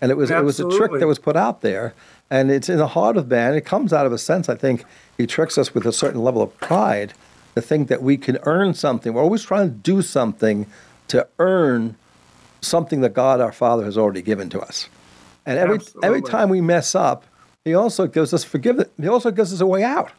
and 0.00 0.10
it 0.10 0.16
was 0.16 0.30
Absolutely. 0.30 0.64
it 0.64 0.66
was 0.66 0.74
a 0.74 0.78
trick 0.78 1.00
that 1.00 1.06
was 1.06 1.18
put 1.18 1.36
out 1.36 1.60
there, 1.60 1.94
and 2.30 2.50
it's 2.50 2.68
in 2.68 2.78
the 2.78 2.88
heart 2.88 3.16
of 3.16 3.28
man. 3.28 3.54
It 3.54 3.64
comes 3.64 3.92
out 3.92 4.04
of 4.04 4.12
a 4.12 4.18
sense. 4.18 4.48
I 4.48 4.56
think 4.56 4.84
He 5.16 5.26
tricks 5.26 5.56
us 5.56 5.74
with 5.74 5.86
a 5.86 5.92
certain 5.92 6.22
level 6.22 6.42
of 6.42 6.56
pride 6.58 7.14
to 7.56 7.62
think 7.62 7.88
that 7.88 8.02
we 8.02 8.18
can 8.18 8.38
earn 8.42 8.74
something. 8.74 9.14
We're 9.14 9.22
always 9.22 9.42
trying 9.42 9.68
to 9.70 9.74
do 9.74 10.02
something 10.02 10.66
to 11.08 11.26
earn 11.38 11.96
something 12.60 13.00
that 13.00 13.14
God 13.14 13.40
our 13.40 13.50
Father 13.50 13.84
has 13.84 13.96
already 13.96 14.20
given 14.20 14.50
to 14.50 14.60
us. 14.60 14.88
And 15.46 15.58
every 15.58 15.76
Absolutely. 15.76 16.06
every 16.06 16.22
time 16.22 16.50
we 16.50 16.60
mess 16.60 16.94
up, 16.94 17.24
He 17.64 17.74
also 17.74 18.06
gives 18.06 18.34
us 18.34 18.44
forgiveness. 18.44 18.88
He 19.00 19.08
also 19.08 19.30
gives 19.30 19.54
us 19.54 19.60
a 19.60 19.66
way 19.66 19.82
out, 19.82 20.12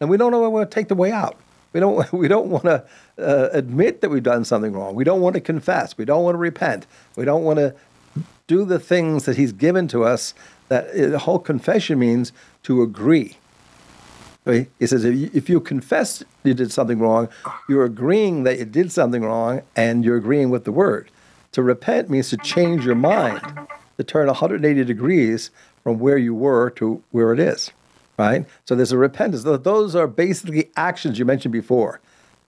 and 0.00 0.10
we 0.10 0.16
don't 0.16 0.32
know 0.32 0.50
where 0.50 0.64
to 0.64 0.70
take 0.70 0.88
the 0.88 0.96
way 0.96 1.12
out. 1.12 1.38
We 1.72 1.78
don't 1.78 2.12
we 2.12 2.26
don't 2.26 2.48
want 2.48 2.64
to 2.64 2.84
uh, 3.16 3.48
admit 3.52 4.00
that 4.00 4.10
we've 4.10 4.22
done 4.22 4.44
something 4.44 4.72
wrong. 4.72 4.96
We 4.96 5.04
don't 5.04 5.20
want 5.20 5.34
to 5.34 5.40
confess. 5.40 5.96
We 5.96 6.04
don't 6.04 6.24
want 6.24 6.34
to 6.34 6.38
repent. 6.38 6.86
We 7.14 7.24
don't 7.24 7.44
want 7.44 7.60
to 7.60 7.76
do 8.48 8.64
the 8.64 8.80
things 8.80 9.24
that 9.26 9.36
He's 9.36 9.52
given 9.52 9.86
to 9.88 10.02
us. 10.02 10.34
That 10.68 10.88
uh, 10.88 11.10
the 11.10 11.20
whole 11.20 11.38
confession 11.38 12.00
means 12.00 12.32
to 12.64 12.82
agree. 12.82 13.36
He 14.44 14.86
says 14.86 15.04
if 15.04 15.14
you, 15.14 15.30
if 15.32 15.48
you 15.48 15.60
confess 15.60 16.24
you 16.42 16.54
did 16.54 16.72
something 16.72 16.98
wrong, 16.98 17.28
you're 17.68 17.84
agreeing 17.84 18.42
that 18.42 18.58
you 18.58 18.64
did 18.64 18.90
something 18.90 19.22
wrong, 19.22 19.62
and 19.76 20.04
you're 20.04 20.16
agreeing 20.16 20.50
with 20.50 20.64
the 20.64 20.72
word. 20.72 21.10
To 21.52 21.62
repent 21.62 22.10
means 22.10 22.30
to 22.30 22.36
change 22.38 22.84
your 22.84 22.94
mind, 22.94 23.40
to 23.98 24.04
turn 24.04 24.26
180 24.26 24.84
degrees 24.84 25.50
from 25.84 25.98
where 25.98 26.18
you 26.18 26.34
were 26.34 26.70
to 26.70 27.02
where 27.10 27.32
it 27.32 27.38
is. 27.38 27.70
Right? 28.18 28.46
So 28.64 28.74
there's 28.74 28.92
a 28.92 28.98
repentance. 28.98 29.44
Those 29.44 29.94
are 29.94 30.06
basically 30.06 30.70
actions 30.76 31.18
you 31.18 31.24
mentioned 31.24 31.52
before. 31.52 32.00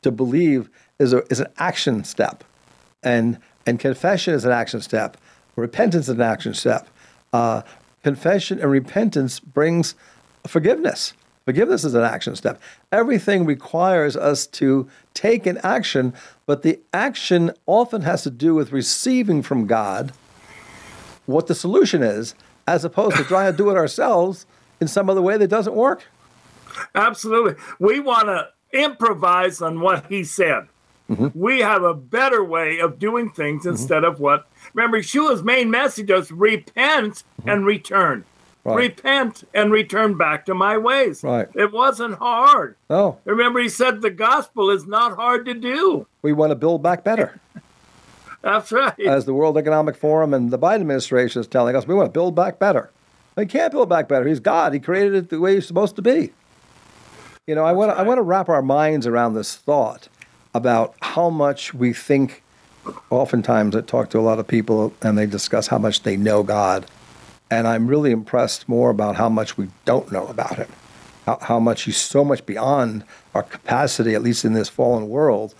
To 0.02 0.10
believe 0.10 0.68
is, 0.98 1.12
a, 1.12 1.24
is 1.30 1.40
an 1.40 1.46
action 1.58 2.04
step, 2.04 2.44
and 3.02 3.38
and 3.66 3.80
confession 3.80 4.34
is 4.34 4.44
an 4.44 4.52
action 4.52 4.80
step. 4.80 5.16
Repentance 5.56 6.08
is 6.08 6.16
an 6.16 6.20
action 6.20 6.52
step. 6.52 6.88
Uh, 7.32 7.62
confession 8.02 8.60
and 8.60 8.70
repentance 8.70 9.40
brings 9.40 9.94
forgiveness. 10.46 11.14
Forgiveness 11.44 11.84
is 11.84 11.94
an 11.94 12.02
action 12.02 12.34
step. 12.36 12.60
Everything 12.90 13.44
requires 13.44 14.16
us 14.16 14.46
to 14.46 14.88
take 15.12 15.46
an 15.46 15.58
action, 15.62 16.14
but 16.46 16.62
the 16.62 16.80
action 16.92 17.52
often 17.66 18.02
has 18.02 18.22
to 18.22 18.30
do 18.30 18.54
with 18.54 18.72
receiving 18.72 19.42
from 19.42 19.66
God 19.66 20.12
what 21.26 21.46
the 21.46 21.54
solution 21.54 22.02
is, 22.02 22.34
as 22.66 22.84
opposed 22.84 23.16
to 23.16 23.24
trying 23.24 23.52
to 23.52 23.56
do 23.56 23.68
it 23.68 23.76
ourselves 23.76 24.46
in 24.80 24.88
some 24.88 25.10
other 25.10 25.20
way 25.20 25.36
that 25.36 25.48
doesn't 25.48 25.74
work. 25.74 26.04
Absolutely. 26.94 27.54
We 27.78 28.00
want 28.00 28.28
to 28.28 28.48
improvise 28.72 29.60
on 29.60 29.80
what 29.80 30.06
he 30.06 30.24
said. 30.24 30.66
Mm-hmm. 31.10 31.38
We 31.38 31.60
have 31.60 31.82
a 31.82 31.92
better 31.92 32.42
way 32.42 32.78
of 32.78 32.98
doing 32.98 33.30
things 33.30 33.66
instead 33.66 34.04
of 34.04 34.18
what. 34.18 34.46
Remember, 34.72 34.98
Yeshua's 34.98 35.42
main 35.42 35.70
message 35.70 36.10
is 36.10 36.32
repent 36.32 37.22
and 37.46 37.66
return. 37.66 38.24
Right. 38.64 38.76
Repent 38.76 39.44
and 39.52 39.70
return 39.70 40.16
back 40.16 40.46
to 40.46 40.54
my 40.54 40.78
ways. 40.78 41.22
Right. 41.22 41.48
It 41.54 41.70
wasn't 41.72 42.14
hard. 42.18 42.76
No, 42.88 43.18
Remember, 43.26 43.60
he 43.60 43.68
said 43.68 44.00
the 44.00 44.10
gospel 44.10 44.70
is 44.70 44.86
not 44.86 45.16
hard 45.16 45.44
to 45.46 45.54
do. 45.54 46.06
we 46.22 46.32
want 46.32 46.50
to 46.50 46.56
build 46.56 46.82
back 46.82 47.04
better. 47.04 47.38
That's 48.42 48.72
right. 48.72 48.98
As 49.00 49.24
the 49.26 49.34
World 49.34 49.56
Economic 49.58 49.96
Forum 49.96 50.32
and 50.34 50.50
the 50.50 50.58
Biden 50.58 50.80
administration 50.82 51.40
is 51.40 51.46
telling 51.46 51.76
us, 51.76 51.86
we 51.86 51.94
want 51.94 52.06
to 52.08 52.12
build 52.12 52.34
back 52.34 52.58
better. 52.58 52.90
He 53.36 53.46
can't 53.46 53.72
build 53.72 53.88
back 53.88 54.08
better. 54.08 54.26
He's 54.26 54.40
God. 54.40 54.72
He 54.72 54.80
created 54.80 55.14
it 55.14 55.28
the 55.30 55.40
way 55.40 55.56
it's 55.56 55.66
supposed 55.66 55.96
to 55.96 56.02
be. 56.02 56.32
You 57.46 57.54
know, 57.54 57.64
I 57.64 57.72
want 57.72 57.90
to, 57.92 57.98
I 57.98 58.02
want 58.02 58.18
to 58.18 58.22
wrap 58.22 58.48
our 58.48 58.62
minds 58.62 59.06
around 59.06 59.34
this 59.34 59.56
thought 59.56 60.08
about 60.54 60.94
how 61.02 61.28
much 61.30 61.74
we 61.74 61.92
think. 61.92 62.42
Oftentimes, 63.10 63.74
I 63.74 63.80
talk 63.80 64.10
to 64.10 64.18
a 64.18 64.20
lot 64.20 64.38
of 64.38 64.46
people 64.46 64.92
and 65.02 65.16
they 65.16 65.24
discuss 65.26 65.66
how 65.68 65.78
much 65.78 66.02
they 66.02 66.16
know 66.18 66.42
God, 66.42 66.86
and 67.54 67.68
I'm 67.68 67.86
really 67.86 68.10
impressed 68.10 68.68
more 68.68 68.90
about 68.90 69.16
how 69.16 69.28
much 69.28 69.56
we 69.56 69.68
don't 69.84 70.10
know 70.10 70.26
about 70.26 70.56
Him. 70.56 70.68
How, 71.24 71.38
how 71.40 71.60
much 71.60 71.82
He's 71.82 71.96
so 71.96 72.24
much 72.24 72.44
beyond 72.44 73.04
our 73.34 73.44
capacity, 73.44 74.14
at 74.14 74.22
least 74.22 74.44
in 74.44 74.54
this 74.54 74.68
fallen 74.68 75.08
world, 75.08 75.54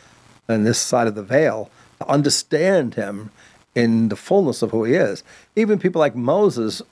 and 0.49 0.67
this 0.67 0.79
side 0.79 1.07
of 1.07 1.15
the 1.15 1.23
veil, 1.23 1.71
to 2.01 2.09
understand 2.09 2.95
Him 2.95 3.31
in 3.75 4.09
the 4.09 4.17
fullness 4.17 4.61
of 4.61 4.73
who 4.73 4.85
He 4.85 4.95
is. 4.95 5.23
Even 5.55 5.79
people 5.79 6.01
like 6.01 6.17
Moses 6.17 6.83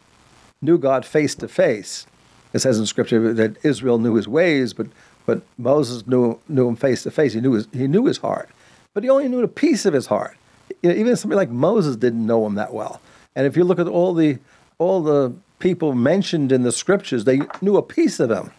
knew 0.61 0.79
God 0.79 1.05
face 1.05 1.35
to 1.37 1.49
face. 1.49 2.07
It 2.53 2.61
says 2.61 2.79
in 2.79 2.87
Scripture 2.87 3.33
that 3.35 3.65
Israel 3.65 3.99
knew 3.99 4.15
His 4.15 4.29
ways, 4.29 4.73
but 4.73 4.87
but 5.27 5.43
Moses 5.59 6.07
knew 6.07 6.39
knew 6.49 6.69
Him 6.69 6.77
face 6.77 7.03
to 7.03 7.11
face. 7.11 7.33
He 7.33 7.41
knew 7.41 7.53
his 7.53 7.67
he 7.73 7.89
knew 7.89 8.07
His 8.07 8.19
heart, 8.19 8.51
but 8.95 9.03
he 9.03 9.11
only 9.11 9.29
knew 9.29 9.43
a 9.43 9.49
piece 9.49 9.85
of 9.85 9.95
His 9.95 10.07
heart. 10.07 10.37
You 10.81 10.91
know, 10.91 10.97
even 10.97 11.17
somebody 11.17 11.37
like 11.37 11.51
Moses 11.51 11.97
didn't 11.97 12.25
know 12.25 12.47
Him 12.47 12.55
that 12.55 12.73
well. 12.73 13.01
And 13.35 13.47
if 13.47 13.57
you 13.57 13.65
look 13.65 13.79
at 13.79 13.89
all 13.89 14.15
the 14.15 14.39
all 14.83 15.03
the 15.03 15.33
people 15.61 15.95
mentioned 15.95 16.51
in 16.51 16.63
the 16.63 16.73
Scriptures, 16.73 17.25
they 17.25 17.41
knew 17.61 17.77
a 17.77 17.83
piece 17.83 18.19
of 18.19 18.31
Him. 18.31 18.51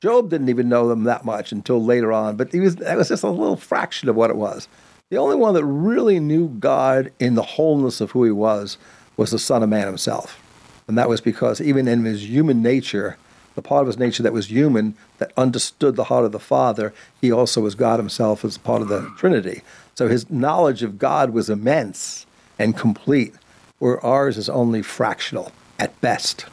Job 0.00 0.30
didn't 0.30 0.48
even 0.48 0.68
know 0.68 0.88
them 0.88 1.04
that 1.04 1.24
much 1.24 1.52
until 1.52 1.84
later 1.84 2.12
on, 2.12 2.36
but 2.36 2.52
he 2.52 2.60
was 2.60 2.76
that 2.76 2.96
was 2.96 3.08
just 3.08 3.22
a 3.22 3.30
little 3.30 3.56
fraction 3.56 4.08
of 4.08 4.16
what 4.16 4.30
it 4.30 4.36
was. 4.36 4.68
The 5.10 5.18
only 5.18 5.36
one 5.36 5.54
that 5.54 5.64
really 5.64 6.18
knew 6.18 6.48
God 6.48 7.12
in 7.20 7.34
the 7.34 7.42
wholeness 7.42 8.00
of 8.00 8.12
who 8.12 8.24
he 8.24 8.30
was 8.30 8.78
was 9.16 9.30
the 9.30 9.38
Son 9.38 9.62
of 9.62 9.68
Man 9.68 9.86
himself. 9.86 10.40
And 10.88 10.96
that 10.98 11.08
was 11.08 11.20
because 11.20 11.60
even 11.60 11.86
in 11.86 12.04
his 12.04 12.28
human 12.28 12.62
nature, 12.62 13.16
the 13.54 13.62
part 13.62 13.82
of 13.82 13.86
his 13.88 13.98
nature 13.98 14.22
that 14.22 14.32
was 14.32 14.50
human, 14.50 14.96
that 15.18 15.32
understood 15.36 15.96
the 15.96 16.04
heart 16.04 16.24
of 16.24 16.32
the 16.32 16.40
Father, 16.40 16.92
he 17.20 17.30
also 17.30 17.60
was 17.60 17.74
God 17.74 18.00
himself 18.00 18.44
as 18.44 18.58
part 18.58 18.82
of 18.82 18.88
the 18.88 19.12
Trinity. 19.16 19.62
So 19.94 20.08
his 20.08 20.30
knowledge 20.30 20.82
of 20.82 20.98
God 20.98 21.30
was 21.30 21.50
immense 21.50 22.26
and 22.58 22.76
complete, 22.76 23.34
where 23.78 24.04
ours 24.04 24.36
is 24.36 24.48
only 24.48 24.82
fractional 24.82 25.52
at 25.82 26.00
best. 26.00 26.46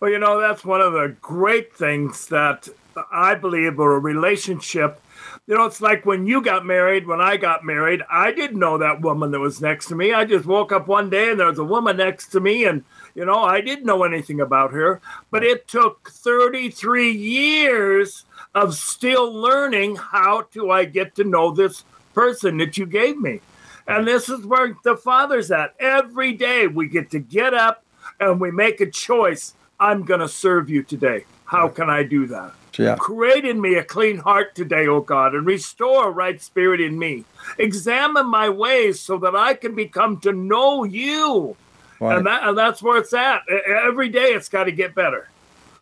Well, 0.00 0.10
you 0.10 0.18
know, 0.18 0.40
that's 0.40 0.64
one 0.64 0.80
of 0.80 0.94
the 0.94 1.14
great 1.20 1.76
things 1.76 2.26
that 2.28 2.70
I 3.12 3.34
believe 3.34 3.78
are 3.78 3.96
a 3.96 3.98
relationship. 3.98 5.02
You 5.46 5.56
know, 5.56 5.66
it's 5.66 5.82
like 5.82 6.06
when 6.06 6.26
you 6.26 6.40
got 6.40 6.64
married, 6.64 7.06
when 7.06 7.20
I 7.20 7.36
got 7.36 7.62
married, 7.62 8.02
I 8.10 8.32
didn't 8.32 8.58
know 8.58 8.78
that 8.78 9.02
woman 9.02 9.30
that 9.32 9.40
was 9.40 9.60
next 9.60 9.88
to 9.88 9.94
me. 9.94 10.14
I 10.14 10.24
just 10.24 10.46
woke 10.46 10.72
up 10.72 10.88
one 10.88 11.10
day 11.10 11.30
and 11.30 11.38
there 11.38 11.48
was 11.48 11.58
a 11.58 11.64
woman 11.64 11.98
next 11.98 12.28
to 12.28 12.40
me, 12.40 12.64
and, 12.64 12.82
you 13.14 13.26
know, 13.26 13.40
I 13.40 13.60
didn't 13.60 13.84
know 13.84 14.04
anything 14.04 14.40
about 14.40 14.72
her. 14.72 15.02
But 15.30 15.44
it 15.44 15.68
took 15.68 16.10
33 16.10 17.12
years 17.12 18.24
of 18.54 18.74
still 18.74 19.30
learning 19.30 19.96
how 19.96 20.46
do 20.50 20.70
I 20.70 20.86
get 20.86 21.14
to 21.16 21.24
know 21.24 21.50
this 21.50 21.84
person 22.14 22.56
that 22.56 22.78
you 22.78 22.86
gave 22.86 23.18
me. 23.18 23.42
And 23.86 24.06
this 24.06 24.28
is 24.28 24.44
where 24.44 24.76
the 24.84 24.96
Father's 24.96 25.50
at. 25.50 25.74
Every 25.80 26.32
day 26.32 26.66
we 26.66 26.88
get 26.88 27.10
to 27.10 27.18
get 27.18 27.54
up 27.54 27.84
and 28.18 28.40
we 28.40 28.50
make 28.50 28.80
a 28.80 28.90
choice. 28.90 29.54
I'm 29.78 30.04
going 30.04 30.20
to 30.20 30.28
serve 30.28 30.68
you 30.68 30.82
today. 30.82 31.24
How 31.44 31.68
can 31.68 31.90
I 31.90 32.02
do 32.02 32.26
that? 32.28 32.52
Yeah. 32.78 32.96
Create 32.96 33.44
in 33.44 33.60
me 33.60 33.74
a 33.74 33.84
clean 33.84 34.18
heart 34.18 34.54
today, 34.54 34.86
O 34.86 35.00
God, 35.00 35.34
and 35.34 35.44
restore 35.44 36.08
a 36.08 36.10
right 36.10 36.40
spirit 36.40 36.80
in 36.80 36.98
me. 36.98 37.24
Examine 37.58 38.26
my 38.26 38.48
ways 38.48 39.00
so 39.00 39.18
that 39.18 39.34
I 39.34 39.54
can 39.54 39.74
become 39.74 40.18
to 40.20 40.32
know 40.32 40.84
you. 40.84 41.56
Right. 41.98 42.16
And, 42.16 42.26
that, 42.26 42.48
and 42.48 42.56
that's 42.56 42.82
where 42.82 42.98
it's 42.98 43.12
at. 43.12 43.42
Every 43.66 44.08
day 44.08 44.28
it's 44.28 44.48
got 44.48 44.64
to 44.64 44.72
get 44.72 44.94
better. 44.94 45.28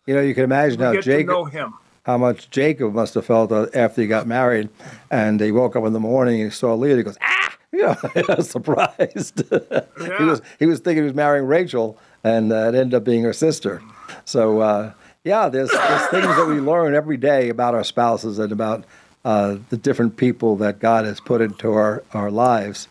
You 0.05 0.15
know, 0.15 0.21
you 0.21 0.33
can 0.33 0.43
imagine 0.43 0.79
how 0.79 0.99
Jacob, 0.99 1.27
know 1.27 1.45
him. 1.45 1.75
how 2.03 2.17
much 2.17 2.49
Jacob 2.49 2.93
must 2.93 3.13
have 3.13 3.25
felt 3.25 3.51
uh, 3.51 3.67
after 3.73 4.01
he 4.01 4.07
got 4.07 4.27
married, 4.27 4.69
and 5.11 5.39
he 5.39 5.51
woke 5.51 5.75
up 5.75 5.85
in 5.85 5.93
the 5.93 5.99
morning 5.99 6.41
and 6.41 6.51
he 6.51 6.55
saw 6.55 6.73
Leah. 6.73 6.97
He 6.97 7.03
goes, 7.03 7.17
ah, 7.21 7.55
you 7.71 7.81
know, 7.81 8.35
surprised. 8.41 9.43
he 10.17 10.23
was 10.23 10.41
he 10.59 10.65
was 10.65 10.79
thinking 10.79 11.03
he 11.03 11.07
was 11.07 11.13
marrying 11.13 11.45
Rachel, 11.45 11.97
and 12.23 12.51
uh, 12.51 12.55
it 12.55 12.75
ended 12.75 12.93
up 12.93 13.03
being 13.03 13.23
her 13.23 13.33
sister. 13.33 13.81
So 14.25 14.61
uh, 14.61 14.93
yeah, 15.23 15.49
there's 15.49 15.71
there's 15.71 16.07
things 16.07 16.27
that 16.27 16.47
we 16.47 16.59
learn 16.59 16.95
every 16.95 17.17
day 17.17 17.49
about 17.49 17.75
our 17.75 17.83
spouses 17.83 18.39
and 18.39 18.51
about 18.51 18.85
uh, 19.25 19.57
the 19.69 19.77
different 19.77 20.17
people 20.17 20.55
that 20.57 20.79
God 20.79 21.05
has 21.05 21.19
put 21.19 21.41
into 21.41 21.71
our 21.73 22.03
our 22.13 22.31
lives, 22.31 22.87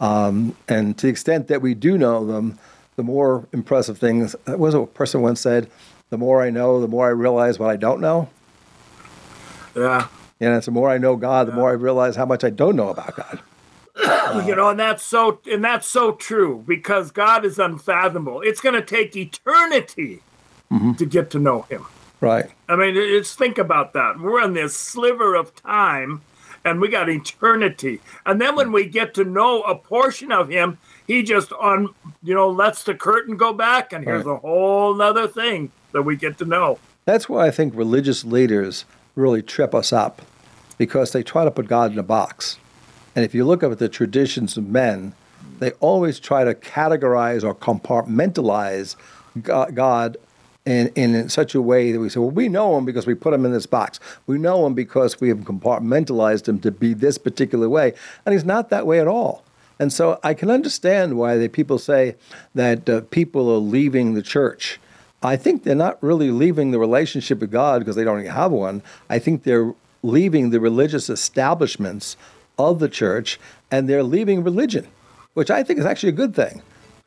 um, 0.00 0.56
and 0.68 0.96
to 0.98 1.06
the 1.06 1.10
extent 1.10 1.48
that 1.48 1.60
we 1.60 1.74
do 1.74 1.98
know 1.98 2.26
them, 2.26 2.58
the 2.96 3.02
more 3.02 3.46
impressive 3.52 3.98
things. 3.98 4.34
Was 4.46 4.74
a 4.74 4.86
person 4.86 5.22
once 5.22 5.40
said? 5.40 5.70
The 6.10 6.18
more 6.18 6.42
I 6.42 6.50
know, 6.50 6.80
the 6.80 6.88
more 6.88 7.06
I 7.06 7.10
realize 7.10 7.58
what 7.58 7.70
I 7.70 7.76
don't 7.76 8.00
know. 8.00 8.28
Yeah. 9.74 10.08
And 10.40 10.54
it's 10.54 10.66
the 10.66 10.72
more 10.72 10.90
I 10.90 10.98
know 10.98 11.16
God, 11.16 11.48
the 11.48 11.52
more 11.52 11.70
I 11.70 11.74
realize 11.74 12.16
how 12.16 12.26
much 12.26 12.44
I 12.44 12.50
don't 12.50 12.76
know 12.76 12.88
about 12.90 13.16
God. 13.16 13.40
you 14.46 14.56
know, 14.56 14.70
and 14.70 14.80
that's 14.80 15.02
so 15.02 15.40
and 15.50 15.62
that's 15.62 15.86
so 15.86 16.12
true 16.12 16.64
because 16.66 17.10
God 17.10 17.44
is 17.44 17.58
unfathomable. 17.58 18.40
It's 18.40 18.60
going 18.60 18.74
to 18.74 18.82
take 18.82 19.14
eternity 19.16 20.22
mm-hmm. 20.70 20.92
to 20.92 21.04
get 21.04 21.30
to 21.30 21.38
know 21.38 21.62
Him. 21.62 21.84
Right. 22.20 22.50
I 22.68 22.76
mean, 22.76 22.94
just 22.94 23.36
think 23.36 23.58
about 23.58 23.92
that. 23.92 24.18
We're 24.18 24.42
in 24.44 24.54
this 24.54 24.74
sliver 24.74 25.34
of 25.34 25.54
time, 25.54 26.22
and 26.64 26.80
we 26.80 26.88
got 26.88 27.10
eternity. 27.10 28.00
And 28.24 28.40
then 28.40 28.56
when 28.56 28.72
we 28.72 28.86
get 28.86 29.12
to 29.14 29.24
know 29.24 29.62
a 29.62 29.74
portion 29.74 30.32
of 30.32 30.48
Him, 30.48 30.78
He 31.06 31.22
just 31.22 31.52
on 31.52 31.94
you 32.22 32.34
know 32.34 32.48
lets 32.48 32.84
the 32.84 32.94
curtain 32.94 33.36
go 33.36 33.52
back, 33.52 33.92
and 33.92 34.04
here's 34.04 34.24
right. 34.24 34.36
a 34.36 34.38
whole 34.38 35.00
other 35.02 35.28
thing 35.28 35.70
that 35.92 36.02
we 36.02 36.16
get 36.16 36.38
to 36.38 36.46
know. 36.46 36.78
That's 37.04 37.28
why 37.28 37.46
I 37.46 37.50
think 37.50 37.74
religious 37.76 38.24
leaders 38.24 38.86
really 39.16 39.42
trip 39.42 39.74
us 39.74 39.92
up 39.92 40.22
because 40.78 41.12
they 41.12 41.22
try 41.22 41.44
to 41.44 41.50
put 41.50 41.66
God 41.68 41.92
in 41.92 41.98
a 41.98 42.02
box. 42.02 42.58
And 43.14 43.24
if 43.24 43.34
you 43.34 43.44
look 43.44 43.62
up 43.62 43.72
at 43.72 43.78
the 43.78 43.88
traditions 43.88 44.56
of 44.56 44.68
men, 44.68 45.14
they 45.58 45.72
always 45.72 46.18
try 46.18 46.44
to 46.44 46.54
categorize 46.54 47.44
or 47.44 47.54
compartmentalize 47.54 48.96
God 49.40 50.16
in, 50.64 50.88
in 50.94 51.28
such 51.28 51.54
a 51.54 51.62
way 51.62 51.92
that 51.92 51.98
we 51.98 52.08
say, 52.08 52.20
well, 52.20 52.30
we 52.30 52.48
know 52.48 52.76
him 52.76 52.84
because 52.84 53.06
we 53.06 53.14
put 53.14 53.34
him 53.34 53.44
in 53.44 53.52
this 53.52 53.66
box. 53.66 53.98
We 54.26 54.38
know 54.38 54.66
him 54.66 54.74
because 54.74 55.20
we 55.20 55.28
have 55.28 55.38
compartmentalized 55.38 56.48
him 56.48 56.60
to 56.60 56.70
be 56.70 56.94
this 56.94 57.18
particular 57.18 57.68
way. 57.68 57.94
And 58.24 58.32
he's 58.32 58.44
not 58.44 58.70
that 58.70 58.86
way 58.86 59.00
at 59.00 59.08
all. 59.08 59.44
And 59.78 59.92
so 59.92 60.20
I 60.22 60.34
can 60.34 60.50
understand 60.50 61.18
why 61.18 61.36
they, 61.36 61.48
people 61.48 61.78
say 61.78 62.14
that 62.54 62.88
uh, 62.88 63.00
people 63.10 63.50
are 63.50 63.58
leaving 63.58 64.14
the 64.14 64.22
church. 64.22 64.78
I 65.22 65.36
think 65.36 65.64
they're 65.64 65.74
not 65.74 66.02
really 66.02 66.30
leaving 66.30 66.70
the 66.70 66.78
relationship 66.78 67.40
with 67.40 67.50
God 67.50 67.80
because 67.80 67.96
they 67.96 68.04
don't 68.04 68.24
have 68.24 68.52
one. 68.52 68.82
I 69.08 69.18
think 69.18 69.42
they're 69.42 69.74
leaving 70.02 70.50
the 70.50 70.60
religious 70.60 71.08
establishments 71.08 72.16
of 72.58 72.78
the 72.78 72.88
church 72.88 73.38
and 73.70 73.88
they're 73.88 74.02
leaving 74.02 74.44
religion, 74.44 74.86
which 75.34 75.50
I 75.50 75.62
think 75.62 75.78
is 75.78 75.86
actually 75.86 76.10
a 76.10 76.12
good 76.12 76.34
thing. 76.34 76.62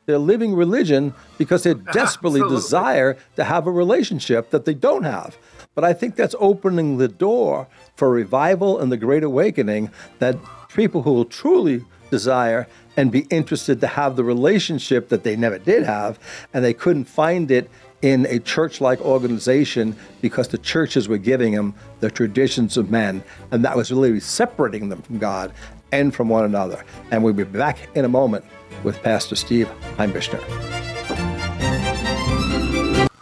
They're 0.06 0.18
living 0.18 0.54
religion 0.54 1.14
because 1.36 1.64
they 1.64 1.74
desperately 1.92 2.40
Absolutely. 2.40 2.56
desire 2.56 3.18
to 3.36 3.44
have 3.44 3.66
a 3.66 3.70
relationship 3.70 4.50
that 4.50 4.64
they 4.64 4.74
don't 4.74 5.04
have. 5.04 5.36
But 5.74 5.84
I 5.84 5.92
think 5.92 6.16
that's 6.16 6.34
opening 6.38 6.98
the 6.98 7.08
door 7.08 7.66
for 7.96 8.08
revival 8.10 8.78
and 8.78 8.90
the 8.90 8.96
Great 8.96 9.24
Awakening 9.24 9.90
that 10.20 10.36
people 10.74 11.02
who 11.02 11.12
will 11.12 11.24
truly 11.24 11.84
desire 12.10 12.66
and 12.96 13.12
be 13.12 13.26
interested 13.30 13.80
to 13.80 13.86
have 13.86 14.16
the 14.16 14.24
relationship 14.24 15.08
that 15.08 15.22
they 15.22 15.36
never 15.36 15.58
did 15.58 15.82
have 15.84 16.18
and 16.54 16.64
they 16.64 16.72
couldn't 16.72 17.04
find 17.04 17.50
it 17.50 17.68
in 18.06 18.24
a 18.26 18.38
church 18.38 18.80
like 18.80 19.00
organization 19.00 19.96
because 20.20 20.46
the 20.46 20.58
churches 20.58 21.08
were 21.08 21.18
giving 21.18 21.54
them 21.54 21.74
the 21.98 22.08
traditions 22.08 22.76
of 22.76 22.88
men, 22.88 23.20
and 23.50 23.64
that 23.64 23.76
was 23.76 23.90
really 23.90 24.20
separating 24.20 24.88
them 24.90 25.02
from 25.02 25.18
God 25.18 25.52
and 25.90 26.14
from 26.14 26.28
one 26.28 26.44
another. 26.44 26.84
And 27.10 27.24
we'll 27.24 27.34
be 27.34 27.42
back 27.42 27.78
in 27.96 28.04
a 28.04 28.08
moment 28.08 28.44
with 28.84 29.02
Pastor 29.02 29.34
Steve 29.34 29.68
Heimbichner. 29.96 30.95